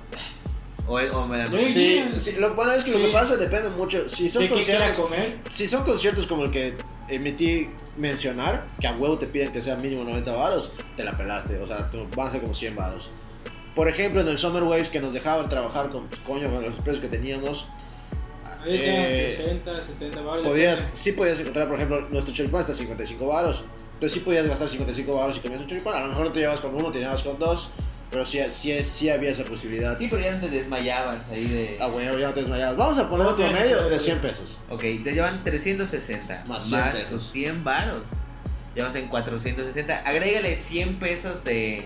O, 0.88 0.95
o 0.97 1.27
me 1.29 1.38
la 1.38 1.49
Sí, 1.49 2.05
sí, 2.18 2.33
lo 2.40 2.55
bueno 2.55 2.73
es 2.73 2.83
que 2.83 2.90
lo 2.90 2.99
Sí. 2.99 3.05
que 3.05 3.12
pasa 3.12 3.37
depende 3.37 3.71
mucho. 3.71 4.09
Si 4.09 4.29
son 4.29 4.42
¿De 4.42 4.49
qué 4.49 4.62
quiera 4.64 4.87
conciertos, 4.87 5.05
comer? 5.05 5.38
si 5.53 5.68
son 5.68 5.85
conciertos 5.85 6.27
como 6.27 6.42
el 6.45 6.51
que 6.51 6.75
emití 7.09 7.68
mencionar, 7.97 8.66
que 8.81 8.88
a 8.88 8.92
huevo 8.97 9.16
te 9.16 9.29
piden 9.29 9.53
que 9.53 9.62
sea 9.62 9.77
mínimo 9.77 10.03
90 10.03 10.33
varos, 10.33 10.73
te 10.97 11.05
la 11.05 11.16
pelaste. 11.16 11.57
O 11.61 11.66
sea, 11.68 11.88
van 12.16 12.27
a 12.27 12.31
ser 12.33 12.40
como 12.40 12.53
100 12.53 12.75
varos. 12.75 13.11
Por 13.75 13.89
ejemplo, 13.89 14.21
en 14.21 14.29
el 14.29 14.39
Summer 14.39 14.63
Waves 14.63 14.91
que 14.91 15.01
nos 15.01 15.13
dejaban 15.13 15.49
trabajar 15.49 15.91
con, 15.91 16.09
coño, 16.27 16.51
con 16.51 16.63
los 16.63 16.75
precios 16.81 17.01
que 17.01 17.09
teníamos, 17.09 17.69
eh, 18.67 19.35
60, 19.37 19.81
70 19.81 20.21
baros. 20.21 20.47
podías, 20.47 20.87
sí 20.93 21.13
podías 21.13 21.39
encontrar, 21.41 21.67
por 21.67 21.77
ejemplo, 21.77 22.01
nuestro 22.11 22.33
choripán 22.33 22.61
está 22.61 22.73
a 22.73 22.77
55 22.77 23.27
varos. 23.27 23.65
Entonces 23.95 24.13
sí 24.15 24.21
podías 24.21 24.47
gastar 24.47 24.69
55 24.69 25.17
varos 25.17 25.37
y 25.37 25.41
comías 25.41 25.61
un 25.61 25.67
choripán. 25.67 25.95
A 25.95 26.01
lo 26.03 26.09
mejor 26.09 26.27
no 26.27 26.33
te 26.33 26.41
llevas 26.41 26.61
con 26.61 26.75
uno, 26.75 26.91
te 26.91 26.99
llevas 26.99 27.23
con 27.23 27.39
dos, 27.39 27.71
pero 28.11 28.27
sí, 28.27 28.41
sí, 28.51 28.77
sí 28.83 29.11
había 29.11 29.31
esa 29.31 29.45
posibilidad. 29.45 29.97
Sí, 29.99 30.09
pero 30.11 30.23
ya 30.23 30.33
no 30.33 30.41
te 30.41 30.51
desmayabas 30.51 31.19
ahí 31.31 31.45
de... 31.45 31.79
Ah, 31.81 31.89
huevo, 31.89 32.19
ya 32.19 32.29
no 32.29 32.35
te 32.35 32.41
desmayabas. 32.41 32.77
Vamos 32.77 32.99
a 32.99 33.09
poner 33.09 33.27
un 33.27 33.37
promedio 33.37 33.89
de 33.89 33.99
100 33.99 34.19
pesos. 34.19 34.59
Ok, 34.71 34.81
te 34.81 35.13
llevan 35.13 35.43
360 35.45 36.45
Más 36.47 36.65
100 36.65 36.83
pesos. 36.93 37.09
tus 37.11 37.31
100 37.33 37.65
varos. 37.65 38.05
Ya 38.77 38.85
vas 38.85 38.95
en 38.97 39.09
460. 39.09 39.99
Agrégale 40.05 40.57
100 40.57 40.99
pesos 40.99 41.45
de. 41.45 41.85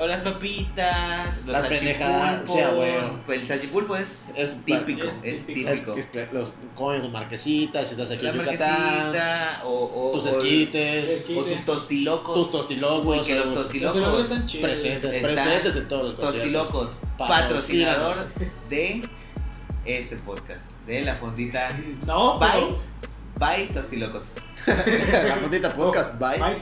O 0.00 0.06
las 0.06 0.20
papitas, 0.20 1.36
los 1.38 1.46
Las 1.48 1.66
pendejadas, 1.66 2.48
salchipulpos. 2.48 2.54
sí, 2.54 2.60
a 2.60 2.70
huevo. 2.78 3.20
Pues 3.26 3.40
el 3.42 3.48
salchipulpo 3.48 3.96
es 3.96 4.08
Es 4.36 4.64
típico, 4.64 5.06
Es 5.22 5.38
es 5.40 5.46
típico. 5.46 5.70
Es, 5.70 6.08
es- 6.14 6.32
los 6.32 6.52
coños, 6.74 7.02
tus 7.02 7.10
marquesitas, 7.12 7.88
si 7.88 7.94
estás 7.94 8.10
aquí 8.12 8.26
en 8.26 8.34
Yucatán, 8.34 8.70
marquesita 8.70 9.62
o, 9.64 10.08
o, 10.08 10.12
tus 10.12 10.26
esquites, 10.26 11.26
o 11.36 11.42
tus 11.44 11.64
tostilocos. 11.64 12.34
tus 12.34 12.50
tostilocos, 12.52 13.18
Uy, 13.18 13.26
que 13.26 13.34
los 13.34 13.46
los 13.46 13.54
Los 13.54 13.62
tostilocos. 13.64 14.22
están 14.24 14.46
chidos. 14.46 14.64
presentes, 14.70 15.22
presentes 15.22 15.76
en 15.76 15.88
todos 15.88 16.04
los. 16.06 16.18
Tostilocos, 16.18 16.90
patrocinador 17.16 18.14
de 18.68 19.02
este 19.84 20.16
podcast. 20.16 20.72
De 20.86 21.02
la 21.02 21.16
fondita. 21.16 21.76
No, 22.06 22.38
Bye. 22.38 22.48
pero... 22.52 22.78
Bye, 23.38 23.66
Tostilocos. 23.74 24.24
La 25.28 25.36
fondita 25.40 25.74
podcast, 25.74 26.18
bye. 26.18 26.38
Bye. 26.38 26.54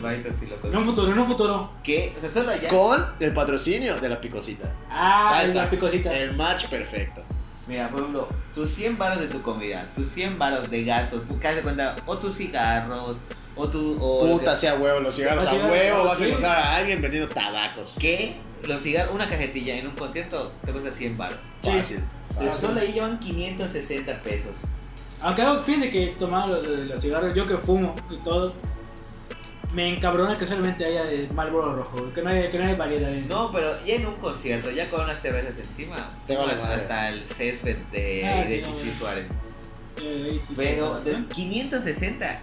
Bye. 0.00 0.24
En 0.64 0.76
un 0.76 0.84
futuro, 0.84 1.12
en 1.12 1.18
un 1.18 1.26
futuro. 1.26 1.72
Que, 1.82 2.12
o 2.16 2.20
sea, 2.20 2.30
solo 2.30 2.50
allá. 2.50 2.68
Con 2.68 3.04
el 3.20 3.32
patrocinio 3.32 3.96
de 3.96 4.08
la 4.08 4.20
picosita. 4.20 4.72
Ah, 4.90 5.38
Ahí 5.38 5.48
es 5.48 5.54
la 5.54 5.64
está. 5.64 5.70
picosita. 5.70 6.12
El 6.16 6.36
match 6.36 6.66
perfecto. 6.66 7.22
Mira, 7.68 7.88
por 7.88 8.00
ejemplo, 8.00 8.28
tus 8.54 8.70
100 8.74 8.98
varos 8.98 9.20
de 9.20 9.28
tu 9.28 9.40
comida, 9.40 9.88
tus 9.94 10.08
100 10.08 10.36
varos 10.38 10.68
de 10.68 10.84
gastos, 10.84 11.22
haz 11.44 11.54
de 11.54 11.62
cuenta, 11.62 11.94
o 12.06 12.18
tus 12.18 12.34
cigarros, 12.34 13.16
o 13.54 13.68
tu. 13.68 13.96
O 14.00 14.26
Puta 14.26 14.56
sea 14.56 14.74
huevo, 14.74 14.98
los 15.00 15.14
cigarros 15.14 15.46
a 15.46 15.54
huevo, 15.54 16.04
vas 16.04 16.18
sí. 16.18 16.24
a 16.24 16.26
encontrar 16.26 16.56
a 16.56 16.76
alguien 16.76 17.00
vendiendo 17.00 17.32
tabacos. 17.32 17.90
que, 18.00 18.34
que 18.62 18.68
los 18.68 18.82
cigarros, 18.82 19.14
una 19.14 19.28
cajetilla 19.28 19.76
en 19.76 19.86
un 19.86 19.94
concierto 19.94 20.52
te 20.64 20.72
cuesta 20.72 20.90
100 20.90 21.16
varos. 21.16 21.38
Sí. 21.62 21.70
Fácil. 21.70 22.04
Entonces, 22.30 22.52
fácil. 22.52 22.68
solo 22.68 22.80
ahí 22.80 22.92
llevan 22.92 23.20
560 23.20 24.22
pesos. 24.22 24.56
Aunque 25.22 25.42
hago 25.42 25.60
fin 25.62 25.80
de 25.80 25.90
que 25.90 26.08
tomaba 26.18 26.46
los, 26.48 26.66
los 26.66 27.00
cigarros, 27.00 27.32
yo 27.34 27.46
que 27.46 27.56
fumo 27.56 27.94
y 28.10 28.16
todo, 28.18 28.52
me 29.74 29.88
encabrona 29.88 30.36
que 30.36 30.46
solamente 30.46 30.84
haya 30.84 31.04
de 31.04 31.28
Marlboro 31.34 31.76
rojo, 31.76 32.12
que 32.12 32.20
no 32.22 32.28
haya, 32.30 32.50
que 32.50 32.58
no 32.58 32.64
haya 32.64 32.76
variedad 32.76 33.10
en 33.12 33.24
eso. 33.24 33.34
No, 33.34 33.52
pero 33.52 33.72
ya 33.86 33.94
en 33.94 34.06
un 34.06 34.16
concierto, 34.16 34.70
ya 34.70 34.90
con 34.90 35.02
unas 35.04 35.20
cervezas 35.22 35.56
encima, 35.58 36.14
Te 36.26 36.36
vale 36.36 36.52
hasta 36.60 37.08
el 37.08 37.24
césped 37.24 37.76
de, 37.92 38.26
Ah, 38.26 38.40
de 38.42 38.48
sí, 38.48 38.60
no, 38.68 38.76
Chichi 38.76 38.90
no. 38.90 38.98
Suárez. 38.98 39.28
Eh, 40.02 40.38
sí 40.42 40.54
Pero 40.56 40.98
de 41.00 41.24
560 41.26 42.40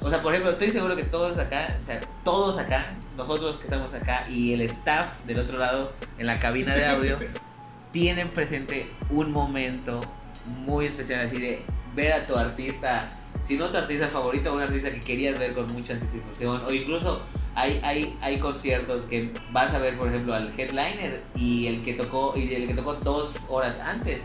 O 0.00 0.10
sea, 0.10 0.20
por 0.20 0.32
ejemplo, 0.32 0.50
estoy 0.52 0.72
seguro 0.72 0.96
que 0.96 1.04
todos 1.04 1.38
acá, 1.38 1.76
o 1.80 1.84
sea, 1.84 2.00
todos 2.24 2.58
acá, 2.58 2.94
nosotros 3.16 3.56
que 3.58 3.64
estamos 3.64 3.94
acá 3.94 4.26
y 4.28 4.52
el 4.52 4.62
staff 4.62 5.20
del 5.26 5.38
otro 5.38 5.58
lado 5.58 5.92
en 6.18 6.26
la 6.26 6.40
cabina 6.40 6.74
de 6.74 6.84
audio, 6.86 7.18
tienen 7.92 8.30
presente 8.30 8.88
un 9.10 9.30
momento 9.30 10.00
muy 10.46 10.86
especial 10.86 11.24
así 11.26 11.38
de 11.40 11.62
ver 11.94 12.12
a 12.14 12.26
tu 12.26 12.36
artista, 12.36 13.12
si 13.40 13.56
no 13.56 13.68
tu 13.68 13.76
artista 13.78 14.08
favorito, 14.08 14.52
un 14.52 14.62
artista 14.62 14.90
que 14.90 14.98
querías 15.00 15.38
ver 15.38 15.52
con 15.54 15.72
mucha 15.72 15.92
anticipación, 15.92 16.62
o 16.66 16.72
incluso 16.72 17.22
hay, 17.54 17.80
hay, 17.82 18.16
hay 18.20 18.38
conciertos 18.38 19.02
que 19.04 19.30
vas 19.50 19.74
a 19.74 19.78
ver, 19.78 19.96
por 19.98 20.08
ejemplo, 20.08 20.34
al 20.34 20.52
headliner 20.58 21.22
y 21.36 21.66
el 21.66 21.82
que 21.82 21.94
tocó, 21.94 22.34
y 22.36 22.52
el 22.54 22.66
que 22.66 22.74
tocó 22.74 22.94
dos 22.94 23.36
horas 23.48 23.74
antes 23.84 24.20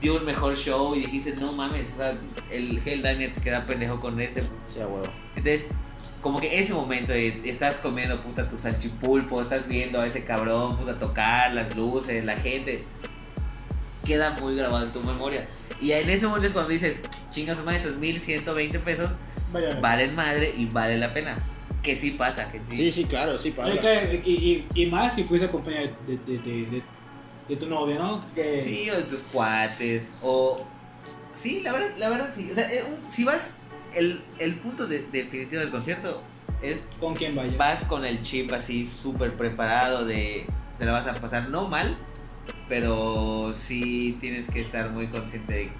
dio 0.00 0.16
un 0.16 0.24
mejor 0.24 0.56
show 0.56 0.94
y 0.94 1.00
dijiste, 1.00 1.34
no 1.36 1.52
mames, 1.52 1.94
o 1.94 1.96
sea, 1.96 2.14
el 2.50 2.78
headliner 2.78 3.32
se 3.32 3.40
queda 3.40 3.66
pendejo 3.66 4.00
con 4.00 4.20
ese 4.20 4.42
Sí, 4.64 4.80
a 4.80 4.86
huevo. 4.86 5.06
entonces, 5.34 5.64
como 6.20 6.40
que 6.40 6.58
ese 6.58 6.72
momento 6.72 7.12
de 7.12 7.40
estás 7.44 7.76
comiendo 7.76 8.20
puta 8.22 8.48
tu 8.48 8.56
salchipulpo, 8.56 9.42
estás 9.42 9.68
viendo 9.68 10.00
a 10.00 10.06
ese 10.06 10.24
cabrón 10.24 10.78
puta 10.78 10.98
tocar, 10.98 11.52
las 11.52 11.74
luces, 11.76 12.24
la 12.24 12.36
gente, 12.36 12.84
queda 14.04 14.30
muy 14.40 14.56
grabado 14.56 14.86
en 14.86 14.92
tu 14.92 15.00
memoria. 15.00 15.46
Y 15.80 15.92
en 15.92 16.08
ese 16.08 16.26
momento 16.26 16.46
es 16.46 16.52
cuando 16.52 16.70
dices, 16.70 17.02
chingas 17.30 17.62
madre, 17.64 17.78
estos 17.80 17.96
1120 17.96 18.78
pesos 18.78 19.10
Vaya, 19.52 19.78
valen 19.80 20.14
madre 20.14 20.54
y 20.56 20.66
vale 20.66 20.98
la 20.98 21.12
pena. 21.12 21.36
Que 21.84 21.94
sí 21.94 22.12
pasa, 22.12 22.50
que 22.50 22.58
sí. 22.70 22.76
Sí, 22.76 22.90
sí, 22.90 23.04
claro, 23.04 23.38
sí 23.38 23.50
pasa. 23.52 23.70
Y, 24.24 24.66
y, 24.74 24.82
y 24.82 24.86
más 24.86 25.14
si 25.14 25.22
fuiste 25.22 25.46
acompañado 25.46 25.90
de, 26.06 26.16
de, 26.16 26.38
de, 26.38 26.66
de, 26.66 26.82
de 27.48 27.56
tu 27.56 27.66
novia, 27.66 27.98
¿no? 27.98 28.24
Que, 28.34 28.64
Sí, 28.64 28.90
o 28.90 28.96
de 28.96 29.02
tus 29.02 29.20
cuates, 29.20 30.10
o... 30.22 30.66
Sí, 31.34 31.60
la 31.60 31.72
verdad, 31.72 31.90
la 31.98 32.08
verdad 32.08 32.32
sí. 32.34 32.48
O 32.50 32.54
sea, 32.54 32.72
eh, 32.72 32.82
un- 32.84 33.12
si 33.12 33.24
vas, 33.24 33.50
el, 33.94 34.22
el 34.38 34.54
punto 34.56 34.86
de- 34.86 35.04
definitivo 35.12 35.60
del 35.60 35.70
concierto 35.70 36.22
es 36.62 36.88
¿Con 37.00 37.14
quién 37.14 37.34
vaya? 37.34 37.56
vas 37.58 37.84
con 37.84 38.04
el 38.06 38.22
chip 38.22 38.50
así 38.52 38.86
súper 38.86 39.34
preparado 39.34 40.06
de 40.06 40.46
te 40.78 40.84
la 40.86 40.92
vas 40.92 41.06
a 41.06 41.14
pasar 41.14 41.50
no 41.50 41.68
mal, 41.68 41.96
pero 42.68 43.52
sí 43.56 44.16
tienes 44.20 44.48
que 44.48 44.60
estar 44.60 44.90
muy 44.90 45.08
consciente 45.08 45.52
de, 45.54 45.70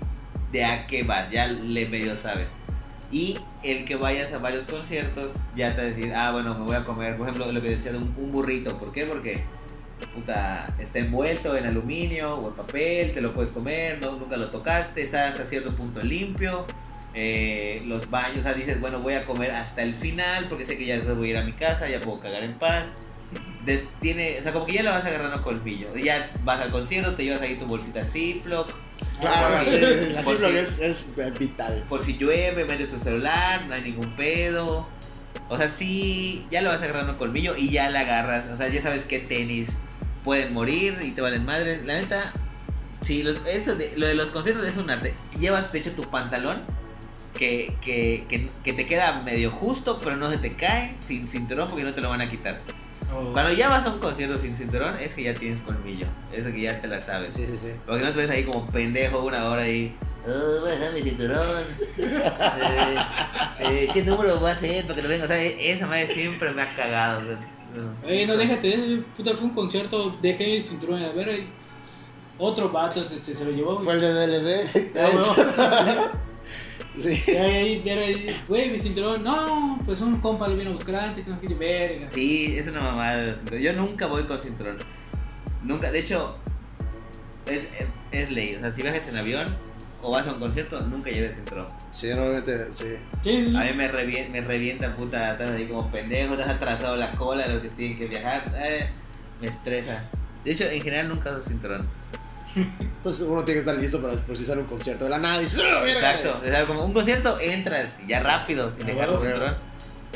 de 0.53 0.65
a 0.65 0.87
qué 0.87 1.03
vas, 1.03 1.31
ya 1.31 1.47
le 1.47 1.87
medio 1.87 2.17
sabes. 2.17 2.49
Y 3.11 3.39
el 3.63 3.85
que 3.85 3.97
vayas 3.97 4.33
a 4.33 4.39
varios 4.39 4.67
conciertos 4.67 5.31
ya 5.55 5.75
te 5.75 5.83
va 5.83 5.89
decir, 5.89 6.15
ah, 6.15 6.33
bueno, 6.33 6.55
me 6.55 6.65
voy 6.65 6.77
a 6.77 6.85
comer, 6.85 7.17
por 7.17 7.29
ejemplo, 7.29 7.51
lo 7.51 7.63
que 7.63 7.71
decía 7.71 7.93
de 7.93 7.99
un, 7.99 8.33
burrito. 8.33 8.79
¿Por 8.79 8.93
qué? 8.93 9.07
Porque 9.07 9.43
puta, 10.15 10.67
está 10.79 10.99
envuelto 10.99 11.57
en 11.57 11.67
aluminio 11.67 12.35
o 12.35 12.49
en 12.49 12.55
papel, 12.55 13.13
te 13.13 13.21
lo 13.21 13.33
puedes 13.33 13.51
comer, 13.51 14.01
no, 14.01 14.17
nunca 14.17 14.37
lo 14.37 14.51
tocaste, 14.51 15.03
está 15.03 15.29
hasta 15.29 15.45
cierto 15.45 15.75
punto 15.75 16.03
limpio. 16.03 16.67
eh, 17.15 17.83
los 17.87 18.11
baños, 18.11 18.39
o 18.39 18.43
sea, 18.43 18.55
dices, 18.55 18.81
bueno, 18.81 18.99
voy 19.01 19.15
a 19.15 19.25
comer 19.25 19.53
hasta 19.53 19.83
el 19.83 19.95
final 19.95 20.47
porque 20.49 20.65
sé 20.65 20.77
que 20.77 20.85
ya 20.85 20.97
después 20.97 21.17
voy 21.17 21.29
a 21.29 21.31
ir 21.31 21.37
a 21.37 21.45
mi 21.45 21.53
casa, 21.53 21.89
ya 21.89 22.01
puedo 22.01 22.19
cagar 22.21 22.43
en 22.43 22.55
paz. 22.55 22.87
tiene, 24.01 24.39
o 24.41 24.43
sea, 24.43 24.53
como 24.53 24.67
que 24.67 24.75
ya 24.75 24.83
le 24.83 24.91
vas 24.91 25.05
agarrando 25.05 25.41
colmillo. 25.43 25.95
Ya 25.97 26.31
vas 26.45 26.61
al 26.61 26.71
concierto, 26.73 27.15
te 27.15 27.25
llevas 27.25 27.41
ahí 27.43 27.55
tu 27.55 27.67
bolsita 27.67 28.05
Ziploc, 28.05 28.69
Claro, 29.25 29.65
sí, 29.65 29.71
si- 30.07 30.13
la 30.13 30.23
Ziploc 30.25 30.51
si- 30.51 30.57
es, 30.57 30.79
es 30.81 31.07
vital. 31.39 31.85
por 31.89 32.03
si 32.03 32.17
llueve, 32.17 32.65
metes 32.65 32.91
tu 32.91 32.99
celular, 32.99 33.65
no 33.69 33.75
hay 33.75 33.83
ningún 33.83 34.15
pedo. 34.17 34.89
O 35.49 35.57
sea, 35.59 35.69
sí, 35.69 36.47
ya 36.51 36.63
lo 36.63 36.71
vas 36.71 36.81
agarrando 36.83 37.19
colmillo 37.19 37.55
y 37.57 37.71
ya 37.71 37.91
la 37.91 38.01
agarras. 38.01 38.47
O 38.49 38.57
sea, 38.57 38.69
ya 38.69 38.81
sabes 38.83 39.05
qué 39.05 39.19
tenis 39.19 39.71
pueden 40.25 40.53
morir 40.55 40.99
y 41.03 41.11
te 41.11 41.21
valen 41.21 41.45
madres. 41.45 41.85
La 41.85 41.95
neta, 42.01 42.33
sí, 43.03 43.23
los, 43.23 43.43
eso 43.47 43.75
de- 43.77 43.93
lo 43.97 44.07
de 44.07 44.15
los 44.15 44.31
conciertos 44.31 44.67
es 44.67 44.77
un 44.79 44.89
arte. 44.91 45.15
Llevas, 45.39 45.71
de 45.73 45.79
hecho, 45.81 45.93
tu 45.93 46.03
pantalón 46.11 46.63
que, 47.39 47.75
que, 47.83 48.25
que, 48.29 48.49
que 48.63 48.73
te 48.73 48.87
queda 48.87 49.21
medio 49.23 49.51
justo, 49.51 50.01
pero 50.03 50.17
no 50.17 50.31
se 50.31 50.39
te 50.39 50.55
cae 50.55 50.95
sin 51.07 51.29
cinturón 51.29 51.69
porque 51.69 51.85
no 51.85 51.93
te 51.93 52.01
lo 52.01 52.09
van 52.09 52.21
a 52.23 52.31
quitar. 52.31 52.61
O- 53.15 53.33
Cuando 53.33 53.53
ya 53.53 53.69
vas 53.69 53.87
a 53.87 53.91
un 53.91 53.99
concierto 53.99 54.37
sin 54.39 54.57
cinturón, 54.57 54.97
es 54.99 55.15
que 55.15 55.23
ya 55.25 55.35
tienes 55.35 55.61
colmillo. 55.61 56.07
Es 56.33 56.45
que 56.45 56.61
ya 56.61 56.81
te 56.81 56.89
la 56.89 57.01
sabes. 57.01 57.35
Sí, 57.35 57.47
sí, 57.47 57.57
sí. 57.57 57.69
Porque 57.87 58.03
no 58.05 58.11
te 58.11 58.17
ves 58.19 58.31
ahí 58.31 58.45
como 58.45 58.67
pendejo 58.69 59.25
una 59.25 59.45
hora 59.49 59.63
ahí. 59.63 59.95
Oh, 60.27 60.61
voy 60.63 60.71
a 60.71 60.75
dejar 60.75 60.93
mi 60.95 61.03
cinturón. 61.03 61.63
Eh, 63.61 63.85
eh, 63.85 63.89
¿Qué 63.93 64.03
número 64.03 64.41
va 64.41 64.51
a 64.51 64.57
ser 64.57 64.83
para 64.85 64.97
que 64.97 65.03
lo 65.03 65.09
venga? 65.09 65.25
O 65.25 65.29
sea, 65.29 65.41
esa 65.43 65.87
madre 65.87 66.09
siempre 66.13 66.51
me 66.53 66.63
ha 66.63 66.67
cagado. 66.67 67.21
o 67.21 67.25
sea, 67.25 67.39
no. 67.77 68.09
Oye, 68.09 68.27
no 68.27 68.37
déjate 68.37 68.67
de 68.69 68.95
eso, 68.95 69.03
puta, 69.17 69.33
fue 69.35 69.45
un 69.47 69.55
concierto, 69.55 70.17
dejé 70.21 70.57
el 70.57 70.63
cinturón 70.65 70.97
en 71.01 71.09
la 71.09 71.13
verga 71.13 71.45
otro 72.37 72.69
vato 72.71 73.03
se, 73.05 73.23
se, 73.23 73.33
se 73.35 73.45
lo 73.45 73.53
llevó. 73.53 73.79
Fue 73.81 73.95
el 73.95 74.01
de 74.01 74.13
DLD. 74.13 74.93
Sí. 76.97 77.21
Y 77.27 77.31
ahí, 77.33 77.83
y 77.85 77.89
ahí, 77.89 78.37
güey, 78.47 78.71
mi 78.71 78.79
cinturón, 78.79 79.25
no, 79.25 79.79
pues 79.85 80.01
un 80.01 80.21
compa 80.21 80.49
lo 80.49 80.57
vino 80.57 80.71
a 80.71 80.73
buscar 80.75 80.95
antes, 80.97 81.25
que 81.25 81.31
no 81.31 81.41
quiere 81.41 81.55
verga. 81.57 82.09
Sí, 82.15 82.57
es 82.57 82.69
una 82.69 82.81
mamada. 82.81 83.37
Yo 83.61 83.73
nunca 83.73 84.07
voy 84.07 84.23
con 84.25 84.41
cinturón. 84.41 84.79
Nunca. 85.63 85.91
De 85.91 85.99
hecho, 86.01 86.37
es, 87.47 87.69
es, 87.81 87.89
es 88.13 88.31
ley. 88.31 88.55
O 88.55 88.61
sea, 88.61 88.73
si 88.73 88.83
viajas 88.83 89.09
en 89.09 89.17
avión 89.17 89.47
o 90.03 90.11
vas 90.11 90.27
a 90.27 90.35
un 90.35 90.39
concierto, 90.39 90.81
nunca 90.83 91.11
lleves 91.11 91.35
cinturón. 91.37 91.67
Sí, 91.93 92.09
normalmente, 92.09 92.73
sí. 92.73 92.85
Sí, 93.23 93.45
sí, 93.45 93.51
sí. 93.51 93.57
A 93.57 93.61
mí 93.63 93.73
me 93.75 93.89
revienta, 93.89 94.31
me 94.31 94.41
revienta 94.43 94.95
puta, 94.95 95.33
estás 95.33 95.51
ahí 95.51 95.67
como 95.67 95.89
pendejo, 95.91 96.37
te 96.37 96.43
has 96.43 96.51
atrasado 96.51 96.97
la 96.97 97.11
cola 97.13 97.47
de 97.47 97.55
los 97.55 97.63
que 97.63 97.69
tienen 97.71 97.99
que 97.99 98.07
viajar. 98.07 98.45
eh, 98.57 98.89
me 99.41 99.49
estresa. 99.49 100.09
De 100.45 100.53
hecho, 100.53 100.65
en 100.65 100.83
general 100.83 101.09
nunca 101.09 101.31
uso 101.31 101.49
cinturón. 101.49 101.89
Pues 103.03 103.21
uno 103.21 103.45
tiene 103.45 103.61
que 103.61 103.69
estar 103.71 103.77
listo 103.77 104.01
para 104.01 104.15
por 104.15 104.37
si 104.37 104.45
sale 104.45 104.63
un 104.63 104.67
concierto 104.67 105.05
de 105.05 105.11
la 105.11 105.19
nada 105.19 105.39
y 105.39 105.45
dices, 105.45 105.61
"Ah, 105.63 105.83
verga". 105.83 106.15
Exacto. 106.15 106.41
O 106.43 106.49
sea, 106.49 106.65
como 106.65 106.85
un 106.85 106.93
concierto, 106.93 107.39
entras 107.41 108.01
y 108.03 108.09
ya 108.09 108.21
rápido, 108.21 108.71
sin 108.75 108.83
Ah, 108.89 109.07
dejar. 109.19 109.59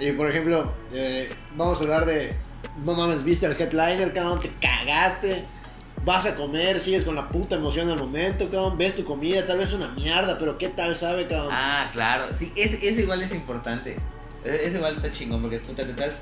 Y 0.01 0.13
por 0.13 0.29
ejemplo, 0.31 0.73
eh, 0.93 1.29
vamos 1.57 1.79
a 1.81 1.83
hablar 1.83 2.07
de. 2.07 2.35
No 2.85 2.95
mames, 2.95 3.25
viste 3.25 3.47
al 3.47 3.53
headliner, 3.61 4.13
cabrón, 4.13 4.39
te 4.39 4.51
cagaste. 4.61 5.45
Vas 6.05 6.25
a 6.27 6.37
comer, 6.37 6.79
sigues 6.81 7.05
con 7.05 7.15
la 7.17 7.29
puta 7.29 7.57
emoción 7.57 7.89
del 7.89 7.99
momento, 7.99 8.49
cabrón. 8.49 8.79
Ves 8.79 8.95
tu 8.97 9.05
comida, 9.05 9.45
tal 9.45 9.59
vez 9.59 9.73
una 9.73 9.89
mierda, 9.89 10.39
pero 10.39 10.57
¿qué 10.57 10.69
tal 10.69 10.95
sabe, 10.97 11.27
cabrón? 11.27 11.51
Ah, 11.53 11.91
claro. 11.93 12.29
Sí, 12.39 12.53
ese 12.57 13.03
igual 13.03 13.21
es 13.23 13.33
importante. 13.33 13.97
Ese, 14.45 14.67
ese 14.69 14.77
igual 14.77 14.97
está 14.97 15.11
chingón 15.11 15.43
porque 15.43 15.59
puta, 15.59 15.83
te 15.85 15.91
estás. 15.91 16.13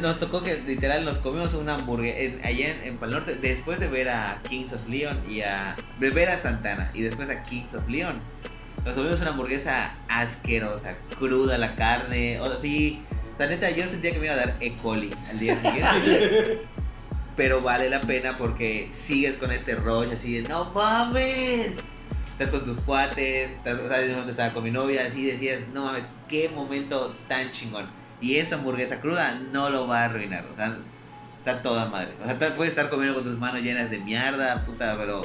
Nos 0.00 0.18
tocó 0.18 0.42
que 0.42 0.60
literal 0.60 1.04
nos 1.04 1.18
comimos 1.18 1.54
una 1.54 1.74
hamburguesa 1.74 2.46
allá 2.46 2.70
en, 2.70 2.84
en 2.84 2.98
Pal 2.98 3.10
Norte 3.10 3.34
después 3.34 3.80
de 3.80 3.88
ver 3.88 4.10
a 4.10 4.40
Kings 4.48 4.72
of 4.72 4.88
Leon 4.88 5.20
y 5.28 5.40
a. 5.40 5.76
de 5.98 6.10
ver 6.10 6.28
a 6.28 6.40
Santana 6.40 6.90
y 6.94 7.02
después 7.02 7.28
a 7.30 7.42
Kings 7.42 7.74
of 7.74 7.88
Leon. 7.88 8.20
Nos 8.84 8.94
comimos 8.94 9.20
una 9.20 9.30
hamburguesa 9.30 9.94
asquerosa, 10.08 10.94
cruda 11.18 11.58
la 11.58 11.74
carne. 11.76 12.40
O 12.40 12.48
sea, 12.48 12.60
sí. 12.60 13.02
La 13.38 13.46
neta, 13.46 13.70
yo 13.70 13.84
sentía 13.88 14.12
que 14.12 14.18
me 14.18 14.26
iba 14.26 14.34
a 14.34 14.38
dar 14.38 14.56
E. 14.60 14.72
coli 14.74 15.10
al 15.30 15.38
día 15.38 15.56
siguiente. 15.60 16.60
pero 17.36 17.60
vale 17.60 17.88
la 17.88 18.00
pena 18.00 18.36
porque 18.36 18.90
sigues 18.92 19.36
con 19.36 19.50
este 19.52 19.74
rush 19.74 20.12
así 20.12 20.40
de 20.40 20.48
no 20.48 20.70
mames. 20.72 21.72
Estás 22.32 22.50
con 22.50 22.64
tus 22.64 22.78
cuates, 22.78 23.50
estás, 23.50 23.78
o 23.78 23.88
sea, 23.88 24.28
estaba 24.28 24.52
con 24.52 24.64
mi 24.64 24.70
novia, 24.70 25.06
así 25.06 25.24
decías, 25.24 25.60
no 25.72 25.84
mames, 25.84 26.02
qué 26.28 26.48
momento 26.48 27.14
tan 27.28 27.52
chingón. 27.52 27.86
Y 28.22 28.36
esta 28.36 28.54
hamburguesa 28.54 29.00
cruda 29.00 29.38
no 29.52 29.68
lo 29.68 29.88
va 29.88 30.02
a 30.02 30.04
arruinar, 30.04 30.46
o 30.50 30.54
sea, 30.54 30.78
está 31.38 31.60
toda 31.60 31.86
madre. 31.86 32.12
O 32.22 32.24
sea, 32.24 32.56
puedes 32.56 32.70
estar 32.70 32.88
comiendo 32.88 33.16
con 33.16 33.24
tus 33.24 33.36
manos 33.36 33.60
llenas 33.62 33.90
de 33.90 33.98
mierda, 33.98 34.64
puta, 34.64 34.96
pero 34.96 35.22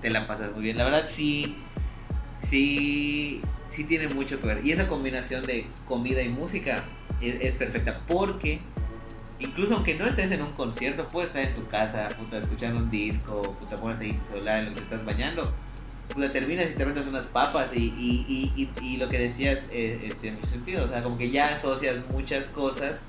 te 0.00 0.08
la 0.08 0.26
pasas 0.26 0.52
muy 0.52 0.62
bien. 0.62 0.78
La 0.78 0.84
verdad 0.84 1.06
sí, 1.08 1.56
sí, 2.42 3.42
sí 3.68 3.84
tiene 3.84 4.08
mucho 4.08 4.40
que 4.40 4.46
ver. 4.46 4.64
Y 4.64 4.72
esa 4.72 4.88
combinación 4.88 5.44
de 5.44 5.66
comida 5.84 6.22
y 6.22 6.30
música 6.30 6.82
es, 7.20 7.54
perfecta 7.56 8.00
porque 8.06 8.60
incluso 9.38 9.74
aunque 9.74 9.94
no 9.94 10.06
estés 10.06 10.30
en 10.30 10.40
un 10.40 10.52
concierto, 10.52 11.06
puedes 11.08 11.28
estar 11.28 11.42
en 11.42 11.54
tu 11.54 11.66
casa, 11.68 12.08
puta, 12.16 12.38
escuchando 12.38 12.80
un 12.80 12.90
disco, 12.90 13.54
puta, 13.60 13.76
pones 13.76 14.00
ahí 14.00 14.14
tu 14.14 14.24
celular 14.32 14.60
en 14.60 14.70
lo 14.70 14.74
que 14.74 14.80
estás 14.80 15.04
bañando. 15.04 15.52
Puta, 16.16 16.32
terminas 16.32 16.70
y 16.70 16.74
te 16.74 16.86
metes 16.86 17.06
unas 17.06 17.26
papas 17.26 17.68
y, 17.74 17.92
y, 17.98 18.50
y, 18.56 18.70
y, 18.80 18.96
lo 18.96 19.06
que 19.10 19.18
decías 19.18 19.58
eh, 19.70 20.00
eh, 20.02 20.14
tiene 20.18 20.38
mucho 20.38 20.50
sentido. 20.50 20.86
O 20.86 20.88
sea, 20.88 21.02
como 21.02 21.18
que 21.18 21.30
ya 21.30 21.48
asocias 21.48 21.96
muchas 22.10 22.46
cosas 22.46 23.00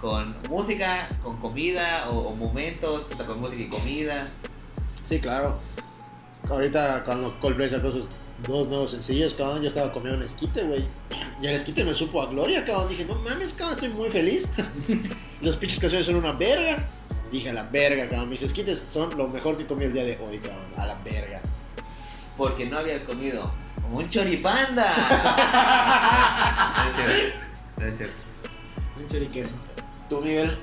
con 0.00 0.34
música, 0.48 1.08
con 1.22 1.36
comida 1.36 2.10
o, 2.10 2.34
momentos, 2.34 3.06
con 3.24 3.40
música 3.40 3.62
y 3.62 3.68
comida. 3.68 4.30
Sí, 5.08 5.20
claro. 5.20 5.60
Ahorita 6.48 7.04
cuando 7.04 7.38
Coldplay 7.38 7.70
sacó 7.70 7.92
sus 7.92 8.08
dos 8.44 8.66
nuevos 8.66 8.90
sencillos, 8.90 9.34
cabrón, 9.34 9.62
yo 9.62 9.68
estaba 9.68 9.92
comiendo 9.92 10.18
un 10.18 10.24
esquite, 10.24 10.64
güey. 10.64 10.84
Y 11.40 11.46
el 11.46 11.54
esquite 11.54 11.84
me 11.84 11.94
supo 11.94 12.20
a 12.20 12.26
gloria, 12.26 12.64
cabrón. 12.64 12.88
Dije, 12.88 13.04
no 13.04 13.14
mames, 13.14 13.52
cabrón, 13.52 13.74
estoy 13.74 13.90
muy 13.90 14.10
feliz. 14.10 14.48
Los 15.40 15.54
pinches 15.54 15.78
canciones 15.78 16.04
son 16.04 16.16
una 16.16 16.32
verga. 16.32 16.84
Dije, 17.30 17.50
a 17.50 17.52
la 17.52 17.62
verga, 17.62 18.08
cabrón. 18.08 18.28
Mis 18.28 18.42
esquites 18.42 18.76
son 18.80 19.16
lo 19.16 19.28
mejor 19.28 19.56
que 19.56 19.66
comí 19.66 19.84
el 19.84 19.92
día 19.92 20.02
de 20.02 20.18
hoy, 20.18 20.40
cabrón. 20.40 20.66
A 20.76 20.86
la 20.86 20.96
verga. 21.04 21.40
Porque 22.40 22.64
no 22.64 22.78
habías 22.78 23.02
comido 23.02 23.52
un 23.92 24.08
choripanda. 24.08 24.86
no 26.78 26.88
es 26.88 26.96
cierto, 26.96 27.36
no 27.76 27.86
es 27.86 27.96
cierto. 27.98 28.14
Un 28.98 29.08
choriqueso. 29.08 29.54
Tú, 30.08 30.22
Miguel, 30.22 30.56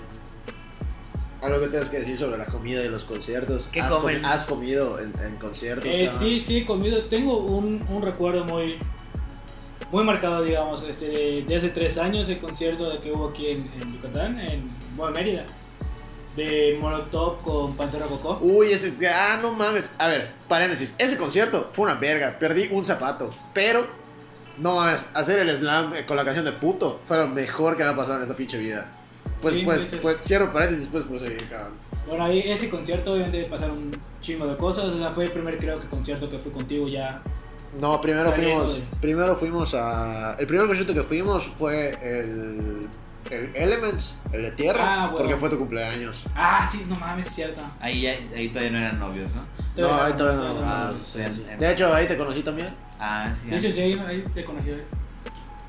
algo 1.43 1.59
que 1.59 1.67
tengas 1.67 1.89
que 1.89 1.99
decir 1.99 2.17
sobre 2.17 2.39
la 2.39 2.47
comida 2.47 2.83
y 2.83 2.89
los 2.89 3.05
conciertos. 3.05 3.69
¿Qué 3.71 3.81
¿Has, 3.81 3.91
comen? 3.91 4.23
comi- 4.23 4.25
has 4.25 4.45
comido 4.45 4.99
en, 4.99 5.13
en 5.23 5.35
conciertos? 5.35 5.85
Eh, 5.85 6.09
sí, 6.17 6.39
sí, 6.39 6.57
he 6.57 6.65
comido. 6.65 7.03
Tengo 7.03 7.37
un, 7.37 7.85
un 7.89 8.01
recuerdo 8.01 8.43
muy 8.45 8.79
muy 9.91 10.03
marcado, 10.03 10.41
digamos, 10.41 10.83
este, 10.83 11.43
de, 11.47 11.55
hace 11.55 11.69
tres 11.69 11.99
años, 11.99 12.27
el 12.27 12.39
concierto 12.39 12.89
de 12.89 12.97
que 12.97 13.11
hubo 13.11 13.29
aquí 13.29 13.49
en, 13.49 13.71
en 13.79 13.93
Yucatán, 13.93 14.39
en 14.39 14.71
bueno, 14.95 15.13
Mérida, 15.13 15.45
de 16.37 16.77
Molotov 16.79 17.41
con 17.41 17.75
Pantera 17.75 18.05
Cocó. 18.05 18.37
Uy, 18.41 18.71
ese. 18.71 18.93
Ah, 19.09 19.39
no 19.41 19.51
mames. 19.53 19.91
A 19.97 20.07
ver, 20.07 20.31
paréntesis. 20.47 20.93
Ese 20.97 21.17
concierto 21.17 21.67
fue 21.73 21.83
una 21.85 21.95
verga. 21.95 22.37
Perdí 22.39 22.69
un 22.71 22.85
zapato. 22.85 23.29
Pero, 23.53 23.85
no 24.57 24.75
mames. 24.75 25.07
Hacer 25.13 25.39
el 25.39 25.49
slam 25.49 25.93
con 26.07 26.15
la 26.15 26.23
canción 26.23 26.45
de 26.45 26.53
puto 26.53 27.01
fue 27.05 27.17
lo 27.17 27.27
mejor 27.27 27.75
que 27.75 27.83
me 27.83 27.89
ha 27.89 27.95
pasado 27.95 28.15
en 28.17 28.21
esta 28.21 28.35
pinche 28.37 28.57
vida. 28.57 28.89
Pues, 29.41 29.53
Sí, 29.55 29.61
pues, 29.65 29.81
dices. 29.81 29.99
pues, 30.01 30.23
cierro 30.23 30.53
paréntesis, 30.53 30.87
pues 30.91 31.03
proseguir, 31.03 31.43
cabrón. 31.49 31.73
Bueno, 32.07 32.23
ahí 32.25 32.39
ese 32.49 32.69
concierto 32.69 33.11
obviamente 33.13 33.43
pasaron 33.45 33.77
un 33.77 33.91
chingo 34.21 34.47
de 34.47 34.55
cosas, 34.55 34.85
o 34.85 34.93
sea, 34.97 35.11
fue 35.11 35.25
el 35.25 35.31
primer 35.31 35.57
creo 35.57 35.79
que 35.79 35.87
concierto 35.87 36.29
que 36.29 36.39
fui 36.39 36.51
contigo 36.53 36.87
ya. 36.87 37.21
No, 37.81 37.99
primero 37.99 38.31
fuimos. 38.31 38.77
de- 38.79 38.85
Primero 39.01 39.35
fuimos 39.35 39.73
a. 39.73 40.35
El 40.39 40.47
primer 40.47 40.67
concierto 40.67 40.93
que 40.93 41.03
fuimos 41.03 41.45
fue 41.57 41.97
el. 42.01 42.87
El 43.31 43.51
Elements, 43.55 44.17
el 44.31 44.41
de 44.43 44.51
tierra. 44.51 44.83
Ah, 44.85 45.07
bueno. 45.07 45.17
Porque 45.17 45.35
fue 45.37 45.49
tu 45.49 45.57
cumpleaños. 45.57 46.23
Ah, 46.35 46.67
sí, 46.71 46.85
no 46.87 46.95
mames, 46.95 47.27
es 47.27 47.33
cierto. 47.33 47.61
Ahí, 47.79 48.01
ya- 48.01 48.17
ahí 48.35 48.49
todavía 48.49 48.71
no 48.71 48.77
eran 48.77 48.99
novios, 48.99 49.29
¿no? 49.35 49.45
No, 49.81 49.93
ahí 50.01 50.13
todavía 50.13 50.53
no. 50.53 50.59
Ah, 50.63 50.91
De 51.59 51.71
hecho, 51.71 51.93
ahí 51.93 52.07
te 52.07 52.17
conocí 52.17 52.41
también. 52.41 52.69
Ah, 52.99 53.33
sí. 53.41 53.49
De 53.49 53.57
hecho, 53.57 53.71
sí, 53.71 53.81
ahí, 53.81 53.93
ahí 54.07 54.23
te 54.33 54.43
conocí. 54.43 54.71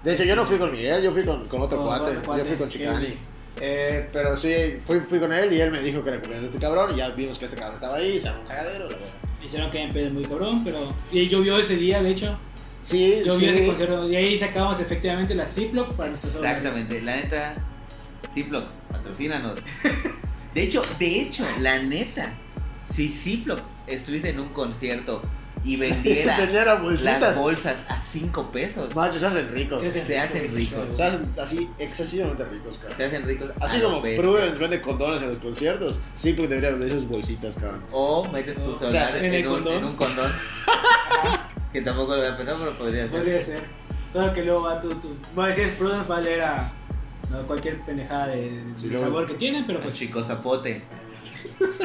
De 0.04 0.14
hecho, 0.14 0.24
yo 0.24 0.36
no 0.36 0.44
fui 0.46 0.56
con 0.59 0.70
Miguel, 0.72 1.02
yo 1.02 1.12
fui 1.12 1.24
con, 1.24 1.48
con 1.48 1.61
otro 1.62 1.78
Con 1.78 1.88
cuate. 1.88 2.11
otro 2.12 2.22
cuate, 2.22 2.42
Yo 2.42 2.48
fui 2.48 2.56
con 2.56 2.68
Chicani. 2.68 3.18
Eh, 3.61 4.09
pero 4.12 4.36
sí, 4.36 4.80
fui, 4.86 5.00
fui 5.00 5.18
con 5.18 5.32
él 5.32 5.52
y 5.52 5.61
él 5.61 5.72
me 5.72 5.80
dijo 5.80 6.02
que 6.04 6.11
era 6.11 6.18
cumpleaños 6.20 6.52
de 6.52 6.56
este 6.56 6.61
cabrón. 6.64 6.92
Y 6.94 6.98
ya 6.98 7.09
vimos 7.11 7.38
que 7.38 7.46
este 7.46 7.56
cabrón 7.56 7.74
estaba 7.74 7.96
ahí, 7.96 8.20
se 8.20 8.26
llama 8.26 8.40
un 8.40 8.46
cagadero, 8.46 8.84
la 8.88 8.96
verdad. 8.96 9.09
Hicieron 9.44 9.70
que 9.70 9.88
pedo 9.92 10.11
muy 10.11 10.24
cabrón, 10.24 10.62
pero. 10.64 10.78
Y 11.11 11.28
llovió 11.28 11.59
ese 11.59 11.74
día, 11.76 12.00
de 12.02 12.11
hecho. 12.11 12.38
Sí, 12.82 13.12
ese 13.14 13.22
sí. 13.62 13.66
concierto. 13.68 14.08
Y 14.08 14.16
ahí 14.16 14.38
sacamos 14.38 14.80
efectivamente 14.80 15.34
la 15.34 15.46
Ziploc 15.46 15.92
para 15.94 16.10
nuestros. 16.10 16.36
Exactamente, 16.36 17.00
la 17.02 17.16
neta, 17.16 17.54
Ziploc, 18.32 18.64
patrocínanos. 18.90 19.54
De 20.54 20.62
hecho, 20.62 20.82
de 20.98 21.20
hecho, 21.20 21.44
la 21.60 21.78
neta, 21.78 22.32
si 22.90 23.08
Ziploc 23.10 23.60
estuviese 23.86 24.30
en 24.30 24.40
un 24.40 24.48
concierto 24.48 25.22
y 25.62 25.76
vendiera 25.76 26.38
las 26.50 27.36
bolsas 27.36 27.76
a 27.88 28.00
5 28.00 28.50
pesos, 28.50 28.94
Machos, 28.96 29.20
se 29.20 29.26
hacen 29.26 29.52
ricos. 29.52 29.82
Se, 29.82 29.90
sí. 29.90 30.00
se 30.06 30.18
hacen 30.18 30.52
ricos. 30.52 30.98
hacen 30.98 31.30
así 31.40 31.68
excesivamente 31.78 32.44
ricos, 32.46 32.74
Se 32.74 32.80
cabrón. 32.80 33.06
hacen 33.06 33.24
ricos. 33.26 33.50
Así 33.60 33.80
como. 33.80 34.00
Prudence 34.00 34.58
vende 34.58 34.80
condones 34.80 35.22
en 35.22 35.28
los 35.28 35.38
conciertos, 35.38 36.00
sí, 36.14 36.32
porque 36.32 36.48
debería 36.48 36.70
vender 36.70 36.90
sus 36.92 37.06
bolsitas, 37.06 37.54
cabrón. 37.56 37.84
O 37.92 38.26
metes 38.28 38.56
tu 38.56 38.74
celular 38.74 39.08
¿En 39.20 39.46
un, 39.46 39.54
condón? 39.54 39.72
en 39.74 39.84
un 39.84 39.96
condón. 39.96 40.32
que 41.72 41.82
tampoco 41.82 42.14
lo 42.16 42.22
había 42.22 42.36
pensado, 42.36 42.58
pero 42.64 42.78
podría 42.78 43.02
ser. 43.02 43.10
Podría 43.10 43.42
ser. 43.44 43.64
Solo 44.08 44.32
que 44.32 44.42
luego 44.42 44.62
va 44.62 44.80
tu. 44.80 44.88
tu... 44.94 45.14
Bueno, 45.34 45.54
si 45.54 45.60
es 45.62 45.68
Prudence, 45.76 46.08
va 46.08 46.16
a 46.16 46.20
leer 46.20 46.40
a. 46.42 46.72
No, 47.30 47.42
cualquier 47.46 47.78
pendejada 47.82 48.28
de, 48.28 48.62
de 48.64 48.76
Sí, 48.76 48.88
luego- 48.88 49.04
sabor 49.06 49.26
que 49.26 49.34
tienen, 49.34 49.66
pero 49.66 49.80
pues 49.80 49.94
chico 49.96 50.22
zapote. 50.22 50.82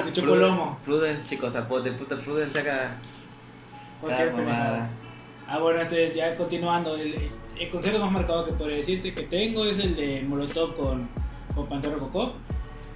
de 0.05 0.11
chocolomo. 0.13 0.77
Prudence, 0.85 1.27
chico 1.29 1.51
zapote. 1.51 1.91
Puta, 1.91 2.15
Prudence 2.17 2.53
saca 2.57 2.95
Cualquier 3.99 4.33
pendejada. 4.33 4.89
Ah, 5.47 5.59
bueno, 5.59 5.81
entonces 5.81 6.15
ya 6.15 6.35
continuando, 6.37 6.95
el, 6.95 7.29
el 7.59 7.69
concierto 7.69 7.99
más 7.99 8.11
marcado 8.11 8.45
que 8.45 8.53
podría 8.53 8.77
decirse 8.77 9.13
que 9.13 9.23
tengo 9.23 9.65
es 9.65 9.77
el 9.79 9.95
de 9.97 10.21
Molotov 10.25 10.75
con, 10.75 11.09
con 11.53 11.67
Pantera 11.67 11.97
Cocop. 11.97 12.35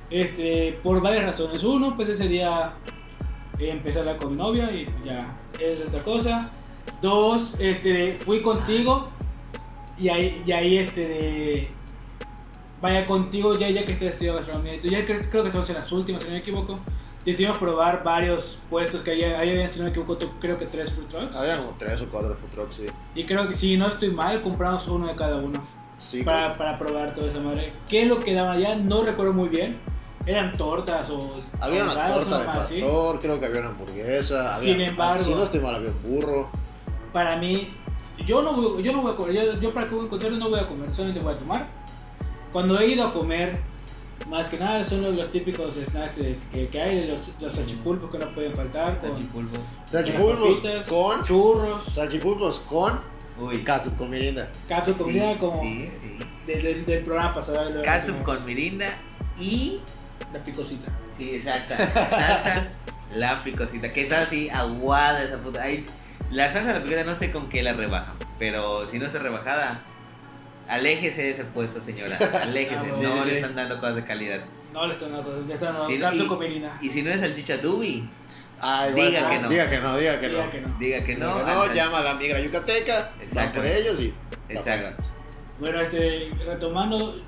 Este, 0.09 0.79
por 0.81 1.01
varias 1.01 1.25
razones. 1.25 1.61
Uno, 1.65 1.97
pues 1.97 2.07
ese 2.07 2.29
día 2.29 2.71
a 3.97 3.99
hablar 3.99 4.17
con 4.17 4.31
mi 4.31 4.37
novia 4.37 4.71
y 4.71 4.87
ya 5.03 5.19
es 5.59 5.81
otra 5.81 6.01
cosa. 6.01 6.49
Dos, 7.01 7.55
este, 7.59 8.13
fui 8.13 8.41
contigo 8.41 9.09
y 9.97 10.09
ahí, 10.09 10.43
y 10.45 10.51
ahí 10.51 10.77
este, 10.77 11.01
de- 11.07 11.67
vaya 12.81 13.05
contigo 13.05 13.55
ya, 13.57 13.69
ya 13.69 13.85
que 13.85 13.93
estoy 13.93 14.07
estudiando 14.07 14.39
gastronomía. 14.39 14.79
Ya 14.81 15.05
creo, 15.05 15.21
creo 15.29 15.43
que 15.43 15.49
estamos 15.49 15.69
en 15.69 15.75
las 15.75 15.91
últimas, 15.91 16.21
si 16.21 16.27
no 16.27 16.33
me 16.33 16.39
equivoco. 16.39 16.79
Decidimos 17.25 17.57
probar 17.57 18.03
varios 18.03 18.61
puestos 18.69 19.01
que 19.01 19.11
hay, 19.11 19.23
ahí 19.23 19.49
habían, 19.51 19.69
si 19.69 19.79
no 19.79 19.85
me 19.85 19.89
equivoco, 19.91 20.17
creo 20.39 20.57
que 20.57 20.65
tres 20.65 20.91
food 20.93 21.05
trucks. 21.07 21.35
Había 21.35 21.57
como 21.57 21.73
tres 21.77 22.01
o 22.01 22.07
cuatro 22.09 22.35
food 22.35 22.49
trucks, 22.51 22.75
sí. 22.75 22.85
Y 23.15 23.25
creo 23.25 23.47
que 23.47 23.53
si 23.53 23.75
no 23.77 23.87
estoy 23.87 24.11
mal, 24.11 24.41
compramos 24.41 24.87
uno 24.87 25.07
de 25.07 25.15
cada 25.15 25.35
uno 25.37 25.61
Sí, 25.97 26.21
para, 26.23 26.53
para 26.53 26.77
probar 26.79 27.13
toda 27.13 27.29
esa 27.29 27.39
madre. 27.39 27.73
¿Qué 27.89 28.03
es 28.03 28.07
lo 28.07 28.19
que 28.19 28.33
daban 28.33 28.55
allá? 28.57 28.75
No 28.75 29.03
recuerdo 29.03 29.33
muy 29.33 29.49
bien. 29.49 29.77
Eran 30.27 30.55
tortas 30.55 31.09
o. 31.09 31.41
Había 31.59 31.85
una 31.85 32.07
torta 32.07 32.43
de 32.43 32.49
así. 32.49 32.81
pastor, 32.81 33.19
creo 33.19 33.39
que 33.39 33.45
había 33.47 33.59
una 33.61 33.69
hamburguesa. 33.69 34.53
Sin 34.55 34.73
había- 34.75 34.87
embargo- 34.89 35.23
si 35.23 35.33
no 35.33 35.43
estoy 35.43 35.59
mal, 35.59 35.75
había 35.75 35.89
un 35.89 36.03
burro. 36.03 36.49
Para 37.17 37.35
mí, 37.35 37.73
yo 38.27 38.43
no 38.43 38.53
voy, 38.53 38.83
yo 38.83 38.91
no 38.93 39.01
voy 39.01 39.11
a 39.11 39.15
comer. 39.15 39.33
Yo, 39.33 39.59
yo 39.59 39.73
para 39.73 39.87
que 39.87 39.95
voy 39.95 40.03
a 40.03 40.05
encontrar 40.05 40.31
no 40.33 40.49
voy 40.51 40.59
a 40.59 40.67
comer, 40.67 40.93
solamente 40.93 41.19
voy 41.19 41.33
a 41.33 41.37
tomar. 41.39 41.65
Cuando 42.53 42.79
he 42.79 42.85
ido 42.89 43.07
a 43.07 43.11
comer, 43.11 43.57
más 44.29 44.47
que 44.49 44.59
nada 44.59 44.85
son 44.85 45.01
los, 45.01 45.15
los 45.15 45.31
típicos 45.31 45.73
snacks 45.83 46.19
que, 46.51 46.67
que 46.67 46.79
hay, 46.79 47.07
los, 47.07 47.31
los 47.41 47.53
salchipulpos 47.55 48.11
que 48.11 48.19
no 48.19 48.31
pueden 48.35 48.53
faltar. 48.55 48.95
Con, 48.99 49.09
Salchipulpos. 49.13 49.59
Salchipulpos 49.91 50.85
con. 50.87 51.23
churros, 51.23 51.85
Salchipulpos 51.91 52.59
con. 52.59 52.99
Uy. 53.39 53.63
Catsup 53.63 53.97
con 53.97 54.11
merienda. 54.11 54.47
catsup, 54.69 54.95
Sí, 55.09 55.19
como 55.39 55.59
Sí, 55.63 55.89
sí. 56.01 56.19
de- 56.45 56.61
de- 56.61 56.83
del 56.83 57.03
programa 57.03 57.33
pasado. 57.33 57.67
lo- 57.67 57.81
Catsup 57.81 58.21
con 58.21 58.45
mirinda 58.45 58.95
y. 59.39 59.79
La 60.31 60.43
picosita. 60.43 60.91
Sí, 61.17 61.33
exacta. 61.33 61.77
Salsa, 62.09 62.67
la 63.15 63.43
picosita. 63.43 63.91
Que 63.91 64.01
está 64.01 64.21
así 64.21 64.49
aguada 64.51 65.23
esa 65.23 65.37
puta. 65.39 65.63
Ay, 65.63 65.83
la 66.31 66.51
salsa 66.51 66.67
de 66.69 66.73
la 66.73 66.79
picosita 66.83 67.03
no 67.03 67.15
sé 67.15 67.31
con 67.31 67.49
qué 67.49 67.63
la 67.63 67.73
rebajan. 67.73 68.15
Pero 68.39 68.87
si 68.89 68.99
no 68.99 69.05
está 69.05 69.19
rebajada, 69.19 69.81
aléjese 70.67 71.21
de 71.23 71.29
ese 71.31 71.43
puesto, 71.45 71.79
señora. 71.81 72.17
Aléjese. 72.43 72.87
No 72.87 72.95
bueno. 72.95 73.13
Sí, 73.23 73.29
le 73.29 73.31
sí. 73.31 73.35
están 73.37 73.55
dando 73.55 73.79
cosas 73.79 73.95
de 73.95 74.03
calidad. 74.03 74.39
No, 74.73 74.85
le 74.85 74.93
están 74.93 75.11
dando, 75.11 75.41
le 75.41 75.53
están 75.53 75.75
dando 75.75 75.99
catsup 75.99 76.43
y-. 76.43 76.85
Y 76.85 76.89
si 76.89 77.01
no 77.01 77.09
es 77.11 77.19
salchicha 77.21 77.57
dubi, 77.57 78.07
Ah, 78.59 78.87
igual 78.89 79.07
Diga 79.11 79.29
que 79.29 79.39
no. 79.39 79.49
Diga 79.49 79.69
que 79.69 79.77
no, 79.77 79.97
diga 79.97 80.19
que 80.19 80.27
Diga 80.29 80.43
no. 80.45 80.49
que 80.51 80.61
no. 80.61 80.75
diga 80.79 81.03
que 81.03 81.15
no. 81.15 81.27
Diga 81.27 81.45
que 81.45 81.53
no, 81.53 81.61
al- 81.61 81.73
llama 81.73 81.99
a 81.99 82.03
la 82.03 82.13
migra 82.15 82.39
yucateca, 82.39 83.11
van 83.13 83.21
Exacto. 83.21 83.57
por 83.57 83.65
ellos 83.67 83.99
y. 83.99 84.13
Exacto. 84.49 85.03
Bueno, 85.59 85.79
este, 85.79 86.29
retomando, 86.43 87.21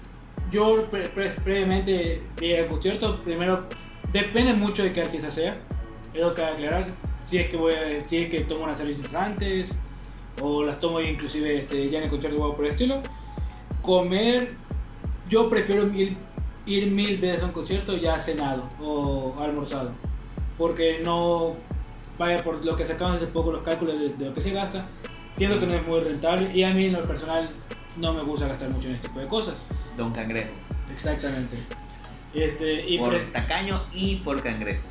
yo 0.50 0.88
pre- 0.90 1.10
pre- 1.10 1.30
previamente 1.30 2.24
vi 2.40 2.54
el 2.54 2.66
concierto, 2.68 3.22
primero, 3.24 3.68
depende 4.12 4.54
mucho 4.54 4.82
de 4.84 4.92
qué 4.92 5.02
artista 5.04 5.30
sea, 5.30 5.56
es 6.16 6.20
lo 6.22 6.34
que 6.34 6.42
hay 6.44 6.56
que 6.58 6.66
aclarar, 6.68 6.86
si 7.30 7.38
es 7.38 7.48
que, 7.48 7.58
voy 7.58 7.74
a- 7.74 8.04
si 8.04 8.18
es 8.18 8.30
que 8.30 8.42
tomo 8.42 8.64
unas 8.64 8.78
cervezas 8.78 9.14
antes, 9.14 9.80
o 10.42 10.64
las 10.64 10.80
tomo 10.80 11.00
inclusive 11.00 11.60
este, 11.60 11.90
ya 11.90 12.00
en 12.00 12.06
el 12.06 12.10
concierto 12.10 12.40
o 12.40 12.44
algo 12.44 12.56
por 12.56 12.66
el 12.66 12.72
estilo. 12.72 13.02
Comer, 13.82 14.54
yo 15.30 15.50
prefiero 15.50 15.94
ir, 15.94 16.18
ir 16.66 16.90
mil 16.92 17.18
veces 17.18 17.44
a 17.44 17.46
un 17.46 17.52
concierto 17.52 17.96
ya 17.96 18.20
cenado 18.20 18.68
o 18.82 19.36
almorzado, 19.40 19.92
porque 20.58 21.02
no 21.04 21.56
vaya 22.18 22.44
por 22.44 22.66
lo 22.66 22.76
que 22.76 22.86
sacamos 22.86 23.18
hace 23.18 23.28
poco 23.28 23.52
los 23.52 23.62
cálculos 23.64 24.00
de, 24.00 24.10
de 24.10 24.26
lo 24.26 24.34
que 24.34 24.42
se 24.42 24.52
gasta, 24.52 24.88
siendo 25.32 25.60
que 25.60 25.68
no 25.68 25.74
es 25.74 25.86
muy 25.86 26.00
rentable 26.00 26.52
y 26.54 26.64
a 26.64 26.72
mí 26.72 26.86
en 26.86 26.94
lo 26.94 27.04
personal 27.04 27.50
no 27.98 28.14
me 28.14 28.24
gusta 28.24 28.48
gastar 28.48 28.70
mucho 28.70 28.88
en 28.88 28.96
este 28.96 29.08
tipo 29.08 29.20
de 29.20 29.28
cosas. 29.28 29.64
Don 29.96 30.12
Cangrejo. 30.12 30.50
Exactamente. 30.92 31.58
Este, 32.34 32.88
y 32.90 32.98
por 32.98 33.10
pues, 33.10 33.32
tacaño 33.32 33.82
y 33.94 34.18
por 34.18 34.42
cangrejo. 34.44 34.82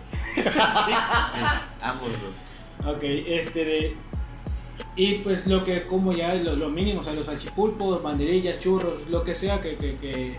Ambos 1.82 2.10
dos. 2.22 2.94
ok, 2.94 3.02
este 3.02 3.64
de- 3.64 3.96
y 4.96 5.14
pues 5.16 5.46
lo 5.46 5.62
que 5.64 5.82
como 5.82 6.12
ya 6.12 6.34
es 6.34 6.44
lo, 6.44 6.56
lo 6.56 6.68
mínimo, 6.70 7.00
o 7.00 7.04
sea, 7.04 7.12
los 7.12 7.26
salchipulpos, 7.26 8.02
banderillas, 8.02 8.58
churros, 8.58 8.94
lo 9.08 9.22
que 9.22 9.34
sea 9.34 9.60
que, 9.60 9.76
que, 9.76 9.96
que 9.96 10.38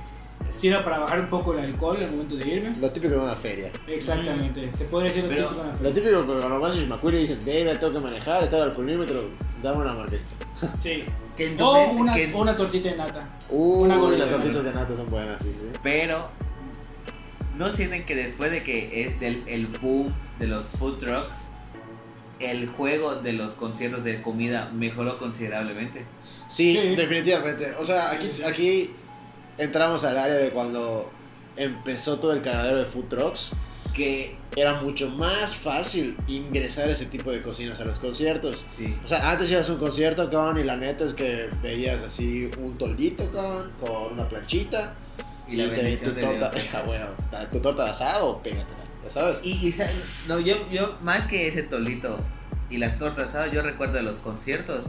sirva 0.51 0.83
para 0.83 0.99
bajar 0.99 1.19
un 1.21 1.27
poco 1.29 1.53
el 1.53 1.59
alcohol 1.59 1.97
al 1.97 2.11
momento 2.11 2.35
de 2.35 2.47
irme. 2.47 2.75
Lo 2.79 2.91
típico 2.91 3.13
de 3.15 3.19
una 3.21 3.35
feria. 3.35 3.71
Exactamente, 3.87 4.69
se 4.77 4.85
puede 4.85 5.07
decir 5.09 5.23
lo 5.23 5.29
Pero- 5.29 5.43
típico 5.47 5.55
de 5.55 5.61
una 5.67 5.71
Lo 5.71 5.77
feria. 5.77 5.93
típico 5.93 6.19
que 6.33 6.39
cuando 6.39 6.59
vas 6.59 6.71
a 6.71 6.75
Shimakuri 6.75 7.17
y 7.17 7.19
dices, 7.21 7.45
baby, 7.45 7.77
tengo 7.79 7.93
que 7.93 7.99
manejar, 7.99 8.43
estar 8.43 8.61
al 8.61 8.69
alcoholímetro, 8.69 9.29
dame 9.63 9.77
una 9.81 9.93
marquesita. 9.93 10.31
Sí. 10.79 11.05
Que 11.37 11.47
en 11.47 11.57
tu 11.57 11.65
O 11.65 11.73
mente- 11.73 12.01
una, 12.01 12.13
que- 12.13 12.33
una 12.35 12.57
tortita 12.57 12.89
de 12.89 12.95
nata. 12.97 13.29
Uy, 13.49 13.85
Una 13.85 13.97
gordita. 13.97 14.25
las 14.25 14.35
tortitas 14.35 14.63
de 14.65 14.73
nata 14.73 14.93
son 14.95 15.09
buenas, 15.09 15.41
sí, 15.41 15.53
sí. 15.53 15.69
Pero 15.81 16.27
no 17.59 17.71
sienten 17.71 18.05
que 18.05 18.15
después 18.15 18.49
de 18.51 18.63
que 18.63 19.03
es 19.03 19.19
del 19.19 19.43
el 19.47 19.67
boom 19.67 20.11
de 20.39 20.47
los 20.47 20.65
food 20.67 20.97
trucks, 20.97 21.35
el 22.39 22.67
juego 22.67 23.15
de 23.15 23.33
los 23.33 23.53
conciertos 23.53 24.03
de 24.03 24.21
comida 24.21 24.69
mejoró 24.73 25.17
considerablemente. 25.19 26.05
Sí, 26.47 26.73
Sí. 26.73 26.95
definitivamente. 26.95 27.73
O 27.77 27.85
sea, 27.85 28.11
aquí, 28.11 28.29
aquí 28.45 28.89
entramos 29.57 30.03
al 30.05 30.17
área 30.17 30.35
de 30.37 30.49
cuando 30.51 31.11
empezó 31.57 32.17
todo 32.17 32.31
el 32.33 32.41
cagadero 32.41 32.77
de 32.77 32.85
food 32.85 33.05
trucks. 33.09 33.51
Que 33.93 34.37
Era 34.55 34.81
mucho 34.81 35.09
más 35.09 35.55
fácil 35.55 36.17
ingresar 36.27 36.89
ese 36.89 37.05
tipo 37.05 37.31
de 37.31 37.41
cocinas 37.43 37.79
a 37.79 37.85
los 37.85 37.99
conciertos. 37.99 38.63
sí, 38.75 38.95
O 39.05 39.07
sea, 39.07 39.29
antes 39.31 39.51
ibas 39.51 39.69
a 39.69 39.73
un 39.73 39.77
concierto, 39.79 40.27
cabrón, 40.29 40.59
y 40.59 40.63
la 40.63 40.75
neta 40.75 41.05
es 41.05 41.13
que 41.13 41.49
veías 41.61 42.01
así 42.01 42.49
un 42.57 42.75
toldito, 42.77 43.29
cabrón, 43.31 43.71
con 43.79 44.13
una 44.13 44.27
planchita. 44.27 44.95
Y 45.51 45.57
la 45.57 45.63
te 45.65 45.69
tu 45.69 45.81
bendición 45.81 46.15
de 46.15 46.21
torta, 46.21 46.49
Dios. 46.51 46.85
bueno, 46.85 47.05
tu 47.51 47.59
torta 47.59 47.83
de 47.85 47.89
asado, 47.91 48.41
pégatela, 48.43 48.83
ya 49.03 49.09
sabes. 49.09 49.39
Y, 49.43 49.51
y 49.67 49.75
no, 50.27 50.39
yo, 50.39 50.55
yo, 50.71 50.97
más 51.01 51.27
que 51.27 51.47
ese 51.47 51.63
tolito 51.63 52.23
y 52.69 52.77
las 52.77 52.97
tortas 52.97 53.29
asadas, 53.29 53.51
yo 53.51 53.61
recuerdo 53.61 53.93
de 53.95 54.03
los 54.03 54.19
conciertos, 54.19 54.85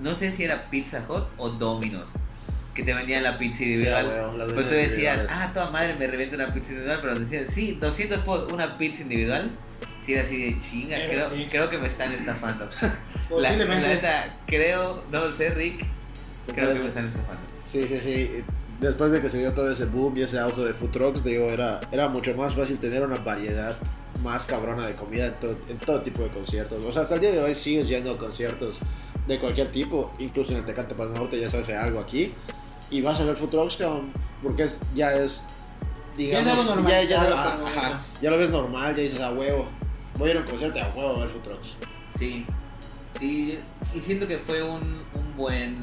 no 0.00 0.14
sé 0.14 0.30
si 0.32 0.44
era 0.44 0.68
Pizza 0.70 1.04
Hut 1.08 1.24
o 1.38 1.48
Domino's, 1.50 2.10
que 2.74 2.82
te 2.82 2.94
vendían 2.94 3.22
la 3.22 3.38
pizza 3.38 3.62
individual. 3.64 4.06
Sí, 4.06 4.52
pero 4.54 4.64
tú 4.68 4.74
veces 4.74 4.90
decías, 4.92 5.20
ah, 5.30 5.50
toda 5.52 5.70
madre 5.70 5.94
me 5.98 6.06
revienta 6.06 6.36
una 6.36 6.52
pizza 6.52 6.70
individual, 6.70 6.98
pero 7.02 7.18
decías, 7.18 7.48
sí, 7.52 7.78
200 7.80 8.18
por 8.20 8.52
una 8.52 8.78
pizza 8.78 9.02
individual. 9.02 9.50
Si 10.00 10.14
era 10.14 10.22
así 10.22 10.52
de 10.52 10.60
chinga, 10.60 10.96
Era 10.96 11.12
creo, 11.14 11.26
así. 11.26 11.46
creo 11.48 11.70
que 11.70 11.78
me 11.78 11.86
están 11.86 12.12
estafando. 12.12 12.68
La, 12.80 12.88
la 12.88 13.28
Posiblemente. 13.28 13.88
neta, 13.88 14.34
creo, 14.46 15.04
no 15.12 15.26
lo 15.26 15.32
sé, 15.32 15.50
Rick, 15.50 15.84
creo 16.54 16.72
que 16.72 16.80
me 16.80 16.88
están 16.88 17.06
estafando. 17.06 17.40
Sí, 17.64 17.86
sí, 17.86 18.00
sí. 18.00 18.44
Después 18.82 19.12
de 19.12 19.20
que 19.20 19.30
se 19.30 19.38
dio 19.38 19.52
todo 19.52 19.70
ese 19.70 19.84
boom 19.84 20.14
y 20.16 20.22
ese 20.22 20.40
auge 20.40 20.60
de 20.62 20.74
food 20.74 20.90
trucks, 20.90 21.22
digo, 21.22 21.44
era, 21.44 21.80
era 21.92 22.08
mucho 22.08 22.34
más 22.34 22.56
fácil 22.56 22.80
tener 22.80 23.06
una 23.06 23.16
variedad 23.18 23.76
más 24.24 24.44
cabrona 24.44 24.84
de 24.84 24.94
comida 24.96 25.28
en 25.28 25.34
todo, 25.34 25.56
en 25.68 25.78
todo 25.78 26.00
tipo 26.00 26.22
de 26.22 26.30
conciertos. 26.30 26.84
O 26.84 26.90
sea, 26.90 27.02
hasta 27.02 27.14
el 27.14 27.20
día 27.20 27.30
de 27.30 27.40
hoy 27.44 27.54
sigues 27.54 27.86
yendo 27.86 28.10
a 28.10 28.18
conciertos 28.18 28.80
de 29.28 29.38
cualquier 29.38 29.70
tipo, 29.70 30.12
incluso 30.18 30.50
en 30.50 30.58
el 30.58 30.64
Tecate 30.64 30.96
Pal 30.96 31.14
Norte 31.14 31.38
ya 31.38 31.48
se 31.48 31.58
hace 31.58 31.76
algo 31.76 32.00
aquí, 32.00 32.32
y 32.90 33.00
vas 33.02 33.20
a 33.20 33.24
ver 33.24 33.36
food 33.36 33.50
trucks, 33.50 33.78
porque 34.42 34.64
es, 34.64 34.80
ya 34.96 35.14
es, 35.14 35.44
digamos, 36.16 36.66
ya, 36.88 37.04
ya, 37.04 37.22
ah, 37.22 37.26
el 37.26 37.32
ajá, 37.32 37.56
momento. 37.58 38.04
ya 38.20 38.30
lo 38.32 38.38
ves 38.38 38.50
normal, 38.50 38.96
ya 38.96 39.02
dices 39.02 39.20
a 39.20 39.30
huevo, 39.30 39.68
voy 40.18 40.30
a 40.30 40.32
ir 40.32 40.38
a 40.38 40.40
un 40.40 40.46
concierto 40.46 40.80
a 40.80 40.88
huevo 40.88 41.16
a 41.16 41.18
ver 41.20 41.28
food 41.28 41.42
trucks. 41.42 41.74
Sí, 42.18 42.44
sí, 43.16 43.60
y 43.94 43.98
siento 44.00 44.26
que 44.26 44.38
fue 44.38 44.60
un, 44.60 44.80
un 45.14 45.36
buen 45.36 45.78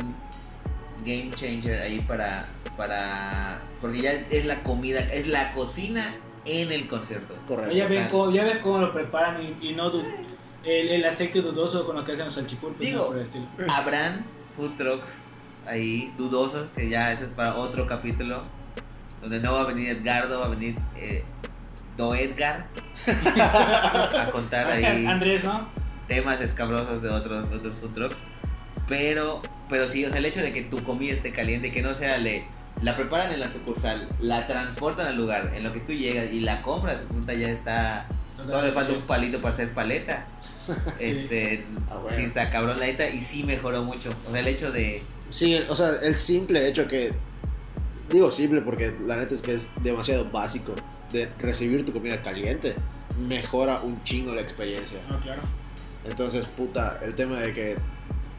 game 1.06 1.32
changer 1.34 1.82
ahí 1.82 2.02
para, 2.02 2.46
para, 2.80 3.60
porque 3.82 4.02
ya 4.02 4.14
es 4.14 4.46
la 4.46 4.64
comida, 4.64 5.02
es 5.02 5.28
la 5.28 5.52
cocina 5.52 6.16
en 6.46 6.72
el 6.72 6.88
concierto. 6.88 7.36
Correcto. 7.46 7.76
Ya, 7.76 7.88
ven 7.88 7.98
Claro. 8.08 8.10
cómo, 8.12 8.32
ya 8.32 8.44
ves 8.46 8.58
cómo 8.60 8.78
lo 8.78 8.94
preparan 8.94 9.38
y, 9.62 9.68
y 9.68 9.74
no 9.74 9.90
du- 9.90 10.02
el, 10.64 10.88
el 10.88 11.04
aceite 11.04 11.42
dudoso 11.42 11.86
con 11.86 11.98
lo 11.98 12.06
que 12.06 12.14
hacen 12.14 12.24
los 12.26 12.34
salchipulpos. 12.36 12.80
Digo, 12.80 13.00
no 13.02 13.08
por 13.08 13.18
el 13.18 13.24
estilo. 13.24 13.46
Habrán 13.70 14.24
food 14.56 14.78
trucks 14.78 15.26
ahí 15.68 16.14
dudosos, 16.18 16.70
que 16.70 16.88
ya 16.88 17.12
eso 17.12 17.26
es 17.26 17.30
para 17.32 17.56
otro 17.56 17.86
capítulo, 17.86 18.42
donde 19.22 19.42
no 19.42 19.54
va 19.56 19.62
a 19.64 19.66
venir 19.66 19.90
Edgardo, 19.90 20.40
va 20.40 20.46
a 20.46 20.50
venir 20.50 20.76
eh, 20.96 21.26
Do 21.98 22.16
Edgar 22.16 22.66
a 23.36 24.30
contar 24.32 24.68
ahí 24.72 25.06
Andrés, 25.06 25.44
¿no? 25.44 25.68
temas 26.08 26.40
escabrosos 26.40 27.02
de 27.02 27.10
otros, 27.10 27.50
de 27.50 27.58
otros 27.58 27.76
food 27.76 27.92
trucks. 27.94 28.18
Pero, 28.88 29.42
pero 29.70 29.88
sí, 29.88 30.04
o 30.06 30.10
sea, 30.10 30.18
el 30.20 30.26
hecho 30.26 30.40
de 30.42 30.52
que 30.54 30.62
tu 30.64 30.82
comida 30.84 31.14
esté 31.14 31.32
caliente, 31.34 31.72
que 31.72 31.82
no 31.84 31.94
sea 31.94 32.18
le, 32.18 32.42
la 32.82 32.96
preparan 32.96 33.34
en 33.34 33.40
la 33.40 33.50
sucursal, 33.50 34.08
la 34.20 34.48
transportan 34.48 35.08
al 35.08 35.18
lugar 35.18 35.52
en 35.56 35.64
lo 35.64 35.74
que 35.74 35.80
tú 35.82 35.92
llegas 35.94 36.32
y 36.32 36.40
la 36.42 36.62
compras, 36.62 36.98
puta, 37.10 37.34
ya 37.34 37.50
está. 37.50 38.08
No 38.48 38.62
le 38.62 38.72
falta 38.72 38.94
un 38.94 39.02
palito 39.02 39.42
para 39.42 39.54
hacer 39.54 39.74
paleta. 39.74 40.26
Este, 41.00 41.66
Ah, 41.90 41.98
bueno. 41.98 42.16
sí 42.16 42.24
está 42.26 42.52
cabrón 42.52 42.80
la 42.80 42.86
neta 42.86 43.10
y 43.10 43.20
sí 43.22 43.44
mejoró 43.44 43.84
mucho. 43.84 44.10
O 44.28 44.32
sea, 44.32 44.40
el 44.40 44.48
hecho 44.48 44.72
de 44.72 45.02
Sí, 45.32 45.60
o 45.68 45.76
sea, 45.76 45.90
el 46.04 46.16
simple 46.16 46.68
hecho 46.68 46.88
que 46.88 47.12
digo 48.12 48.32
simple 48.32 48.62
porque 48.62 48.94
la 49.06 49.16
neta 49.16 49.34
es 49.36 49.42
que 49.42 49.54
es 49.56 49.70
demasiado 49.84 50.30
básico 50.32 50.74
de 51.12 51.28
recibir 51.40 51.86
tu 51.86 51.92
comida 51.94 52.22
caliente, 52.22 52.76
mejora 53.28 53.82
un 53.82 54.02
chingo 54.04 54.34
la 54.36 54.42
experiencia. 54.42 55.00
Ah, 55.10 55.20
claro. 55.22 55.42
Entonces, 56.06 56.46
puta, 56.46 57.00
el 57.04 57.14
tema 57.16 57.36
de 57.40 57.52
que 57.52 57.78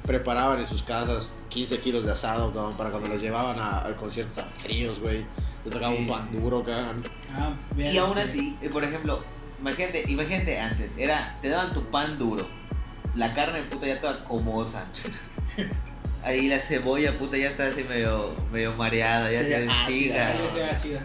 preparaban 0.07 0.59
en 0.61 0.66
sus 0.66 0.82
casas 0.82 1.46
15 1.48 1.78
kilos 1.80 2.05
de 2.05 2.12
asado, 2.12 2.53
cabrón, 2.53 2.74
para 2.76 2.90
cuando 2.90 3.09
los 3.09 3.20
llevaban 3.20 3.59
a- 3.59 3.80
al 3.80 3.96
concierto 3.96 4.30
estaban 4.30 4.51
fríos, 4.53 4.98
güey. 5.01 5.24
Te 5.64 5.70
tocaban 5.70 5.96
Sí. 5.96 6.03
un 6.03 6.09
pan 6.09 6.28
duro, 6.32 6.64
cabrón. 6.64 7.03
Ah, 7.34 7.55
Y 7.76 7.96
aún 7.98 8.14
sí. 8.14 8.20
así, 8.20 8.59
eh, 8.62 8.70
por 8.70 8.82
ejemplo, 8.84 9.22
imagínate, 9.61 10.05
imagínate 10.09 10.59
antes, 10.59 10.96
era, 10.98 11.36
te 11.40 11.48
daban 11.48 11.72
tu 11.72 11.82
pan 11.90 12.18
duro, 12.18 12.48
la 13.14 13.34
carne 13.34 13.62
puta 13.64 13.86
ya 13.86 14.01
toda 14.01 14.24
comosa. 14.24 14.84
Ahí 16.22 16.48
la 16.48 16.59
cebolla 16.59 17.16
puta 17.16 17.36
ya 17.38 17.48
está 17.48 17.66
así 17.68 17.82
medio, 17.84 18.34
medio 18.53 18.72
mareada, 18.74 19.30
ya 19.32 19.40
Sí, 19.40 19.53
ácida. 19.70 20.28
Ahí 20.28 20.38
se 20.53 20.64
ácida. 20.64 21.03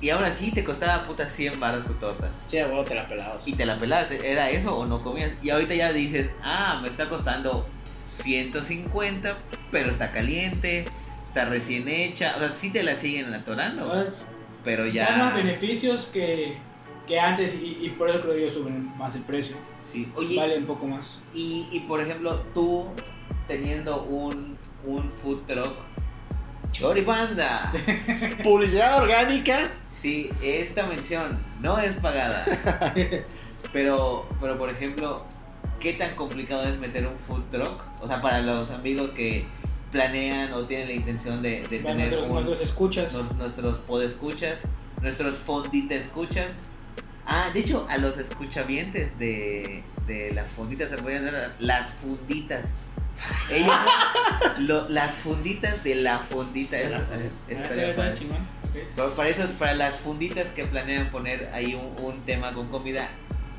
Y 0.00 0.10
aún 0.10 0.22
así 0.24 0.52
te 0.52 0.62
costaba 0.62 1.06
puta 1.06 1.26
100 1.26 1.58
baros 1.58 1.86
tu 1.86 1.94
torta. 1.94 2.28
Sí, 2.46 2.58
a 2.58 2.66
huevo 2.68 2.84
te 2.84 2.94
la 2.94 3.08
pelabas. 3.08 3.48
Y 3.48 3.54
te 3.54 3.64
la 3.66 3.76
pelabas, 3.78 4.10
¿era 4.12 4.48
eso 4.50 4.76
o 4.76 4.86
no 4.86 5.02
comías? 5.02 5.32
Y 5.42 5.50
ahorita 5.50 5.74
ya 5.74 5.92
dices, 5.92 6.30
ah, 6.44 6.78
me 6.82 6.88
está 6.88 7.08
costando 7.08 7.66
150, 8.22 9.36
pero 9.70 9.90
está 9.90 10.12
caliente, 10.12 10.86
está 11.24 11.44
recién 11.46 11.88
hecha. 11.88 12.34
O 12.36 12.40
sea, 12.40 12.52
sí 12.58 12.70
te 12.70 12.82
la 12.82 12.94
siguen 12.96 13.32
atorando, 13.34 13.90
Ah, 13.92 14.04
pero 14.64 14.84
Da 14.84 15.16
más 15.16 15.30
ya... 15.30 15.30
beneficios 15.36 16.06
que, 16.06 16.56
que 17.06 17.18
antes 17.20 17.54
y, 17.62 17.78
y 17.82 17.90
por 17.90 18.10
eso 18.10 18.20
creo 18.20 18.36
yo 18.38 18.50
suben 18.50 18.96
más 18.96 19.14
el 19.14 19.22
precio. 19.22 19.56
Sí. 19.90 20.10
Oye, 20.16 20.36
Vale 20.36 20.58
un 20.58 20.66
poco 20.66 20.86
más. 20.86 21.22
Y, 21.32 21.66
y, 21.72 21.80
por 21.80 22.00
ejemplo, 22.00 22.36
tú 22.52 22.88
teniendo 23.46 24.02
un, 24.02 24.58
un 24.84 25.10
food 25.10 25.46
truck, 25.46 25.72
Choribanda. 26.70 27.72
Publicidad 28.44 29.02
orgánica. 29.02 29.70
Sí, 29.94 30.30
esta 30.42 30.86
mención 30.86 31.38
no 31.60 31.78
es 31.78 31.92
pagada. 31.94 32.44
Pero, 33.72 34.26
pero 34.40 34.56
por 34.56 34.70
ejemplo, 34.70 35.26
¿qué 35.80 35.92
tan 35.94 36.14
complicado 36.16 36.64
es 36.68 36.78
meter 36.78 37.06
un 37.06 37.16
food 37.18 37.42
truck? 37.50 37.82
O 38.02 38.06
sea, 38.08 38.20
para 38.20 38.40
los 38.40 38.70
amigos 38.70 39.10
que 39.12 39.44
planean 39.92 40.52
o 40.52 40.62
tienen 40.64 40.88
la 40.88 40.94
intención 40.94 41.40
de, 41.42 41.62
de 41.68 41.78
Para 41.80 41.96
tener 41.96 42.08
nuestros, 42.12 42.24
un- 42.26 42.32
nuestros 42.32 42.60
escuchas. 42.60 43.12
nos- 43.14 43.36
nuestros 43.36 43.78
podescuchas, 43.78 44.60
nuestros 45.02 45.36
fondita 45.36 45.94
escuchas. 45.94 46.52
Ah, 47.26 47.50
de 47.52 47.60
hecho, 47.60 47.86
a 47.90 47.98
los 47.98 48.16
escuchavientes 48.18 49.18
de, 49.18 49.82
de 50.06 50.32
las 50.32 50.46
fonditas 50.48 50.90
se 50.90 50.96
podrían 50.98 51.24
dar 51.26 51.54
las 51.58 51.88
funditas. 51.90 52.66
Ellos, 53.50 53.74
lo- 54.60 54.88
las 54.88 55.14
funditas 55.16 55.82
de 55.84 55.96
la 55.96 56.18
fondita. 56.18 56.76
De 56.76 56.90
la 56.90 57.00
fondita. 57.00 57.24
eh, 57.24 57.30
Ah, 57.50 57.62
estaría 57.62 57.90
está 57.90 58.02
padre. 58.02 58.14
chingón, 58.18 58.36
ok. 58.38 58.76
Pero 58.96 59.14
para 59.14 59.28
eso, 59.28 59.46
para 59.58 59.74
las 59.74 59.96
funditas 59.96 60.50
que 60.52 60.64
planean 60.64 61.08
poner 61.10 61.50
ahí 61.52 61.74
un, 61.74 62.04
un 62.04 62.20
tema 62.22 62.52
con 62.54 62.66
comida, 62.68 63.10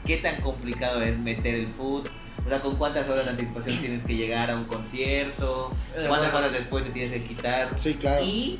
¿qué 0.09 0.17
tan 0.17 0.41
complicado 0.41 1.03
es 1.03 1.15
meter 1.19 1.53
el 1.53 1.71
food? 1.71 2.07
O 2.43 2.49
sea, 2.49 2.61
¿con 2.61 2.77
cuántas 2.77 3.07
horas 3.09 3.25
de 3.25 3.31
anticipación 3.31 3.77
tienes 3.79 4.03
que 4.03 4.15
llegar 4.15 4.49
a 4.49 4.55
un 4.55 4.65
concierto? 4.65 5.71
Eh, 5.95 6.05
¿Cuántas 6.07 6.33
horas 6.33 6.51
después 6.51 6.83
te 6.83 6.89
tienes 6.89 7.13
que 7.13 7.23
quitar? 7.23 7.77
Sí, 7.77 7.93
claro. 7.93 8.25
Y 8.25 8.59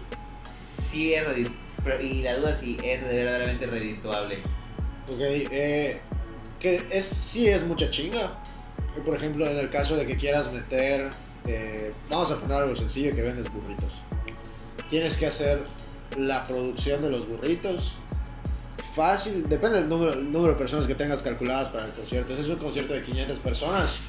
si 0.91 1.16
es 1.16 1.26
y 2.02 2.22
la 2.22 2.38
duda 2.38 2.56
si 2.56 2.78
es 2.84 3.02
verdaderamente 3.02 3.66
redituable. 3.66 4.36
Ok, 5.12 5.20
eh, 5.20 6.00
que 6.60 6.84
es, 6.91 7.06
sí 7.06 7.47
es 7.47 7.66
mucha 7.66 7.89
chinga. 7.89 8.39
Eh, 8.95 9.02
Por 9.04 9.16
ejemplo, 9.16 9.47
en 9.47 9.58
el 9.58 9.72
caso 9.72 9.97
de 9.97 10.06
que 10.06 10.18
quieras 10.18 10.54
meter, 10.54 11.10
eh, 11.47 11.93
vamos 12.12 12.30
a 12.30 12.39
poner 12.39 12.58
algo 12.58 12.76
sencillo, 12.76 13.16
que 13.16 13.24
vendes 13.24 13.52
burritos. 13.52 13.93
Tienes 14.88 15.18
que 15.18 15.26
hacer 15.26 15.64
la 16.16 16.43
producción 16.43 17.02
de 17.02 17.10
los 17.10 17.28
burritos. 17.28 17.95
Fácil, 18.96 19.48
depende 19.48 19.80
del 19.80 19.90
número, 19.90 20.14
el 20.14 20.32
número 20.32 20.54
de 20.54 20.58
personas 20.58 20.88
que 20.88 20.96
tengas 20.96 21.22
calculadas 21.22 21.70
para 21.70 21.86
el 21.86 21.92
concierto. 21.92 22.36
Si 22.36 22.42
es 22.42 22.48
un 22.48 22.58
concierto 22.58 22.94
de 22.94 23.04
500 23.04 23.40
personas, 23.40 24.02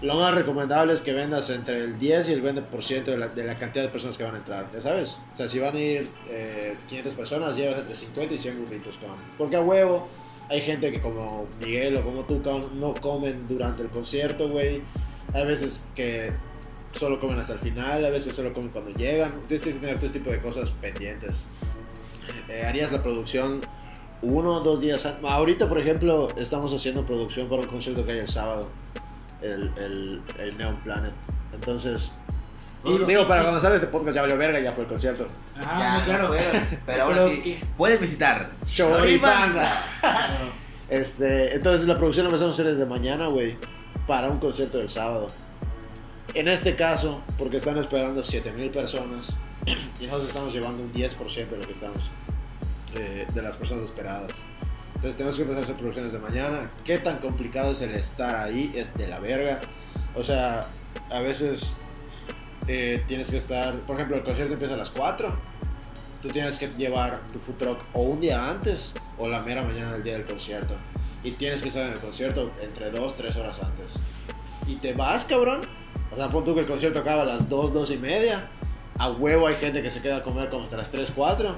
lo 0.00 0.14
más 0.14 0.34
recomendable 0.34 0.92
es 0.92 1.00
que 1.00 1.12
vendas 1.12 1.50
entre 1.50 1.82
el 1.82 1.98
10 1.98 2.28
y 2.28 2.32
el 2.34 2.42
20% 2.42 3.04
de 3.04 3.16
la, 3.16 3.28
de 3.28 3.44
la 3.44 3.58
cantidad 3.58 3.84
de 3.84 3.90
personas 3.90 4.16
que 4.16 4.24
van 4.24 4.34
a 4.34 4.38
entrar, 4.38 4.70
ya 4.72 4.80
sabes. 4.80 5.18
O 5.34 5.36
sea, 5.36 5.48
si 5.48 5.58
van 5.58 5.74
a 5.74 5.78
ir 5.78 6.08
eh, 6.28 6.76
500 6.86 7.14
personas, 7.14 7.56
llevas 7.56 7.78
entre 7.78 7.94
50 7.94 8.34
y 8.34 8.38
100 8.38 8.64
burritos, 8.64 8.96
cabrón. 8.98 9.18
Porque 9.36 9.56
a 9.56 9.60
huevo 9.60 10.08
hay 10.48 10.60
gente 10.60 10.92
que 10.92 11.00
como 11.00 11.46
Miguel 11.60 11.96
o 11.96 12.02
como 12.02 12.24
tú, 12.24 12.40
no 12.74 12.94
comen 12.94 13.48
durante 13.48 13.82
el 13.82 13.88
concierto, 13.88 14.48
güey. 14.48 14.82
Hay 15.34 15.46
veces 15.46 15.82
que 15.94 16.32
solo 16.92 17.20
comen 17.20 17.38
hasta 17.38 17.54
el 17.54 17.58
final, 17.58 18.04
hay 18.04 18.10
veces 18.10 18.34
solo 18.34 18.52
comen 18.52 18.70
cuando 18.70 18.90
llegan. 18.92 19.30
Entonces 19.32 19.62
tienes 19.62 19.80
que 19.80 19.86
tener 19.86 20.00
todo 20.00 20.10
tipo 20.10 20.30
de 20.30 20.40
cosas 20.40 20.70
pendientes. 20.70 21.44
Eh, 22.48 22.64
harías 22.64 22.92
la 22.92 23.02
producción 23.02 23.60
uno 24.22 24.54
o 24.54 24.60
dos 24.60 24.80
días 24.80 25.04
antes. 25.06 25.24
Ahorita, 25.24 25.68
por 25.68 25.78
ejemplo, 25.78 26.28
estamos 26.36 26.72
haciendo 26.72 27.04
producción 27.06 27.48
para 27.48 27.62
un 27.62 27.68
concierto 27.68 28.04
que 28.04 28.12
hay 28.12 28.18
el 28.18 28.28
sábado, 28.28 28.68
el, 29.42 29.72
el, 29.76 30.22
el 30.38 30.58
Neon 30.58 30.76
Planet. 30.82 31.12
Entonces, 31.52 32.12
Y- 32.84 32.98
digo, 33.04 33.26
para 33.28 33.42
cuando 33.42 33.60
sale 33.60 33.76
este 33.76 33.88
podcast 33.88 34.14
ya 34.16 34.22
valió 34.22 34.36
verga, 34.36 34.60
ya 34.60 34.72
fue 34.72 34.84
el 34.84 34.88
concierto. 34.90 35.26
Ajá, 35.58 35.78
ya, 35.78 35.98
no, 35.98 36.04
claro. 36.04 36.22
no 36.24 36.28
puedo, 36.28 36.42
pero 36.86 37.02
ahora 37.04 37.24
Pero 37.26 37.42
sí, 37.42 37.60
puedes 37.76 38.00
visitar 38.00 38.50
Choripanga. 38.66 39.70
Este, 40.90 41.54
entonces 41.54 41.86
la 41.86 41.96
producción 41.96 42.24
la 42.24 42.30
empezamos 42.30 42.58
a 42.58 42.62
hacer 42.62 42.72
desde 42.72 42.86
mañana, 42.86 43.26
güey, 43.26 43.58
para 44.06 44.28
un 44.30 44.38
concierto 44.38 44.78
del 44.78 44.88
sábado. 44.88 45.26
En 46.32 46.48
este 46.48 46.76
caso, 46.76 47.20
porque 47.36 47.58
están 47.58 47.76
esperando 47.76 48.24
7000 48.24 48.70
personas 48.70 49.36
y 50.00 50.06
nosotros 50.06 50.28
estamos 50.28 50.52
llevando 50.54 50.82
un 50.82 50.90
10% 50.92 51.48
de 51.48 51.56
lo 51.58 51.66
que 51.66 51.72
estamos, 51.72 52.10
eh, 52.94 53.26
de 53.32 53.42
las 53.42 53.56
personas 53.56 53.84
esperadas. 53.84 54.30
Entonces 54.94 55.16
tenemos 55.16 55.36
que 55.36 55.42
empezar 55.42 55.62
a 55.62 55.64
hacer 55.64 55.76
producciones 55.76 56.12
de 56.12 56.18
mañana. 56.18 56.70
¿Qué 56.84 56.98
tan 56.98 57.18
complicado 57.18 57.70
es 57.72 57.82
el 57.82 57.94
estar 57.94 58.34
ahí? 58.34 58.72
Es 58.74 58.94
de 58.94 59.06
la 59.06 59.20
verga. 59.20 59.60
O 60.14 60.24
sea, 60.24 60.66
a 61.10 61.20
veces 61.20 61.76
eh, 62.66 63.04
tienes 63.06 63.30
que 63.30 63.36
estar, 63.36 63.74
por 63.80 63.96
ejemplo, 63.96 64.16
el 64.16 64.24
concierto 64.24 64.54
empieza 64.54 64.74
a 64.74 64.76
las 64.76 64.90
4. 64.90 65.38
Tú 66.20 66.28
tienes 66.30 66.58
que 66.58 66.68
llevar 66.76 67.22
tu 67.32 67.38
food 67.38 67.54
truck 67.54 67.84
o 67.92 68.02
un 68.02 68.20
día 68.20 68.50
antes 68.50 68.92
o 69.16 69.28
la 69.28 69.40
mera 69.40 69.62
mañana 69.62 69.92
del 69.92 70.02
día 70.02 70.14
del 70.14 70.26
concierto. 70.26 70.74
Y 71.22 71.32
tienes 71.32 71.62
que 71.62 71.68
estar 71.68 71.86
en 71.86 71.92
el 71.92 72.00
concierto 72.00 72.50
entre 72.60 72.90
2, 72.90 73.16
3 73.16 73.36
horas 73.36 73.62
antes. 73.62 73.92
Y 74.66 74.76
te 74.76 74.94
vas, 74.94 75.24
cabrón. 75.24 75.60
O 76.10 76.16
sea, 76.16 76.28
pon 76.28 76.44
tú 76.44 76.54
que 76.54 76.60
el 76.60 76.66
concierto 76.66 76.98
acaba 76.98 77.22
a 77.22 77.26
las 77.26 77.48
2, 77.48 77.72
2 77.72 77.90
y 77.92 77.96
media. 77.98 78.50
A 78.98 79.10
huevo 79.10 79.46
hay 79.46 79.54
gente 79.54 79.80
que 79.80 79.90
se 79.90 80.00
queda 80.00 80.16
a 80.16 80.22
comer 80.22 80.50
como 80.50 80.64
hasta 80.64 80.76
las 80.76 80.90
3, 80.90 81.12
4. 81.14 81.56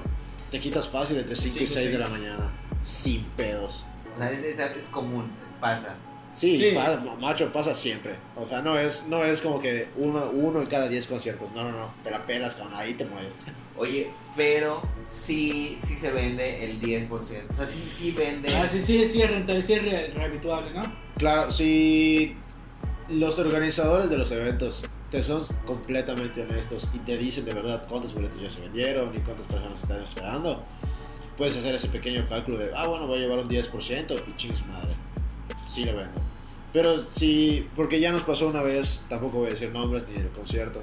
Te 0.51 0.59
quitas 0.59 0.89
fácil 0.89 1.17
entre 1.17 1.35
5 1.35 1.55
y 1.55 1.59
Cinco, 1.59 1.71
6 1.73 1.91
de 1.91 1.97
la 1.97 2.07
mañana. 2.09 2.51
Sin 2.83 3.23
pedos. 3.37 3.85
O 4.15 4.19
sea, 4.19 4.29
es, 4.29 4.39
es- 4.39 4.59
es 4.59 4.87
común, 4.89 5.31
pasa. 5.59 5.95
Sí, 6.33 6.57
Sí. 6.57 6.71
pa- 6.75 6.97
ma- 6.97 7.15
macho, 7.15 7.51
pasa 7.51 7.73
siempre. 7.75 8.15
O 8.35 8.45
sea, 8.45 8.61
no 8.61 8.77
es, 8.77 9.07
no 9.07 9.23
es 9.23 9.41
como 9.41 9.59
que 9.59 9.87
uno, 9.97 10.29
uno 10.31 10.61
en 10.61 10.67
cada 10.67 10.87
10 10.87 11.07
conciertos. 11.07 11.51
No, 11.53 11.63
no, 11.63 11.71
no. 11.71 11.93
Te 12.03 12.11
la 12.11 12.25
pelas, 12.25 12.55
cabrón. 12.55 12.75
Ahí 12.75 12.93
te 12.93 13.05
mueres. 13.05 13.35
Oye, 13.77 14.09
pero 14.35 14.81
sí, 15.09 15.77
sí 15.85 15.95
se 15.95 16.11
vende 16.11 16.65
el 16.65 16.79
10%. 16.81 17.09
O 17.51 17.53
sea, 17.55 17.65
sí, 17.65 17.77
sí 17.97 18.11
vende. 18.11 18.53
Ah, 18.55 18.67
sí, 18.71 18.81
sí, 18.81 19.05
sí 19.05 19.21
es 19.21 19.29
rentable, 19.31 19.65
sí 19.65 19.73
es 19.73 19.83
re- 19.85 20.07
rehabituable, 20.09 20.71
¿no? 20.73 20.81
Claro, 21.17 21.49
si 21.51 22.35
los 23.09 23.37
organizadores 23.39 24.09
de 24.09 24.17
los 24.17 24.31
eventos 24.31 24.85
te 25.11 25.21
son 25.21 25.43
completamente 25.65 26.41
honestos 26.41 26.87
y 26.93 26.99
te 26.99 27.17
dicen 27.17 27.43
de 27.43 27.53
verdad 27.53 27.85
cuántos 27.87 28.13
boletos 28.13 28.41
ya 28.41 28.49
se 28.49 28.61
vendieron 28.61 29.13
y 29.13 29.19
cuántas 29.19 29.45
personas 29.45 29.81
están 29.81 30.01
esperando, 30.01 30.63
puedes 31.37 31.57
hacer 31.57 31.75
ese 31.75 31.89
pequeño 31.89 32.25
cálculo 32.29 32.57
de, 32.57 32.71
ah, 32.73 32.87
bueno, 32.87 33.07
voy 33.07 33.17
a 33.17 33.21
llevar 33.21 33.39
un 33.39 33.49
10% 33.49 34.23
y 34.27 34.35
chingue 34.37 34.55
su 34.55 34.65
madre. 34.65 34.93
Sí 35.69 35.83
lo 35.83 35.95
vendo. 35.95 36.21
Pero 36.71 36.99
sí, 37.01 37.67
porque 37.75 37.99
ya 37.99 38.13
nos 38.13 38.23
pasó 38.23 38.47
una 38.47 38.61
vez, 38.61 39.05
tampoco 39.09 39.39
voy 39.39 39.47
a 39.47 39.49
decir 39.49 39.69
nombres 39.71 40.05
ni 40.07 40.13
del 40.13 40.29
concierto, 40.29 40.81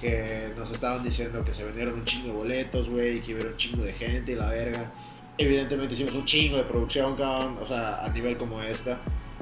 que 0.00 0.54
nos 0.56 0.70
estaban 0.70 1.02
diciendo 1.02 1.44
que 1.44 1.52
se 1.52 1.64
vendieron 1.64 1.94
un 1.94 2.04
chingo 2.06 2.28
de 2.28 2.34
boletos, 2.34 2.88
güey, 2.88 3.18
y 3.18 3.20
que 3.20 3.34
hubiera 3.34 3.50
un 3.50 3.56
chingo 3.58 3.84
de 3.84 3.92
gente 3.92 4.32
y 4.32 4.36
la 4.36 4.48
verga. 4.48 4.90
Evidentemente 5.36 5.92
hicimos 5.92 6.14
un 6.14 6.24
chingo 6.24 6.56
de 6.56 6.62
producción, 6.62 7.14
cabrón, 7.16 7.58
o 7.60 7.66
sea, 7.66 8.02
a 8.02 8.08
nivel 8.08 8.38
como 8.38 8.62
esta. 8.62 8.98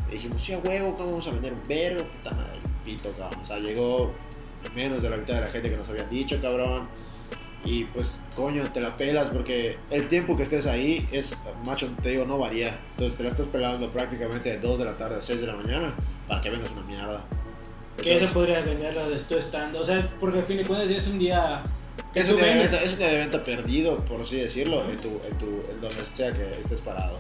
Y 0.09 0.15
dijimos, 0.15 0.43
sí, 0.43 0.53
a 0.53 0.59
huevo, 0.59 0.97
¿cómo 0.97 1.11
vamos 1.11 1.29
a 1.29 1.31
vender 1.31 1.53
un 1.53 1.63
vergo? 1.69 2.05
Puta 2.05 2.33
madre, 2.33 2.59
pito, 2.87 3.11
cabrón. 3.19 3.41
O 3.43 3.45
sea, 3.45 3.59
llegó 3.59 4.15
menos 4.75 5.03
de 5.03 5.11
la 5.11 5.17
mitad 5.17 5.35
de 5.35 5.41
la 5.43 5.49
gente 5.49 5.69
que 5.69 5.77
nos 5.77 5.89
habían 5.89 6.09
dicho, 6.09 6.41
cabrón. 6.41 6.89
Y 7.65 7.85
pues, 7.87 8.23
coño, 8.37 8.63
te 8.73 8.81
la 8.81 8.97
pelas 8.97 9.31
porque 9.31 9.77
el 9.91 10.09
tiempo 10.09 10.37
que 10.37 10.45
estés 10.45 10.67
ahí 10.67 11.07
es, 11.11 11.37
macho, 11.65 11.89
te 12.03 12.11
digo, 12.11 12.25
no 12.25 12.39
varía. 12.39 12.79
Entonces 12.93 13.19
te 13.19 13.25
la 13.25 13.31
estás 13.31 13.49
pelando 13.49 13.91
prácticamente 13.91 14.51
de 14.51 14.59
2 14.59 14.79
de 14.79 14.85
la 14.85 14.97
tarde 14.97 15.17
a 15.17 15.21
6 15.21 15.41
de 15.41 15.47
la 15.49 15.57
mañana 15.57 15.93
para 16.29 16.41
que 16.41 16.51
vendas 16.51 16.71
una 16.71 16.83
mierda. 16.83 17.25
Que 17.97 18.17
eso 18.17 18.25
Entonces, 18.25 18.31
podría 18.31 18.61
venderlo 18.61 19.09
de 19.09 19.19
tú 19.21 19.37
estando. 19.37 19.81
O 19.81 19.85
sea, 19.85 20.09
porque 20.21 20.39
al 20.39 20.45
fin 20.45 20.59
de 20.59 20.65
cuentas 20.65 20.89
es 20.91 21.09
un 21.09 21.19
día. 21.19 21.65
que 22.13 22.21
es 22.21 22.29
un, 22.29 22.37
día 22.37 22.47
de 22.47 22.55
venta, 22.55 22.77
es 22.83 22.93
un 22.93 22.99
día 22.99 23.09
de 23.09 23.19
venta 23.19 23.43
perdido, 23.43 23.97
por 24.05 24.21
así 24.21 24.37
decirlo, 24.37 24.89
en, 24.89 24.97
tu, 24.99 25.09
en, 25.29 25.39
tu, 25.39 25.47
en 25.71 25.81
donde 25.81 26.05
sea 26.05 26.33
que 26.33 26.61
estés 26.61 26.81
parado. 26.81 27.19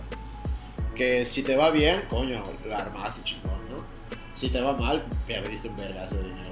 Que 0.95 1.27
si 1.27 1.43
te 1.43 1.57
va 1.57 1.71
bien, 1.71 2.03
coño, 2.09 2.43
la 2.69 2.79
armaste 2.79 3.23
chingón, 3.25 3.69
¿no? 3.69 3.96
Si 4.37 4.49
te 4.51 4.61
va 4.61 4.77
mal, 4.77 5.05
perdiste 5.27 5.69
un 5.69 5.77
vergazo 5.77 6.15
de 6.17 6.29
dinero. 6.29 6.51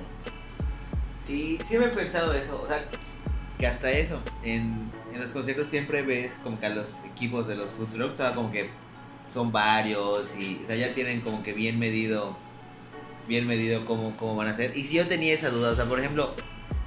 Sí, 1.16 1.59
siempre 1.62 1.93
he 1.93 1.95
pensado 1.95 2.32
eso. 2.32 2.61
O 2.62 2.66
sea, 2.66 2.82
que 3.59 3.66
hasta 3.66 3.91
eso, 3.93 4.18
en, 4.43 4.91
en 5.12 5.20
los 5.20 5.30
conciertos 5.30 5.68
siempre 5.68 6.03
ves 6.03 6.39
como 6.43 6.59
que 6.59 6.66
a 6.66 6.70
los 6.70 6.89
equipos 7.07 7.47
de 7.47 7.57
los 7.57 7.70
food 7.70 7.89
trucks, 7.93 8.14
o 8.14 8.16
sea, 8.16 8.35
como 8.35 8.51
que 8.51 8.70
son 9.32 9.53
varios 9.53 10.28
y 10.39 10.61
o 10.64 10.66
sea, 10.66 10.76
ya 10.76 10.95
tienen 10.95 11.20
como 11.20 11.43
que 11.43 11.53
bien 11.53 11.78
medido 11.78 12.37
bien 13.26 13.47
medido 13.47 13.85
cómo, 13.87 14.16
cómo 14.16 14.37
van 14.37 14.49
a 14.49 14.57
ser. 14.57 14.76
Y 14.76 14.85
si 14.85 14.95
yo 14.95 15.07
tenía 15.07 15.32
esa 15.35 15.51
duda, 15.51 15.70
o 15.70 15.76
sea, 15.76 15.87
por 15.87 15.99
ejemplo, 15.99 16.30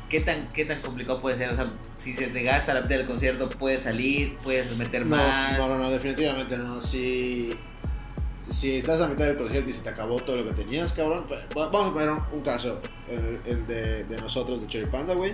¿qué 0.09 0.19
tan, 0.19 0.47
qué 0.49 0.65
tan 0.65 0.79
complicado 0.81 1.19
puede 1.19 1.35
ser? 1.37 1.49
O 1.49 1.55
sea, 1.55 1.71
si 1.97 2.13
se 2.13 2.27
te 2.27 2.43
gasta 2.43 2.73
la 2.75 2.81
mitad 2.81 2.97
del 2.97 3.07
concierto, 3.07 3.49
puedes 3.49 3.83
salir, 3.83 4.37
puedes 4.43 4.75
meter 4.77 5.05
No, 5.05 5.15
más. 5.17 5.57
no, 5.57 5.67
no, 5.67 5.77
no, 5.79 5.89
definitivamente 5.89 6.57
no. 6.57 6.79
Si, 6.79 7.55
si 8.49 8.75
estás 8.77 9.01
a 9.01 9.07
mitad 9.07 9.25
del 9.25 9.37
concierto 9.37 9.69
y 9.69 9.73
se 9.73 9.81
te 9.81 9.89
acabó 9.89 10.17
todo 10.17 10.37
lo 10.37 10.45
que 10.45 10.53
tenías, 10.53 10.93
cabrón, 10.93 11.25
pues, 11.27 11.39
va- 11.57 11.69
vamos 11.69 11.89
a 11.89 11.93
poner 11.93 12.09
un, 12.09 12.21
un 12.33 12.41
caso, 12.41 12.79
el, 13.09 13.41
el 13.45 13.67
de, 13.67 14.03
de 14.05 14.21
nosotros, 14.21 14.61
de 14.61 14.67
Cherry 14.67 14.89
Panda, 14.89 15.13
güey. 15.13 15.33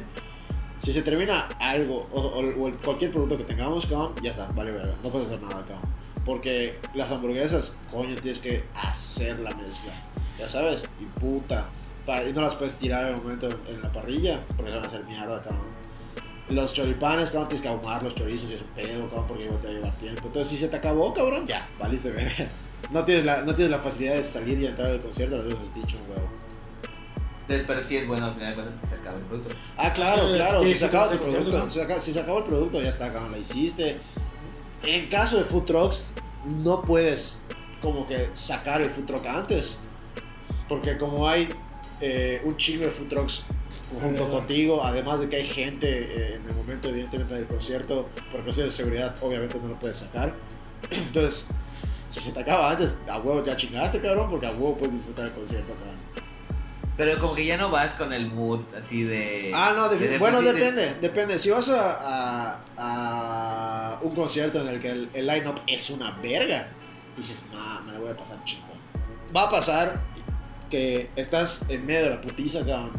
Si 0.78 0.91
se 0.91 1.01
termina 1.01 1.47
algo, 1.59 2.07
o, 2.11 2.20
o- 2.22 2.68
o 2.68 2.72
cualquier 2.84 3.11
producto 3.11 3.38
que 3.38 3.43
tengamos, 3.43 3.86
cabrón, 3.86 4.14
ya 4.22 4.32
está, 4.32 4.47
vale 4.53 4.72
verga, 4.72 4.93
no 5.03 5.09
puedes 5.09 5.28
hacer 5.28 5.41
nada, 5.41 5.64
cabrón. 5.66 5.93
Porque 6.26 6.80
las 6.93 7.11
hamburguesas, 7.11 7.74
coño, 7.91 8.16
tienes 8.16 8.39
que 8.39 8.64
hacer 8.82 9.39
la 9.39 9.51
mezcla, 9.55 9.91
ya 10.39 10.47
sabes, 10.49 10.86
y 10.99 11.05
puta. 11.20 11.70
pa- 12.05 12.24
y 12.26 12.34
no 12.34 12.41
las 12.41 12.55
puedes 12.55 12.76
tirar 12.76 13.05
el 13.05 13.16
momento 13.18 13.47
en, 13.49 13.76
en 13.76 13.82
la 13.82 13.91
parrilla, 13.91 14.39
porque 14.57 14.72
se 14.72 14.76
van 14.76 14.84
a 14.86 14.88
hacer 14.88 15.03
mierda, 15.05 15.41
cabrón. 15.41 15.68
Los 16.49 16.74
choripanes, 16.74 17.30
cabrón, 17.32 17.47
tienes 17.47 17.61
que 17.61 17.70
ahumar 17.70 18.03
los 18.03 18.14
chorizos 18.16 18.49
y 18.49 18.55
es 18.55 18.61
un 18.61 18.68
pedo, 18.68 19.07
cabrón, 19.07 19.26
porque 19.28 19.43
igual 19.45 19.61
te 19.61 19.68
va 19.68 19.74
a 19.74 19.76
llevar 19.78 19.93
tiempo. 19.97 20.28
Entonces, 20.28 20.49
si 20.49 20.57
se 20.57 20.68
te 20.68 20.76
acabó, 20.76 21.14
cabrón, 21.14 21.45
ya, 21.47 21.66
valiste 21.80 22.11
verga. 22.11 22.49
No 22.92 23.04
tienes, 23.06 23.26
la, 23.26 23.42
no 23.42 23.54
tienes 23.56 23.72
la 23.72 23.80
facilidad 23.80 24.16
de 24.16 24.24
salir 24.24 24.60
y 24.60 24.68
entrar 24.68 24.92
al 24.92 25.02
concierto, 25.02 25.38
las 25.38 25.46
veces 25.46 25.74
dicho, 25.74 25.98
huevo. 26.10 26.30
Pero 27.48 27.66
pero 27.68 27.82
sí 27.82 27.98
es 27.98 28.08
bueno 28.08 28.28
al 28.28 28.34
final 28.34 28.50
de 28.50 28.56
cuentas 28.56 28.78
que 28.78 28.88
se 28.88 28.96
acabe 28.96 29.18
el 29.18 29.26
producto. 29.26 29.56
Ah, 29.78 29.92
claro, 29.94 30.32
claro. 30.32 30.66
Si 30.66 30.76
se 30.76 30.86
acaba 30.86 31.12
tu 31.12 31.18
producto, 31.18 31.58
¿no? 31.58 31.70
si 31.70 31.80
se 31.80 31.84
acaba, 31.84 32.02
si 32.02 32.14
se 32.14 32.20
el 32.20 32.26
producto, 32.26 32.82
ya 32.82 32.90
está, 32.90 33.12
cabrón, 33.12 33.32
la 33.32 33.38
hiciste. 33.40 33.98
En 34.84 35.08
caso 35.08 35.38
de 35.38 35.44
food 35.44 35.64
trucks, 35.64 36.12
no 36.46 36.82
puedes 36.82 37.42
como 37.82 38.06
que 38.06 38.30
sacar 38.34 38.82
el 38.82 38.90
food 38.90 39.06
truck 39.06 39.26
antes. 39.26 39.78
Porque 40.70 40.98
como 40.98 41.28
hay 41.28 41.50
eh, 42.02 42.42
un 42.46 42.56
chingo 42.58 42.86
de 42.86 42.92
food 42.92 43.08
trucks 43.08 43.44
junto 44.02 44.30
contigo, 44.30 44.82
además 44.84 45.20
de 45.20 45.30
que 45.30 45.36
hay 45.38 45.46
gente 45.46 45.88
eh, 45.88 46.36
en 46.36 46.50
el 46.50 46.56
momento, 46.56 46.90
evidentemente, 46.90 47.36
del 47.36 47.46
concierto, 47.46 48.10
por 48.32 48.44
cuestiones 48.44 48.76
de 48.76 48.84
seguridad, 48.84 49.16
obviamente 49.22 49.60
no 49.60 49.68
lo 49.68 49.80
puedes 49.80 50.00
sacar. 50.00 50.34
Entonces, 50.92 51.48
si 52.14 52.20
se 52.20 52.32
te 52.32 52.39
acaba 52.41 52.72
antes, 52.72 52.99
a 53.09 53.18
huevo 53.20 53.43
ya 53.45 53.55
chingaste, 53.55 53.99
cabrón, 54.01 54.30
porque 54.30 54.45
a 54.47 54.51
huevo 54.51 54.78
puedes 54.78 54.93
disfrutar 54.93 55.26
el 55.26 55.32
concierto, 55.32 55.74
cabrón. 55.76 55.97
Pero 56.95 57.18
como 57.20 57.34
que 57.34 57.43
ya 57.45 57.57
no 57.57 57.72
vas 57.72 57.93
con 57.93 58.14
el 58.14 58.28
mood 58.32 58.59
así 58.78 59.03
de... 59.03 59.51
Ah, 59.53 59.74
no, 59.76 59.89
de- 59.89 60.20
bueno, 60.20 60.41
de- 60.43 60.53
depende, 60.53 60.95
depende. 61.01 61.39
Si 61.39 61.49
vas 61.49 61.68
a, 61.70 62.59
a- 62.78 63.95
a 63.95 63.99
un 64.03 64.14
concierto 64.14 64.61
en 64.61 64.68
el 64.68 64.80
que 64.80 64.91
el, 64.91 65.09
el 65.14 65.26
line-up 65.26 65.59
es 65.66 65.89
una 65.89 66.11
verga, 66.22 66.68
dices, 67.18 67.43
ma, 67.51 67.82
me 67.82 67.93
la 67.93 67.99
voy 67.99 68.09
a 68.11 68.16
pasar 68.16 68.43
chingo. 68.43 68.68
Va 69.36 69.43
a 69.45 69.49
pasar 69.49 69.99
que 70.70 71.09
estás 71.16 71.66
en 71.70 71.84
medio 71.86 72.03
de 72.03 72.09
la 72.11 72.22
putiza, 72.22 72.59
cabrón, 72.59 72.91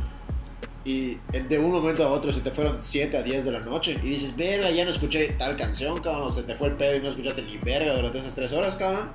y 0.84 1.18
de 1.30 1.58
un 1.58 1.72
momento 1.72 2.04
a 2.04 2.08
otro 2.08 2.30
se 2.30 2.40
te 2.40 2.50
fueron 2.50 2.78
7 2.80 3.16
a 3.16 3.22
10 3.22 3.44
de 3.44 3.52
la 3.52 3.60
noche, 3.60 3.98
y 4.02 4.06
dices, 4.06 4.36
verga, 4.36 4.70
ya 4.70 4.84
no 4.84 4.90
escuché 4.90 5.28
tal 5.38 5.56
canción, 5.56 6.00
cabrón, 6.00 6.32
se 6.32 6.42
te 6.42 6.54
fue 6.54 6.68
el 6.68 6.74
pedo 6.74 6.96
y 6.96 7.00
no 7.00 7.08
escuchaste 7.08 7.42
ni 7.42 7.56
verga 7.58 7.94
durante 7.94 8.18
esas 8.18 8.34
3 8.34 8.52
horas, 8.52 8.74
cabrón. 8.74 9.10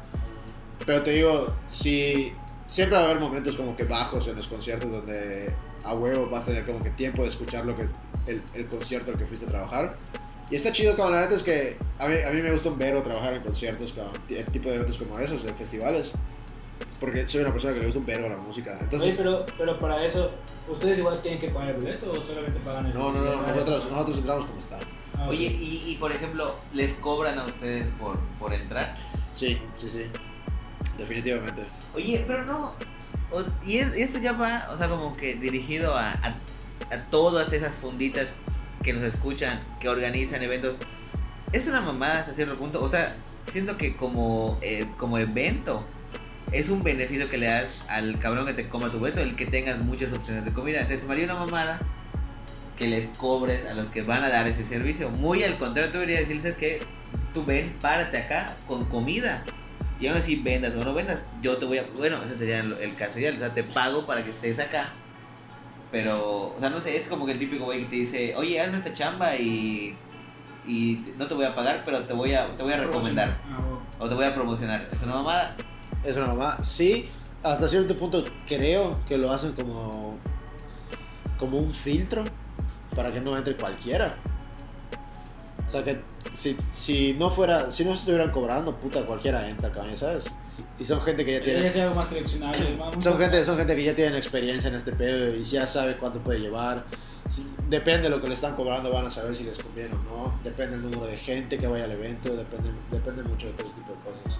Pero 0.85 1.03
te 1.03 1.11
digo, 1.11 1.53
si 1.67 2.33
siempre 2.65 2.97
va 2.97 3.03
a 3.03 3.05
haber 3.05 3.19
momentos 3.19 3.55
como 3.55 3.75
que 3.75 3.83
bajos 3.83 4.27
en 4.27 4.35
los 4.35 4.47
conciertos 4.47 4.91
donde 4.91 5.53
a 5.83 5.93
huevo 5.93 6.29
vas 6.29 6.43
a 6.43 6.47
tener 6.47 6.65
como 6.65 6.83
que 6.83 6.89
tiempo 6.91 7.21
de 7.21 7.29
escuchar 7.29 7.65
lo 7.65 7.75
que 7.75 7.83
es 7.83 7.95
el, 8.27 8.41
el 8.53 8.67
concierto 8.67 9.11
al 9.11 9.17
que 9.17 9.25
fuiste 9.25 9.45
a 9.45 9.49
trabajar. 9.49 9.97
Y 10.49 10.55
está 10.55 10.71
chido, 10.71 10.95
cabrón, 10.95 11.15
la 11.15 11.21
neta 11.21 11.35
es 11.35 11.43
que 11.43 11.77
a 11.99 12.07
mí, 12.07 12.15
a 12.27 12.31
mí 12.31 12.41
me 12.41 12.51
gusta 12.51 12.69
un 12.69 12.79
verbo 12.79 13.03
trabajar 13.03 13.33
en 13.33 13.43
conciertos, 13.43 13.93
cabrón, 13.93 14.19
el 14.29 14.45
tipo 14.45 14.69
de 14.69 14.75
eventos 14.75 14.97
como 14.97 15.19
esos, 15.19 15.45
en 15.45 15.55
festivales. 15.55 16.13
Porque 16.99 17.27
soy 17.27 17.41
una 17.41 17.51
persona 17.51 17.73
que 17.73 17.79
le 17.79 17.85
gusta 17.85 17.99
un 17.99 18.05
verbo 18.05 18.27
la 18.29 18.37
música. 18.37 18.71
Oye, 18.75 18.83
Entonces, 18.83 19.17
pero, 19.17 19.45
pero 19.57 19.79
para 19.79 20.03
eso, 20.05 20.31
¿ustedes 20.69 20.97
igual 20.99 21.21
tienen 21.21 21.39
que 21.39 21.49
pagar 21.49 21.69
el 21.69 21.75
boleto 21.77 22.11
o 22.11 22.25
solamente 22.25 22.59
pagan 22.59 22.87
el 22.87 22.93
no, 22.93 23.11
no, 23.13 23.19
no, 23.23 23.41
nosotros, 23.47 23.89
nosotros 23.91 24.17
entramos 24.17 24.45
como 24.45 24.59
staff. 24.59 24.83
Ah. 25.17 25.27
Oye, 25.29 25.45
y, 25.47 25.83
y 25.87 25.95
por 25.95 26.11
ejemplo, 26.11 26.55
¿les 26.73 26.93
cobran 26.93 27.39
a 27.39 27.45
ustedes 27.45 27.89
por, 27.99 28.19
por 28.39 28.53
entrar? 28.53 28.95
Sí, 29.33 29.57
sí, 29.77 29.89
sí. 29.89 30.05
Definitivamente. 30.97 31.63
Oye, 31.95 32.23
pero 32.27 32.45
no. 32.45 32.73
o- 33.31 33.43
y 33.65 33.77
es- 33.77 33.93
eso 33.95 34.19
ya 34.19 34.33
va, 34.33 34.69
o 34.73 34.77
sea, 34.77 34.89
como 34.89 35.13
que 35.13 35.35
dirigido 35.35 35.95
a, 35.95 36.11
a, 36.11 36.35
a 36.91 37.05
todas 37.09 37.51
esas 37.53 37.73
funditas 37.73 38.27
que 38.83 38.93
nos 38.93 39.03
escuchan, 39.03 39.61
que 39.79 39.87
organizan 39.89 40.41
eventos. 40.43 40.75
Es 41.51 41.67
una 41.67 41.81
mamada 41.81 42.19
hasta 42.19 42.33
cierto 42.33 42.55
punto. 42.55 42.81
O 42.83 42.89
sea, 42.89 43.13
siento 43.47 43.77
que 43.77 43.95
como, 43.95 44.57
eh, 44.61 44.87
como 44.97 45.17
evento 45.17 45.79
es 46.51 46.69
un 46.69 46.83
beneficio 46.83 47.29
que 47.29 47.37
le 47.37 47.47
das 47.47 47.81
al 47.87 48.17
cabrón 48.19 48.45
que 48.45 48.53
te 48.53 48.67
coma 48.67 48.91
tu 48.91 48.99
boleto, 48.99 49.19
el 49.19 49.35
que 49.35 49.45
tengas 49.45 49.79
muchas 49.79 50.13
opciones 50.13 50.45
de 50.45 50.51
comida. 50.51 50.87
Me 51.07 51.13
haría 51.13 51.25
una 51.25 51.35
mamada 51.35 51.79
que 52.75 52.87
les 52.87 53.07
cobres 53.17 53.65
a 53.65 53.73
los 53.73 53.91
que 53.91 54.01
van 54.01 54.23
a 54.23 54.29
dar 54.29 54.47
ese 54.47 54.65
servicio. 54.65 55.09
Muy 55.09 55.43
al 55.43 55.57
contrario, 55.57 55.91
tú 55.91 55.99
deberías 55.99 56.21
decirles 56.21 56.55
que 56.55 56.81
tú 57.33 57.45
ven, 57.45 57.75
párate 57.81 58.17
acá 58.17 58.55
con 58.67 58.85
comida. 58.85 59.43
Y 59.99 60.07
aún 60.07 60.17
así 60.17 60.37
vendas 60.37 60.73
o 60.75 60.83
no 60.83 60.93
vendas, 60.93 61.25
yo 61.41 61.57
te 61.57 61.65
voy 61.65 61.77
a... 61.77 61.83
Bueno, 61.97 62.23
ese 62.23 62.35
sería 62.35 62.59
el, 62.59 62.95
caso 62.95 63.19
ideal. 63.19 63.35
O 63.35 63.39
sea, 63.39 63.53
te 63.53 63.63
pago 63.63 64.05
para 64.05 64.23
que 64.23 64.29
estés 64.29 64.57
acá. 64.59 64.87
Pero, 65.91 66.55
o 66.55 66.59
sea, 66.59 66.69
no 66.69 66.79
sé, 66.79 66.95
es 66.95 67.07
como 67.07 67.25
que 67.25 67.33
el 67.33 67.39
típico 67.39 67.65
güey 67.65 67.81
que 67.81 67.89
te 67.89 67.95
dice, 67.97 68.35
oye, 68.35 68.61
hazme 68.61 68.77
esta 68.77 68.93
chamba 68.93 69.35
y... 69.35 69.97
Y 70.65 71.13
no 71.17 71.27
te 71.27 71.33
voy 71.33 71.45
a 71.45 71.55
pagar, 71.55 71.81
pero 71.83 72.03
te 72.03 72.13
voy 72.13 72.33
a, 72.33 72.45
te 72.55 72.63
voy 72.63 72.73
a 72.73 72.77
recomendar. 72.77 73.29
Ah. 73.49 73.57
O 73.97 74.07
te 74.07 74.15
voy 74.15 74.25
a 74.25 74.35
promocionar. 74.35 74.85
Es 74.89 75.01
una 75.01 75.15
mamada. 75.15 75.55
Es 76.03 76.15
una 76.17 76.27
mamá. 76.27 76.63
Sí, 76.63 77.09
hasta 77.43 77.67
cierto 77.67 77.95
punto 77.95 78.23
creo 78.47 78.99
que 79.05 79.17
lo 79.17 79.31
hacen 79.31 79.53
como, 79.53 80.17
como 81.37 81.57
un 81.57 81.71
filtro 81.71 82.23
para 82.95 83.11
que 83.11 83.21
no 83.21 83.37
entre 83.37 83.55
cualquiera. 83.55 84.15
O 85.67 85.71
sea 85.71 85.83
que 85.83 86.01
si, 86.33 86.57
si 86.69 87.13
no 87.13 87.29
fuera, 87.29 87.71
si 87.71 87.85
no 87.85 87.91
se 87.91 87.99
estuvieran 87.99 88.31
cobrando, 88.31 88.75
puta, 88.77 89.05
cualquiera 89.05 89.47
entra, 89.49 89.71
cabrón, 89.71 89.97
¿sabes? 89.97 90.25
Y 90.79 90.85
son 90.85 90.99
gente 91.01 91.23
que 91.25 91.33
ya 91.33 91.39
tiene, 91.43 91.69
son 93.01 93.17
gente, 93.19 93.45
son 93.45 93.57
gente 93.57 93.75
que 93.75 93.83
ya 93.83 93.95
tienen 93.95 94.15
experiencia 94.15 94.69
en 94.69 94.75
este 94.75 94.93
pedo 94.93 95.35
y 95.35 95.43
ya 95.43 95.67
sabe 95.67 95.97
cuánto 95.97 96.19
puede 96.21 96.39
llevar. 96.39 96.85
Si- 97.27 97.45
depende 97.69 98.03
de 98.03 98.09
lo 98.09 98.21
que 98.21 98.27
le 98.29 98.33
están 98.33 98.55
cobrando, 98.55 98.91
van 98.91 99.05
a 99.05 99.11
saber 99.11 99.35
si 99.35 99.43
les 99.43 99.59
conviene 99.59 99.93
o 99.93 99.97
no. 99.97 100.39
Depende 100.43 100.77
del 100.77 100.89
número 100.89 101.05
de 101.05 101.17
gente 101.17 101.57
que 101.57 101.67
vaya 101.67 101.83
al 101.83 101.91
evento, 101.91 102.33
depende, 102.35 102.71
depende 102.91 103.23
mucho 103.23 103.47
de 103.47 103.53
todo 103.53 103.69
tipo 103.71 103.91
de 103.91 103.99
cosas. 103.99 104.39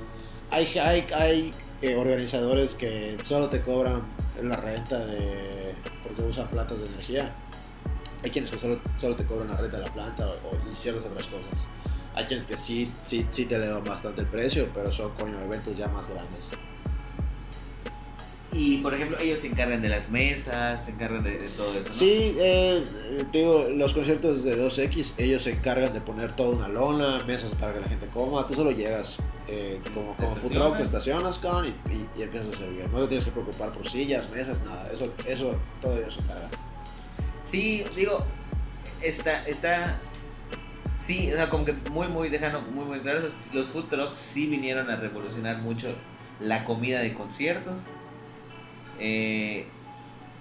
Hay, 0.52 0.66
hay, 0.80 1.06
hay 1.14 1.54
eh, 1.82 1.96
organizadores 1.96 2.76
que 2.76 3.18
solo 3.24 3.50
te 3.50 3.62
cobran 3.62 4.02
la 4.42 4.56
renta 4.56 5.06
de 5.06 5.74
porque 6.04 6.22
usan 6.24 6.50
plantas 6.50 6.80
de 6.80 6.86
energía. 6.88 7.34
Hay 8.24 8.32
quienes 8.32 8.52
que 8.52 8.58
solo, 8.58 8.82
solo 8.98 9.16
te 9.16 9.26
cobran 9.26 9.50
la 9.50 9.58
renta 9.58 9.78
de 9.78 9.84
la 9.86 9.94
planta 9.94 10.28
o, 10.28 10.32
o- 10.50 10.72
y 10.72 10.76
ciertas 10.76 11.06
otras 11.06 11.28
cosas. 11.28 11.68
Hay 12.16 12.26
quienes 12.26 12.46
que 12.46 12.58
sí, 12.58 12.92
sí, 13.02 13.26
sí 13.30 13.46
te 13.46 13.56
elevan 13.56 13.84
bastante 13.84 14.22
el 14.22 14.28
precio, 14.28 14.70
pero 14.74 14.92
son 14.92 15.12
coño 15.12 15.40
eventos 15.42 15.78
ya 15.78 15.88
más 15.88 16.10
grandes. 16.10 16.48
Y, 18.52 18.78
por 18.78 18.96
ejemplo, 18.96 19.18
ellos 19.20 19.40
se 19.40 19.48
encargan 19.48 19.82
de 19.82 19.90
las 19.90 20.10
mesas, 20.10 20.84
se 20.84 20.92
encargan 20.92 21.24
de, 21.24 21.38
de 21.38 21.48
todo 21.50 21.72
eso, 21.72 21.88
¿no? 21.88 21.94
Sí, 21.94 22.36
eh, 22.40 22.84
te 23.32 23.40
digo, 23.40 23.68
los 23.70 23.94
conciertos 23.94 24.44
de 24.44 24.58
2X, 24.58 25.14
ellos 25.20 25.44
se 25.44 25.52
encargan 25.52 25.94
de 25.94 26.02
poner 26.02 26.32
toda 26.36 26.56
una 26.56 26.68
lona, 26.68 27.24
mesas 27.26 27.54
para 27.54 27.74
que 27.74 27.82
la 27.82 27.88
gente 27.88 28.08
coma. 28.08 28.48
Tú 28.48 28.56
solo 28.56 28.72
llegas 28.72 29.20
eh, 29.48 29.80
como, 29.94 30.16
como 30.16 30.36
food 30.36 30.54
truck, 30.54 30.78
te 30.78 30.84
estacionas, 30.84 31.38
cabrón, 31.38 31.68
y, 31.68 31.94
y, 31.94 32.10
y 32.18 32.24
empiezas 32.24 32.56
a 32.56 32.58
servir. 32.58 32.90
No 32.90 33.02
te 33.02 33.08
tienes 33.10 33.26
que 33.26 33.32
preocupar 33.32 33.72
por 33.72 33.88
sillas, 33.88 34.28
mesas, 34.32 34.64
nada. 34.66 34.90
Eso, 34.92 35.14
eso 35.28 35.56
todo 35.80 35.98
ellos 35.98 36.16
se 36.16 36.22
encargan. 36.22 36.50
Sí, 37.46 37.84
digo, 37.96 38.26
está, 39.02 39.46
está, 39.46 40.00
sí, 40.92 41.32
o 41.32 41.36
sea, 41.36 41.50
como 41.52 41.66
que 41.66 41.74
muy, 41.92 42.08
muy, 42.08 42.30
dejando 42.30 42.62
muy, 42.62 42.86
muy 42.86 43.00
claro, 43.00 43.22
los 43.22 43.68
food 43.68 43.86
trucks 43.90 44.18
sí 44.18 44.48
vinieron 44.48 44.90
a 44.90 44.96
revolucionar 44.96 45.60
mucho 45.60 45.88
la 46.40 46.66
comida 46.66 47.02
de 47.02 47.14
conciertos. 47.14 47.78
Eh, 49.00 49.66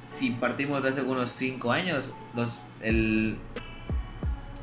si 0.08 0.30
partimos 0.30 0.82
de 0.82 0.88
hace 0.90 1.02
unos 1.02 1.30
5 1.32 1.70
años, 1.72 2.12
los, 2.34 2.60
el 2.82 3.36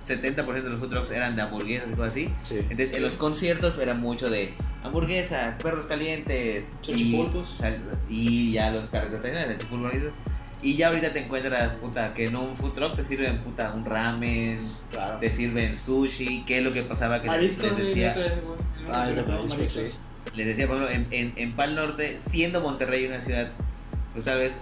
70% 0.05 0.45
de 0.63 0.69
los 0.69 0.79
food 0.79 0.89
trucks 0.89 1.11
eran 1.11 1.35
de 1.35 1.41
hamburguesas 1.41 1.87
y 1.91 1.95
cosas 1.95 2.11
así. 2.11 2.29
Sí. 2.43 2.57
Entonces, 2.69 2.95
en 2.95 3.01
los 3.01 3.15
conciertos 3.17 3.77
era 3.79 3.93
mucho 3.93 4.29
de 4.29 4.53
hamburguesas, 4.83 5.55
perros 5.61 5.85
calientes 5.87 6.65
y, 6.87 7.25
y 8.09 8.51
ya 8.51 8.69
los 8.71 8.87
carretos 8.89 9.21
tradicionales, 9.21 9.57
salchipulpos, 9.57 9.93
dices. 9.93 10.11
Y 10.61 10.77
ya 10.77 10.87
ahorita 10.87 11.11
te 11.13 11.19
encuentras, 11.19 11.73
puta, 11.75 12.13
que 12.13 12.25
en 12.25 12.35
un 12.35 12.55
food 12.55 12.73
truck 12.73 12.95
te 12.95 13.03
sirven, 13.03 13.39
puta, 13.39 13.71
un 13.73 13.85
ramen, 13.85 14.59
Claro. 14.89 15.17
te 15.19 15.29
sirven 15.29 15.75
sushi, 15.75 16.43
que 16.43 16.57
es 16.59 16.63
lo 16.63 16.71
que 16.71 16.81
pasaba 16.81 17.17
que 17.21 17.27
les- 17.27 17.57
Mariscos, 17.57 17.65
les 17.65 17.77
de 17.77 17.83
decía. 17.83 18.15
Ah, 18.89 19.07
de 19.07 19.67
sí. 19.67 19.97
les 20.35 20.47
decía, 20.47 20.67
por 20.67 20.81
ejemplo, 20.81 20.89
en, 20.89 21.07
en, 21.11 21.33
en 21.35 21.51
Pal 21.53 21.75
Norte, 21.75 22.19
siendo 22.29 22.61
Monterrey 22.61 23.05
una 23.05 23.21
ciudad, 23.21 23.51
pues 24.15 24.25
tal 24.25 24.39
vez 24.39 24.53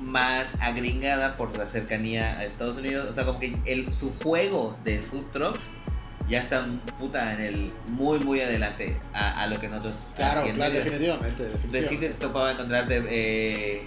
más 0.00 0.46
agringada 0.60 1.36
por 1.36 1.56
la 1.58 1.66
cercanía 1.66 2.38
a 2.38 2.44
Estados 2.44 2.76
Unidos, 2.76 3.08
o 3.10 3.12
sea, 3.12 3.24
como 3.24 3.40
que 3.40 3.56
el, 3.64 3.92
su 3.92 4.12
juego 4.22 4.76
de 4.84 4.98
food 4.98 5.24
trucks 5.32 5.64
ya 6.28 6.40
están 6.40 6.80
puta 6.98 7.32
en 7.34 7.40
el 7.40 7.72
muy 7.92 8.18
muy 8.20 8.40
adelante 8.40 8.96
a, 9.14 9.42
a 9.42 9.46
lo 9.46 9.58
que 9.58 9.68
nosotros 9.68 9.94
Claro, 10.16 10.42
claro, 10.52 10.74
definitivamente, 10.74 11.44
Entonces 11.44 11.62
sí 11.62 11.68
te 11.70 11.80
definitivamente. 11.80 12.14
topaba 12.26 12.52
encontrarte 12.52 13.02
eh, 13.08 13.86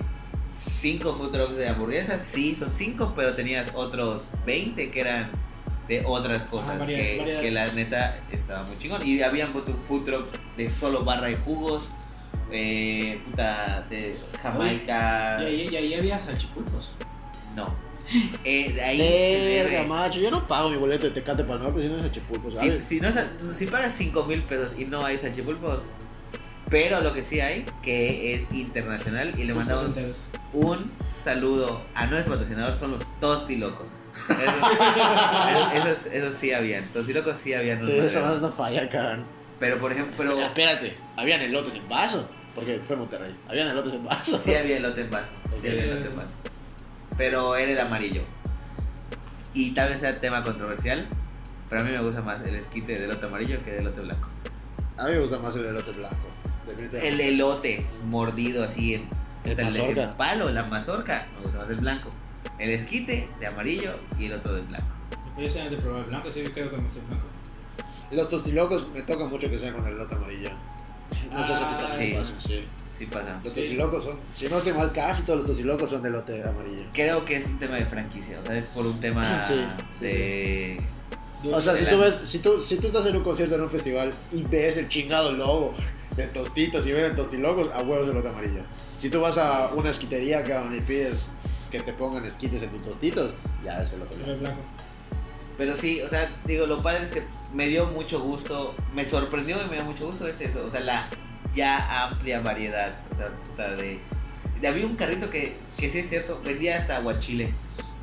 cinco 0.52 1.14
food 1.14 1.32
trucks 1.32 1.56
de 1.58 1.68
hamburguesas, 1.70 2.22
sí, 2.22 2.56
son 2.56 2.74
cinco, 2.74 3.14
pero 3.16 3.34
tenías 3.34 3.68
otros 3.76 4.30
20 4.46 4.90
que 4.90 5.00
eran 5.02 5.30
de 5.88 6.04
otras 6.06 6.44
cosas, 6.44 6.72
Ah, 6.76 6.78
variedad- 6.80 7.42
que, 7.42 7.52
la 7.52 7.68
neta 7.74 8.18
estaba 8.32 8.64
muy 8.64 8.78
chingón. 8.78 9.06
Y 9.06 9.22
habían 9.22 9.52
puto 9.54 9.74
food 9.74 10.06
trucks 10.06 10.30
de 10.58 10.70
solo 10.70 11.04
barra 11.04 11.28
de 11.28 11.36
jugos, 11.38 11.90
eh, 12.52 13.22
puta, 13.26 13.86
de 13.90 14.18
Jamaica, 14.42 15.38
Y 15.42 15.46
ahí, 15.46 15.70
y 15.72 15.76
ahí 15.76 15.94
había 15.94 16.20
salchipulpos. 16.20 16.96
no. 17.56 17.74
Eh, 18.44 18.72
de 18.74 18.82
ahí, 18.84 18.98
Verga, 19.62 19.82
de- 19.82 19.88
macho, 19.88 20.20
yo 20.20 20.32
no 20.32 20.48
pago 20.48 20.70
mi 20.72 20.78
boleto 20.78 21.06
de 21.06 21.12
Tecate 21.12 21.44
para 21.44 21.58
el 21.58 21.64
norte 21.64 21.82
si 21.84 21.90
no 21.90 21.98
es 22.00 22.06
a 22.06 22.12
Chipulpo, 22.12 22.50
si, 22.50 23.00
no, 23.00 23.54
si 23.54 23.66
pagas 23.68 23.94
5 23.96 24.24
mil 24.24 24.42
pesos 24.42 24.72
y 24.80 24.86
no 24.86 25.06
hay 25.06 25.20
salchipulpos, 25.20 25.82
pero 26.72 27.02
lo 27.02 27.14
que 27.14 27.24
sí 27.24 27.40
hay, 27.40 27.68
que 27.84 28.34
es 28.34 28.52
internacional, 28.52 29.32
y 29.38 29.44
le 29.44 29.54
mandamos 29.54 29.86
enteros. 29.86 30.30
un 30.54 30.92
saludo 31.24 31.84
a 31.94 32.08
nuestro 32.08 32.34
patrocinador, 32.34 32.76
son 32.76 32.92
los 32.94 33.20
Tostilocos. 33.20 33.88
Eso, 34.28 35.72
esos, 35.88 36.06
esos 36.12 36.36
sí 36.40 36.52
habían, 36.52 36.84
Tostilocos 36.86 37.38
sí 37.44 37.54
habían. 37.54 37.84
Sí, 37.84 37.92
esa 37.92 38.22
más 38.22 38.42
no 38.42 38.52
falla, 38.52 38.90
cabrón. 38.90 39.24
Pero 39.60 39.80
por 39.80 39.92
ejemplo, 39.92 40.16
pero 40.18 40.40
Espérate, 40.40 40.96
habían 41.16 41.42
elotes 41.42 41.76
en 41.76 41.88
vaso, 41.88 42.28
porque 42.60 42.80
fue 42.80 42.96
Monterrey. 42.96 43.36
Habían 43.48 43.70
elotes 43.70 43.94
en 43.94 44.04
vaso. 44.04 44.38
sí 44.38 44.54
había 44.54 44.78
elote 44.78 45.02
en 45.02 45.10
vaso. 45.10 45.32
Sí 45.62 45.68
había 45.68 45.86
elote 45.86 46.10
en 46.10 46.16
vaso. 46.16 46.34
Pero 47.18 47.56
era 47.56 47.72
el 47.72 47.80
amarillo. 47.80 48.22
Y 49.54 49.72
tal 49.72 49.90
vez 49.90 50.02
sea 50.02 50.20
tema 50.20 50.44
controversial, 50.44 51.08
pero 51.70 51.82
a 51.82 51.84
mí 51.84 51.92
me 51.92 52.02
gusta 52.02 52.22
más 52.22 52.42
el 52.42 52.56
esquite 52.56 52.98
de 52.98 53.06
elote 53.06 53.26
amarillo 53.26 53.64
que 53.64 53.72
de 53.72 53.80
elote 53.80 54.02
blanco. 54.02 54.28
A 54.98 55.06
mí 55.06 55.12
me 55.14 55.20
gusta 55.20 55.40
más 55.40 55.56
el 55.56 55.66
elote 55.66 55.92
blanco. 55.92 56.16
El 57.02 57.20
elote 57.20 57.86
mordido 58.06 58.64
así 58.64 58.96
en 58.96 59.10
El 59.44 59.60
el, 59.60 59.98
el 59.98 60.10
palo, 60.12 60.52
la 60.52 60.64
mazorca, 60.64 61.28
me 61.36 61.44
gusta 61.44 61.58
más 61.58 61.70
el 61.70 61.78
blanco. 61.78 62.10
El 62.60 62.70
esquite 62.70 63.28
de 63.40 63.48
amarillo 63.48 63.96
y 64.20 64.26
el 64.26 64.34
otro 64.34 64.54
de 64.54 64.62
blanco. 64.62 64.88
Yo 65.38 65.50
sé 65.50 65.70
de 65.70 65.78
probar 65.78 66.02
el 66.02 66.08
blanco, 66.08 66.30
sí 66.30 66.44
creo 66.54 66.70
que 66.70 66.78
me 66.78 66.88
hace 66.88 67.00
blanco. 67.08 67.26
Los 68.12 68.30
tostilocos 68.30 68.90
me 68.94 69.02
toca 69.02 69.26
mucho 69.26 69.50
que 69.50 69.58
sean 69.58 69.74
con 69.74 69.88
el 69.88 69.94
elote 69.94 70.16
amarillo. 70.16 70.50
Muchos 71.32 71.60
Ah, 71.62 71.78
ah, 71.80 71.88
también 71.90 72.12
sí. 72.12 72.18
pasan, 72.18 72.42
sí. 72.42 72.68
Sí 72.98 73.06
pasa. 73.06 73.40
Los 73.44 73.54
Sí. 73.54 73.62
tostilocos 73.62 74.04
son, 74.04 74.20
si 74.32 74.50
no 74.50 74.58
estoy 74.58 74.74
mal, 74.74 74.92
casi 74.92 75.24
todos 75.24 75.40
los 75.40 75.48
tostilocos 75.48 75.90
son 75.90 76.02
de 76.02 76.10
elote 76.10 76.44
amarillo. 76.44 76.84
Creo 76.94 77.24
que 77.24 77.38
es 77.38 77.46
un 77.46 77.58
tema 77.60 77.76
de 77.78 77.86
franquicia, 77.86 78.40
o 78.42 78.46
sea, 78.46 78.58
es 78.58 78.66
por 78.66 78.86
un 78.86 79.00
tema 79.00 79.42
Sí, 79.48 79.54
sí, 79.54 79.66
de... 80.02 80.82
O 81.54 81.62
sea, 81.62 81.78
si 81.78 81.86
tú 81.86 81.98
ves, 81.98 82.16
si 82.16 82.40
tú, 82.40 82.62
si 82.62 82.76
tú 82.78 82.88
estás 82.88 83.06
en 83.06 83.16
un 83.16 83.24
concierto 83.24 83.56
en 83.56 83.62
un 83.62 83.70
festival 83.70 84.14
y 84.34 84.44
ves 84.44 84.76
el 84.76 84.90
chingado 84.90 85.32
logo 85.32 85.74
de 86.18 86.28
tostitos 86.28 86.86
y 86.86 86.92
ves 86.92 87.04
el 87.12 87.16
tostilocos, 87.16 87.70
a 87.74 87.82
huevos 87.82 88.08
de 88.08 88.12
elote 88.12 88.28
amarillo. 88.28 88.62
Si 88.98 89.10
tú 89.10 89.22
vas 89.22 89.38
a 89.38 89.74
una 89.74 89.90
esquitería 89.92 90.44
cabrón, 90.44 90.76
y 90.76 90.82
pides 90.82 91.32
que 91.72 91.80
te 91.80 91.94
pongan 91.94 92.26
esquites 92.26 92.62
en 92.64 92.72
tus 92.72 92.84
tostitos, 92.84 93.36
ya 93.64 93.82
es 93.82 93.94
el 93.94 94.00
blanco. 94.02 94.60
Pero 95.60 95.76
sí, 95.76 96.02
o 96.02 96.10
sea, 96.10 96.28
digo, 96.46 96.66
lo 96.66 96.82
padre 96.82 97.04
es 97.04 97.12
que 97.12 97.22
me 97.54 97.68
dio 97.68 97.86
mucho 97.88 98.20
gusto, 98.22 98.74
me 98.96 99.06
sorprendió 99.06 99.58
y 99.64 99.70
me 99.70 99.76
dio 99.76 99.86
mucho 99.86 100.08
gusto 100.08 100.26
es 100.28 100.40
eso, 100.42 100.66
o 100.66 100.70
sea, 100.72 100.80
la 100.80 101.08
ya 101.54 102.06
amplia 102.06 102.40
variedad, 102.40 102.94
o 103.14 103.56
sea, 103.56 103.68
de... 103.76 104.00
de- 104.62 104.68
había 104.68 104.86
un 104.86 104.96
carrito 104.96 105.30
que, 105.30 105.56
que 105.78 105.90
sí 105.90 106.00
es 106.00 106.10
cierto, 106.10 106.42
vendía 106.46 106.78
hasta 106.78 106.96
aguachile. 106.98 107.54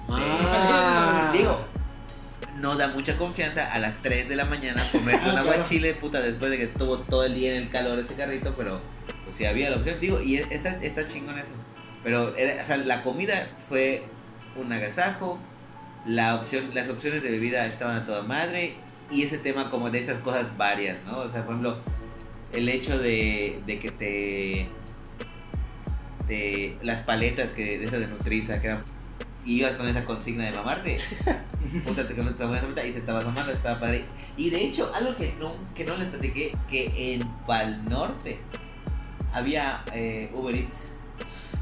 Ah. 0.08 1.30
Digo, 1.32 1.58
no 2.56 2.76
da 2.76 2.88
mucha 2.88 3.16
confianza 3.16 3.72
a 3.72 3.78
las 3.78 3.96
3 4.02 4.28
de 4.28 4.36
la 4.36 4.44
mañana 4.44 4.82
comerte 4.92 5.22
Ah, 5.24 5.30
un 5.32 5.38
aguachile, 5.38 5.94
puta, 5.94 6.20
después 6.20 6.50
de 6.50 6.58
que 6.58 6.64
estuvo 6.64 6.98
todo 7.00 7.24
el 7.24 7.34
día 7.34 7.54
en 7.54 7.62
el 7.62 7.68
calor 7.70 7.98
ese 7.98 8.14
carrito, 8.14 8.54
pero 8.54 8.80
pues 9.24 9.36
sí 9.36 9.44
había 9.46 9.70
la 9.70 9.76
opción. 9.76 9.98
Digo, 10.00 10.20
y 10.20 10.36
está, 10.36 10.78
está 10.82 11.06
chingón 11.06 11.38
eso. 11.38 11.50
Pero, 12.04 12.36
era, 12.36 12.62
o 12.62 12.66
sea, 12.66 12.76
la 12.76 13.02
comida 13.02 13.48
fue 13.68 14.02
un 14.56 14.72
agasajo, 14.72 15.38
la 16.06 16.36
opción, 16.36 16.70
las 16.74 16.88
opciones 16.88 17.22
de 17.22 17.30
bebida 17.30 17.66
estaban 17.66 17.96
a 17.96 18.06
toda 18.06 18.22
madre, 18.22 18.74
y 19.10 19.22
ese 19.22 19.38
tema 19.38 19.70
como 19.70 19.90
de 19.90 20.00
esas 20.00 20.20
cosas 20.20 20.56
varias, 20.56 20.98
¿no? 21.04 21.18
O 21.18 21.28
sea, 21.28 21.44
por 21.44 21.54
ejemplo, 21.54 21.78
el 22.52 22.68
hecho 22.68 22.98
de, 22.98 23.60
de 23.66 23.78
que 23.78 23.90
te... 23.90 24.68
de 26.26 26.76
las 26.82 27.00
paletas 27.00 27.52
que 27.52 27.78
de 27.78 27.84
esas 27.84 28.00
de 28.00 28.08
Nutriza, 28.08 28.60
que 28.60 28.68
eran 28.68 28.84
ibas 29.44 29.74
con 29.74 29.86
esa 29.86 30.04
consigna 30.04 30.44
de 30.44 30.52
mamarte, 30.52 30.98
puta, 31.84 32.06
te 32.06 32.14
comes 32.14 32.34
esa 32.34 32.48
paleta 32.48 32.84
y 32.84 32.90
te 32.90 32.98
estabas 32.98 33.24
mamando, 33.24 33.52
estaba 33.52 33.78
padre. 33.78 34.04
Y 34.36 34.50
de 34.50 34.64
hecho, 34.64 34.90
algo 34.94 35.14
que 35.16 35.32
no, 35.38 35.52
que 35.74 35.84
no 35.84 35.96
les 35.96 36.08
platiqué, 36.08 36.52
que 36.68 37.14
en 37.14 37.22
Pal 37.46 37.84
Norte 37.88 38.38
había 39.32 39.84
eh, 39.92 40.30
Uber 40.34 40.54
Eats. 40.54 40.94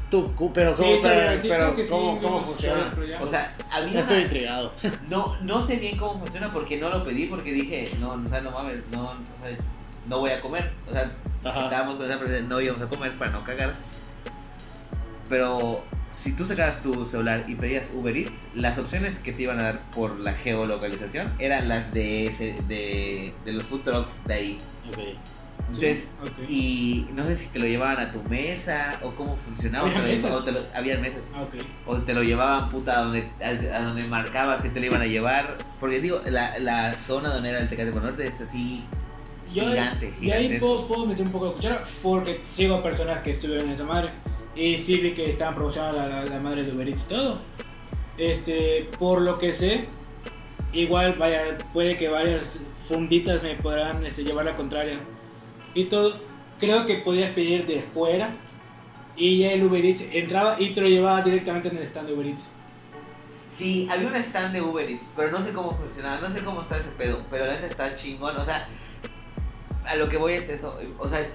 Tú, 0.09 0.33
cu- 0.35 0.53
pero 0.53 0.73
¿cómo, 0.73 0.93
sí, 0.93 0.99
pero, 1.01 1.41
sí, 1.41 1.47
pero 1.49 1.63
creo 1.65 1.75
que 1.75 1.83
sí, 1.83 1.89
¿cómo, 1.89 2.21
cómo 2.21 2.41
funciona? 2.41 2.93
O 3.21 3.27
sea, 3.27 3.55
había 3.71 3.93
Ya 3.93 4.01
estoy 4.01 4.21
intrigado. 4.21 4.71
no, 5.09 5.35
no 5.41 5.65
sé 5.65 5.77
bien 5.77 5.97
cómo 5.97 6.19
funciona 6.19 6.51
porque 6.53 6.77
no 6.77 6.89
lo 6.89 7.03
pedí 7.03 7.25
porque 7.25 7.51
dije, 7.51 7.91
no, 7.99 8.11
o 8.11 8.29
sea, 8.29 8.41
no 8.41 8.51
mames, 8.51 8.77
no, 8.91 9.13
no 10.07 10.19
voy 10.19 10.29
a 10.31 10.41
comer. 10.41 10.71
O 10.87 10.91
sea, 10.91 11.11
Ajá. 11.43 11.63
estábamos 11.65 11.95
con 11.95 12.09
esa 12.09 12.19
presión, 12.19 12.47
no 12.47 12.61
íbamos 12.61 12.83
a 12.83 12.87
comer 12.87 13.13
para 13.13 13.31
no 13.31 13.43
cagar. 13.43 13.73
Pero 15.27 15.83
si 16.13 16.33
tú 16.33 16.45
sacabas 16.45 16.81
tu 16.81 17.03
celular 17.05 17.43
y 17.47 17.55
pedías 17.55 17.89
Uber 17.93 18.15
Eats, 18.15 18.43
las 18.53 18.77
opciones 18.77 19.17
que 19.19 19.31
te 19.33 19.41
iban 19.41 19.59
a 19.59 19.63
dar 19.63 19.81
por 19.91 20.19
la 20.19 20.33
geolocalización 20.33 21.33
eran 21.39 21.67
las 21.67 21.91
de, 21.93 22.27
ese, 22.27 22.55
de, 22.67 23.33
de 23.43 23.53
los 23.53 23.63
food 23.65 23.81
trucks 23.81 24.23
de 24.25 24.33
ahí. 24.33 24.57
Ok. 24.89 24.99
Entonces, 25.67 26.07
ok. 26.21 26.47
y 26.49 27.07
no 27.13 27.25
sé 27.25 27.35
si 27.35 27.47
te 27.47 27.59
lo 27.59 27.65
llevaban 27.65 27.99
a 27.99 28.11
tu 28.11 28.21
mesa 28.29 28.99
o 29.01 29.11
cómo 29.15 29.35
funcionaba. 29.35 29.85
o 29.85 29.87
¿Había 29.87 30.01
llevaban- 30.01 30.11
mesas? 30.31 30.35
o 30.35 30.43
te 30.43 30.51
lo- 30.51 30.61
había 30.75 30.97
mesas. 30.99 31.19
Ah, 31.33 31.41
ok. 31.43 31.55
O 31.87 31.97
te 31.97 32.13
lo 32.13 32.23
llevaban 32.23 32.69
puta 32.69 32.99
a 32.99 33.03
donde, 33.03 33.23
a, 33.43 33.77
a 33.77 33.81
donde 33.85 34.03
marcabas 34.05 34.61
que 34.61 34.69
te 34.69 34.79
lo 34.79 34.85
iban 34.85 35.01
a 35.01 35.05
llevar. 35.07 35.57
Porque 35.79 35.99
digo, 35.99 36.19
la, 36.29 36.57
la 36.59 36.93
zona 36.93 37.29
donde 37.29 37.49
era 37.49 37.59
el 37.59 37.67
Tecate 37.69 37.91
por 37.91 38.03
Norte 38.03 38.27
es 38.27 38.39
así 38.41 38.83
Yo- 39.53 39.67
gigante, 39.69 40.13
Y 40.21 40.31
ahí 40.31 40.57
puedo, 40.59 40.87
puedo 40.87 41.05
meter 41.07 41.25
un 41.25 41.31
poco 41.31 41.47
de 41.49 41.53
cuchara 41.53 41.83
porque 42.03 42.41
sigo 42.53 42.75
a 42.75 42.83
personas 42.83 43.19
que 43.21 43.31
estuvieron 43.31 43.67
en 43.67 43.73
esa 43.75 43.83
madre. 43.83 44.09
Y 44.55 44.77
sí 44.77 44.97
vi 44.97 45.13
que 45.13 45.29
estaban 45.29 45.55
promocionando 45.55 45.97
la, 45.97 46.07
la, 46.07 46.25
la 46.25 46.39
madre 46.39 46.63
de 46.63 46.71
Uber 46.71 46.87
Eats 46.87 47.03
y 47.03 47.07
todo. 47.07 47.39
Este, 48.17 48.89
por 48.97 49.21
lo 49.21 49.37
que 49.37 49.53
sé, 49.53 49.85
igual 50.71 51.15
vaya, 51.19 51.57
puede 51.73 51.97
que 51.97 52.07
varias 52.07 52.57
funditas 52.77 53.43
me 53.43 53.55
podrán 53.55 54.05
este, 54.05 54.23
llevar 54.23 54.45
la 54.45 54.55
contraria. 54.55 54.99
Y 55.75 55.85
todo, 55.85 56.15
creo 56.59 56.87
que 56.87 56.95
podías 56.95 57.31
pedir 57.33 57.67
de 57.67 57.81
fuera. 57.81 58.35
Y 59.15 59.39
ya 59.39 59.51
el 59.51 59.63
Uber 59.63 59.85
Eats 59.85 60.01
entraba 60.11 60.55
y 60.59 60.73
te 60.73 60.81
lo 60.81 60.87
llevaba 60.87 61.21
directamente 61.21 61.69
en 61.69 61.77
el 61.77 61.83
stand 61.83 62.07
de 62.07 62.13
Uber 62.15 62.25
Eats. 62.25 62.51
Sí, 63.47 63.87
había 63.89 64.07
un 64.07 64.15
stand 64.15 64.53
de 64.53 64.61
Uber 64.61 64.89
Eats, 64.89 65.11
pero 65.15 65.31
no 65.31 65.41
sé 65.41 65.53
cómo 65.53 65.71
funcionaba, 65.71 66.27
no 66.27 66.33
sé 66.33 66.43
cómo 66.43 66.61
está 66.61 66.77
ese 66.77 66.89
pedo, 66.97 67.23
pero 67.29 67.45
la 67.45 67.53
neta 67.53 67.67
está 67.67 67.93
chingón, 67.93 68.35
o 68.35 68.43
sea, 68.43 68.67
a 69.85 69.95
lo 69.95 70.09
que 70.09 70.17
voy 70.17 70.33
es 70.33 70.49
eso, 70.49 70.77
o 70.99 71.07
sea, 71.07 71.25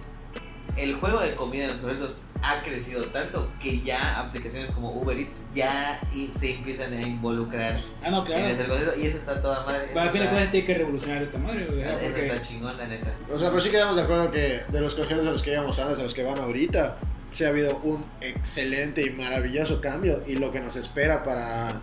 el 0.76 0.94
juego 0.96 1.20
de 1.20 1.34
comida 1.34 1.64
en 1.64 1.70
los 1.70 1.82
eventos 1.82 2.18
ha 2.42 2.62
crecido 2.62 3.04
tanto 3.08 3.52
que 3.60 3.80
ya 3.80 4.18
aplicaciones 4.20 4.70
como 4.70 4.90
Uber 4.92 5.16
Eats 5.18 5.42
ya 5.54 6.00
se 6.38 6.54
empiezan 6.54 6.92
a 6.92 7.00
involucrar 7.02 7.80
Ah, 8.02 8.10
no, 8.10 8.18
en 8.20 8.24
claro. 8.24 8.46
ese 8.46 8.66
concepto 8.66 8.98
y 8.98 9.06
eso 9.06 9.16
está 9.18 9.40
toda 9.42 9.64
madre. 9.64 9.86
Pero 9.88 10.00
al 10.00 10.06
eso 10.06 10.12
fin 10.12 10.20
de 10.20 10.24
está- 10.26 10.34
cuentas 10.36 10.50
tiene 10.52 10.66
que 10.66 10.74
revolucionar 10.74 11.22
esta 11.22 11.38
madre. 11.38 12.24
está 12.26 12.40
chingón, 12.40 12.76
la 12.78 12.86
neta. 12.86 13.12
O 13.30 13.38
sea, 13.38 13.48
pero 13.50 13.60
sí 13.60 13.70
quedamos 13.70 13.96
de 13.96 14.02
acuerdo 14.02 14.30
que 14.30 14.60
de 14.70 14.80
los 14.80 14.94
cojeros 14.94 15.26
a 15.26 15.30
los 15.32 15.42
que 15.42 15.52
íbamos 15.52 15.78
antes, 15.78 15.98
a 15.98 16.02
los 16.02 16.14
que 16.14 16.22
van 16.22 16.38
ahorita, 16.38 16.96
sí 17.30 17.44
ha 17.44 17.48
habido 17.48 17.76
un 17.84 18.00
excelente 18.20 19.02
y 19.06 19.10
maravilloso 19.10 19.80
cambio 19.80 20.22
y 20.26 20.36
lo 20.36 20.50
que 20.50 20.60
nos 20.60 20.76
espera 20.76 21.22
para, 21.22 21.80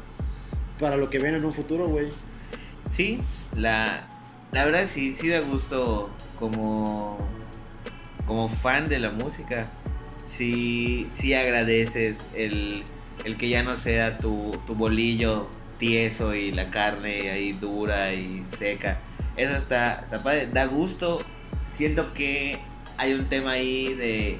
para 0.79 0.97
lo 0.97 1.09
que 1.09 1.19
viene 1.19 1.37
en 1.37 1.45
un 1.45 1.53
futuro, 1.53 1.87
güey. 1.87 2.07
Sí, 2.89 3.19
la, 3.55 4.07
la 4.51 4.65
verdad 4.65 4.87
sí, 4.91 5.15
sí 5.15 5.29
da 5.29 5.39
gusto 5.41 6.09
como, 6.39 7.17
como 8.25 8.49
fan 8.49 8.89
de 8.89 8.99
la 8.99 9.09
música. 9.11 9.67
Sí, 10.37 11.07
sí 11.15 11.33
agradeces 11.33 12.15
el, 12.35 12.83
el 13.25 13.37
que 13.37 13.49
ya 13.49 13.63
no 13.63 13.75
sea 13.75 14.17
tu, 14.19 14.55
tu 14.67 14.75
bolillo 14.75 15.47
tieso 15.79 16.35
y 16.35 16.51
la 16.51 16.69
carne 16.69 17.31
ahí 17.31 17.53
dura 17.53 18.13
y 18.13 18.43
seca. 18.57 18.99
Eso 19.35 19.55
está, 19.55 20.03
padre, 20.23 20.47
da 20.51 20.65
gusto. 20.65 21.19
Siento 21.69 22.13
que 22.13 22.59
hay 22.97 23.13
un 23.13 23.25
tema 23.25 23.51
ahí 23.53 23.93
de, 23.93 24.37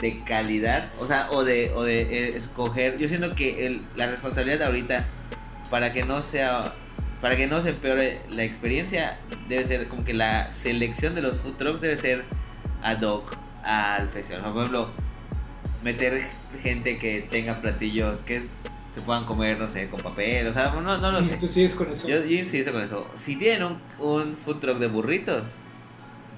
de 0.00 0.20
calidad, 0.24 0.88
o 0.98 1.06
sea, 1.06 1.28
o 1.30 1.44
de, 1.44 1.72
o 1.74 1.82
de 1.82 2.02
eh, 2.02 2.36
escoger. 2.36 2.96
Yo 2.98 3.08
siento 3.08 3.34
que 3.34 3.66
el- 3.66 3.82
la 3.96 4.06
responsabilidad 4.06 4.62
ahorita 4.66 5.04
para 5.70 5.92
que 5.92 6.04
no 6.04 6.22
sea 6.22 6.74
para 7.20 7.36
que 7.36 7.46
no 7.46 7.62
se 7.62 7.70
empeore 7.70 8.20
la 8.30 8.44
experiencia 8.44 9.18
debe 9.48 9.66
ser 9.66 9.88
como 9.88 10.04
que 10.04 10.12
la 10.12 10.52
selección 10.52 11.14
de 11.14 11.22
los 11.22 11.40
food 11.40 11.54
trucks 11.54 11.80
debe 11.80 11.96
ser 11.96 12.24
ad 12.82 13.00
hoc 13.02 13.34
al 13.64 14.08
festival 14.10 14.42
por 14.42 14.56
ejemplo 14.58 14.90
meter 15.82 16.20
gente 16.62 16.96
que 16.98 17.26
tenga 17.30 17.60
platillos 17.60 18.20
que 18.20 18.42
se 18.94 19.00
puedan 19.02 19.24
comer, 19.26 19.58
no 19.58 19.68
sé, 19.68 19.88
con 19.88 20.00
papel, 20.00 20.46
o 20.46 20.52
sea, 20.54 20.72
no, 20.72 20.96
no 20.98 21.12
lo 21.12 21.22
sé. 21.22 21.36
Tú 21.36 21.46
sigues 21.48 21.74
con 21.74 21.92
eso. 21.92 22.08
Yo, 22.08 22.24
yo 22.24 22.38
insisto 22.38 22.72
con 22.72 22.80
eso. 22.82 23.06
Si 23.16 23.36
tienen 23.36 23.62
un, 23.64 23.78
un 23.98 24.36
food 24.36 24.56
truck 24.60 24.78
de 24.78 24.86
burritos, 24.86 25.56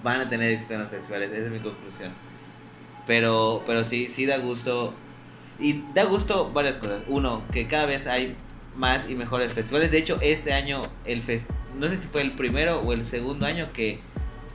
van 0.03 0.21
a 0.21 0.29
tener 0.29 0.53
éxito 0.53 0.75
en 0.75 0.81
los 0.81 0.91
festivales. 0.91 1.31
Esa 1.31 1.47
es 1.47 1.53
mi 1.53 1.61
conclusión. 1.61 2.13
Pero, 3.07 3.63
pero 3.67 3.85
sí, 3.85 4.11
sí 4.15 4.27
da 4.27 4.39
gusto. 4.39 4.93
Y 5.61 5.83
da 5.95 6.05
gusto 6.05 6.51
varias 6.51 6.77
cosas. 6.77 7.03
Uno, 7.09 7.43
que 7.53 7.67
cada 7.69 7.87
vez 7.87 8.07
hay 8.07 8.35
más 8.77 9.09
y 9.09 9.15
mejores 9.15 9.53
festivales. 9.53 9.91
De 9.91 9.99
hecho, 9.99 10.19
este 10.21 10.53
año, 10.53 10.83
el 11.05 11.25
fes- 11.25 11.47
no 11.79 11.89
sé 11.89 12.01
si 12.01 12.07
fue 12.09 12.23
el 12.23 12.33
primero 12.33 12.81
o 12.81 12.93
el 12.93 13.07
segundo 13.07 13.47
año 13.47 13.69
que 13.73 14.01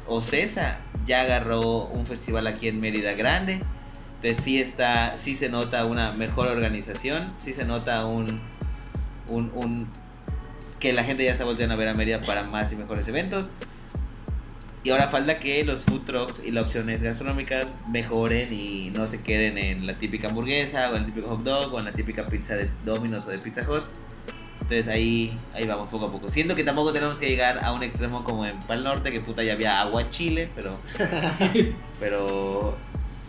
Ocesa 0.08 0.80
ya 1.06 1.22
agarró 1.22 1.86
un 1.86 2.06
festival 2.06 2.48
aquí 2.48 2.68
en 2.68 2.80
Mérida 2.82 3.14
Grande. 3.14 3.60
Entonces 4.24 4.46
sí 4.46 4.62
está, 4.62 5.18
sí 5.18 5.36
se 5.36 5.50
nota 5.50 5.86
una 5.86 6.14
mejor 6.14 6.48
organización, 6.48 7.28
sí 7.44 7.52
se 7.52 7.66
nota 7.66 8.06
un, 8.06 8.40
un, 9.28 9.52
un 9.54 9.88
que 10.80 10.94
la 10.94 11.04
gente 11.04 11.26
ya 11.26 11.34
está 11.34 11.44
volteando 11.44 11.74
a 11.74 11.78
ver 11.78 11.90
a 11.90 11.94
Mérida 11.94 12.22
para 12.22 12.44
más 12.44 12.72
y 12.72 12.78
mejores 12.78 13.06
eventos. 13.10 13.48
Y 14.86 14.92
ahora 14.92 15.10
falta 15.10 15.40
que 15.40 15.66
los 15.66 15.84
food 15.84 16.06
trucks 16.06 16.42
y 16.46 16.52
las 16.52 16.66
opciones 16.66 17.02
gastronómicas 17.02 17.68
mejoren 17.90 18.48
y 18.54 18.92
no 18.96 19.08
se 19.08 19.20
queden 19.20 19.58
en 19.58 19.86
la 19.88 19.94
típica 19.94 20.30
hamburguesa 20.30 20.90
o 20.92 20.96
en 20.96 21.04
el 21.04 21.06
típico 21.08 21.28
hot 21.28 21.44
dog 21.44 21.74
o 21.74 21.80
en 21.80 21.86
la 21.86 21.92
típica 21.92 22.26
pizza 22.26 22.56
de 22.56 22.70
Domino's 22.86 23.26
o 23.26 23.30
de 23.30 23.40
Pizza 23.40 23.70
Hut. 23.70 23.84
Entonces 24.62 24.88
ahí, 24.88 25.38
ahí 25.54 25.68
vamos 25.68 25.90
poco 25.90 26.06
a 26.06 26.12
poco. 26.14 26.30
Siento 26.30 26.56
que 26.56 26.64
tampoco 26.64 26.94
tenemos 26.94 27.20
que 27.20 27.28
llegar 27.28 27.60
a 27.62 27.74
un 27.74 27.84
extremo 27.84 28.24
como 28.24 28.46
en 28.46 28.58
Pal 28.62 28.86
Norte, 28.86 29.12
que 29.12 29.20
puta 29.20 29.44
ya 29.44 29.52
había 29.52 29.82
agua 29.82 30.10
chile, 30.10 30.50
pero 30.56 30.78
pero 32.00 32.78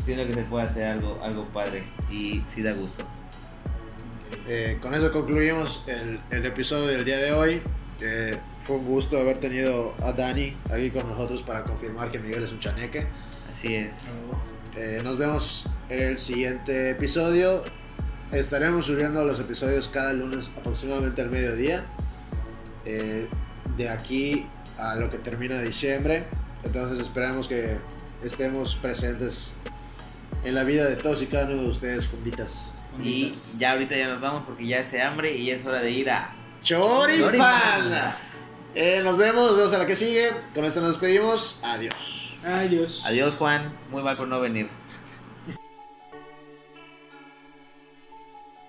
siento 0.04 0.26
que 0.26 0.34
se 0.34 0.42
puede 0.42 0.66
hacer 0.66 0.84
algo, 0.84 1.20
algo 1.22 1.44
padre 1.46 1.84
y 2.10 2.42
sí 2.46 2.62
da 2.62 2.72
gusto. 2.72 3.04
Eh, 4.46 4.78
con 4.80 4.94
eso 4.94 5.10
concluimos 5.12 5.84
el, 5.86 6.20
el 6.30 6.44
episodio 6.44 6.86
del 6.86 7.04
día 7.04 7.18
de 7.18 7.32
hoy. 7.32 7.62
Eh, 8.00 8.38
fue 8.60 8.76
un 8.76 8.86
gusto 8.86 9.18
haber 9.18 9.38
tenido 9.38 9.94
a 10.02 10.12
Dani 10.12 10.56
aquí 10.70 10.90
con 10.90 11.08
nosotros 11.08 11.42
para 11.42 11.64
confirmar 11.64 12.10
que 12.10 12.18
Miguel 12.18 12.42
es 12.42 12.52
un 12.52 12.60
chaneque. 12.60 13.06
Así 13.52 13.74
es. 13.74 13.92
Eh, 14.76 15.00
nos 15.04 15.18
vemos 15.18 15.66
el 15.88 16.18
siguiente 16.18 16.90
episodio. 16.90 17.62
Estaremos 18.32 18.86
subiendo 18.86 19.24
los 19.24 19.38
episodios 19.38 19.88
cada 19.88 20.12
lunes 20.12 20.50
aproximadamente 20.56 21.22
al 21.22 21.30
mediodía. 21.30 21.84
Eh, 22.84 23.28
de 23.76 23.88
aquí 23.88 24.46
a 24.78 24.96
lo 24.96 25.10
que 25.10 25.18
termina 25.18 25.60
diciembre. 25.60 26.24
Entonces 26.64 26.98
esperamos 26.98 27.46
que 27.46 27.78
estemos 28.22 28.74
presentes 28.76 29.52
en 30.44 30.54
la 30.54 30.64
vida 30.64 30.86
de 30.86 30.96
todos 30.96 31.22
y 31.22 31.26
cada 31.26 31.46
uno 31.46 31.62
de 31.62 31.68
ustedes, 31.68 32.06
funditas. 32.06 32.72
Y 33.02 33.32
ya 33.58 33.72
ahorita 33.72 33.96
ya 33.96 34.08
nos 34.08 34.20
vamos 34.20 34.44
porque 34.46 34.66
ya 34.66 34.80
hace 34.80 35.02
hambre 35.02 35.34
y 35.34 35.46
ya 35.46 35.56
es 35.56 35.66
hora 35.66 35.80
de 35.80 35.90
ir 35.90 36.10
a. 36.10 36.32
Choripán. 36.62 37.90
Eh, 38.74 39.00
nos 39.04 39.16
vemos, 39.16 39.46
nos 39.48 39.56
vemos 39.56 39.72
a 39.72 39.78
la 39.78 39.86
que 39.86 39.96
sigue. 39.96 40.30
Con 40.54 40.64
esto 40.64 40.80
nos 40.80 40.90
despedimos. 40.90 41.60
Adiós. 41.62 42.36
Adiós. 42.44 43.02
Adiós 43.04 43.34
Juan, 43.36 43.72
muy 43.90 44.02
mal 44.02 44.16
por 44.16 44.28
no 44.28 44.40
venir. 44.40 44.68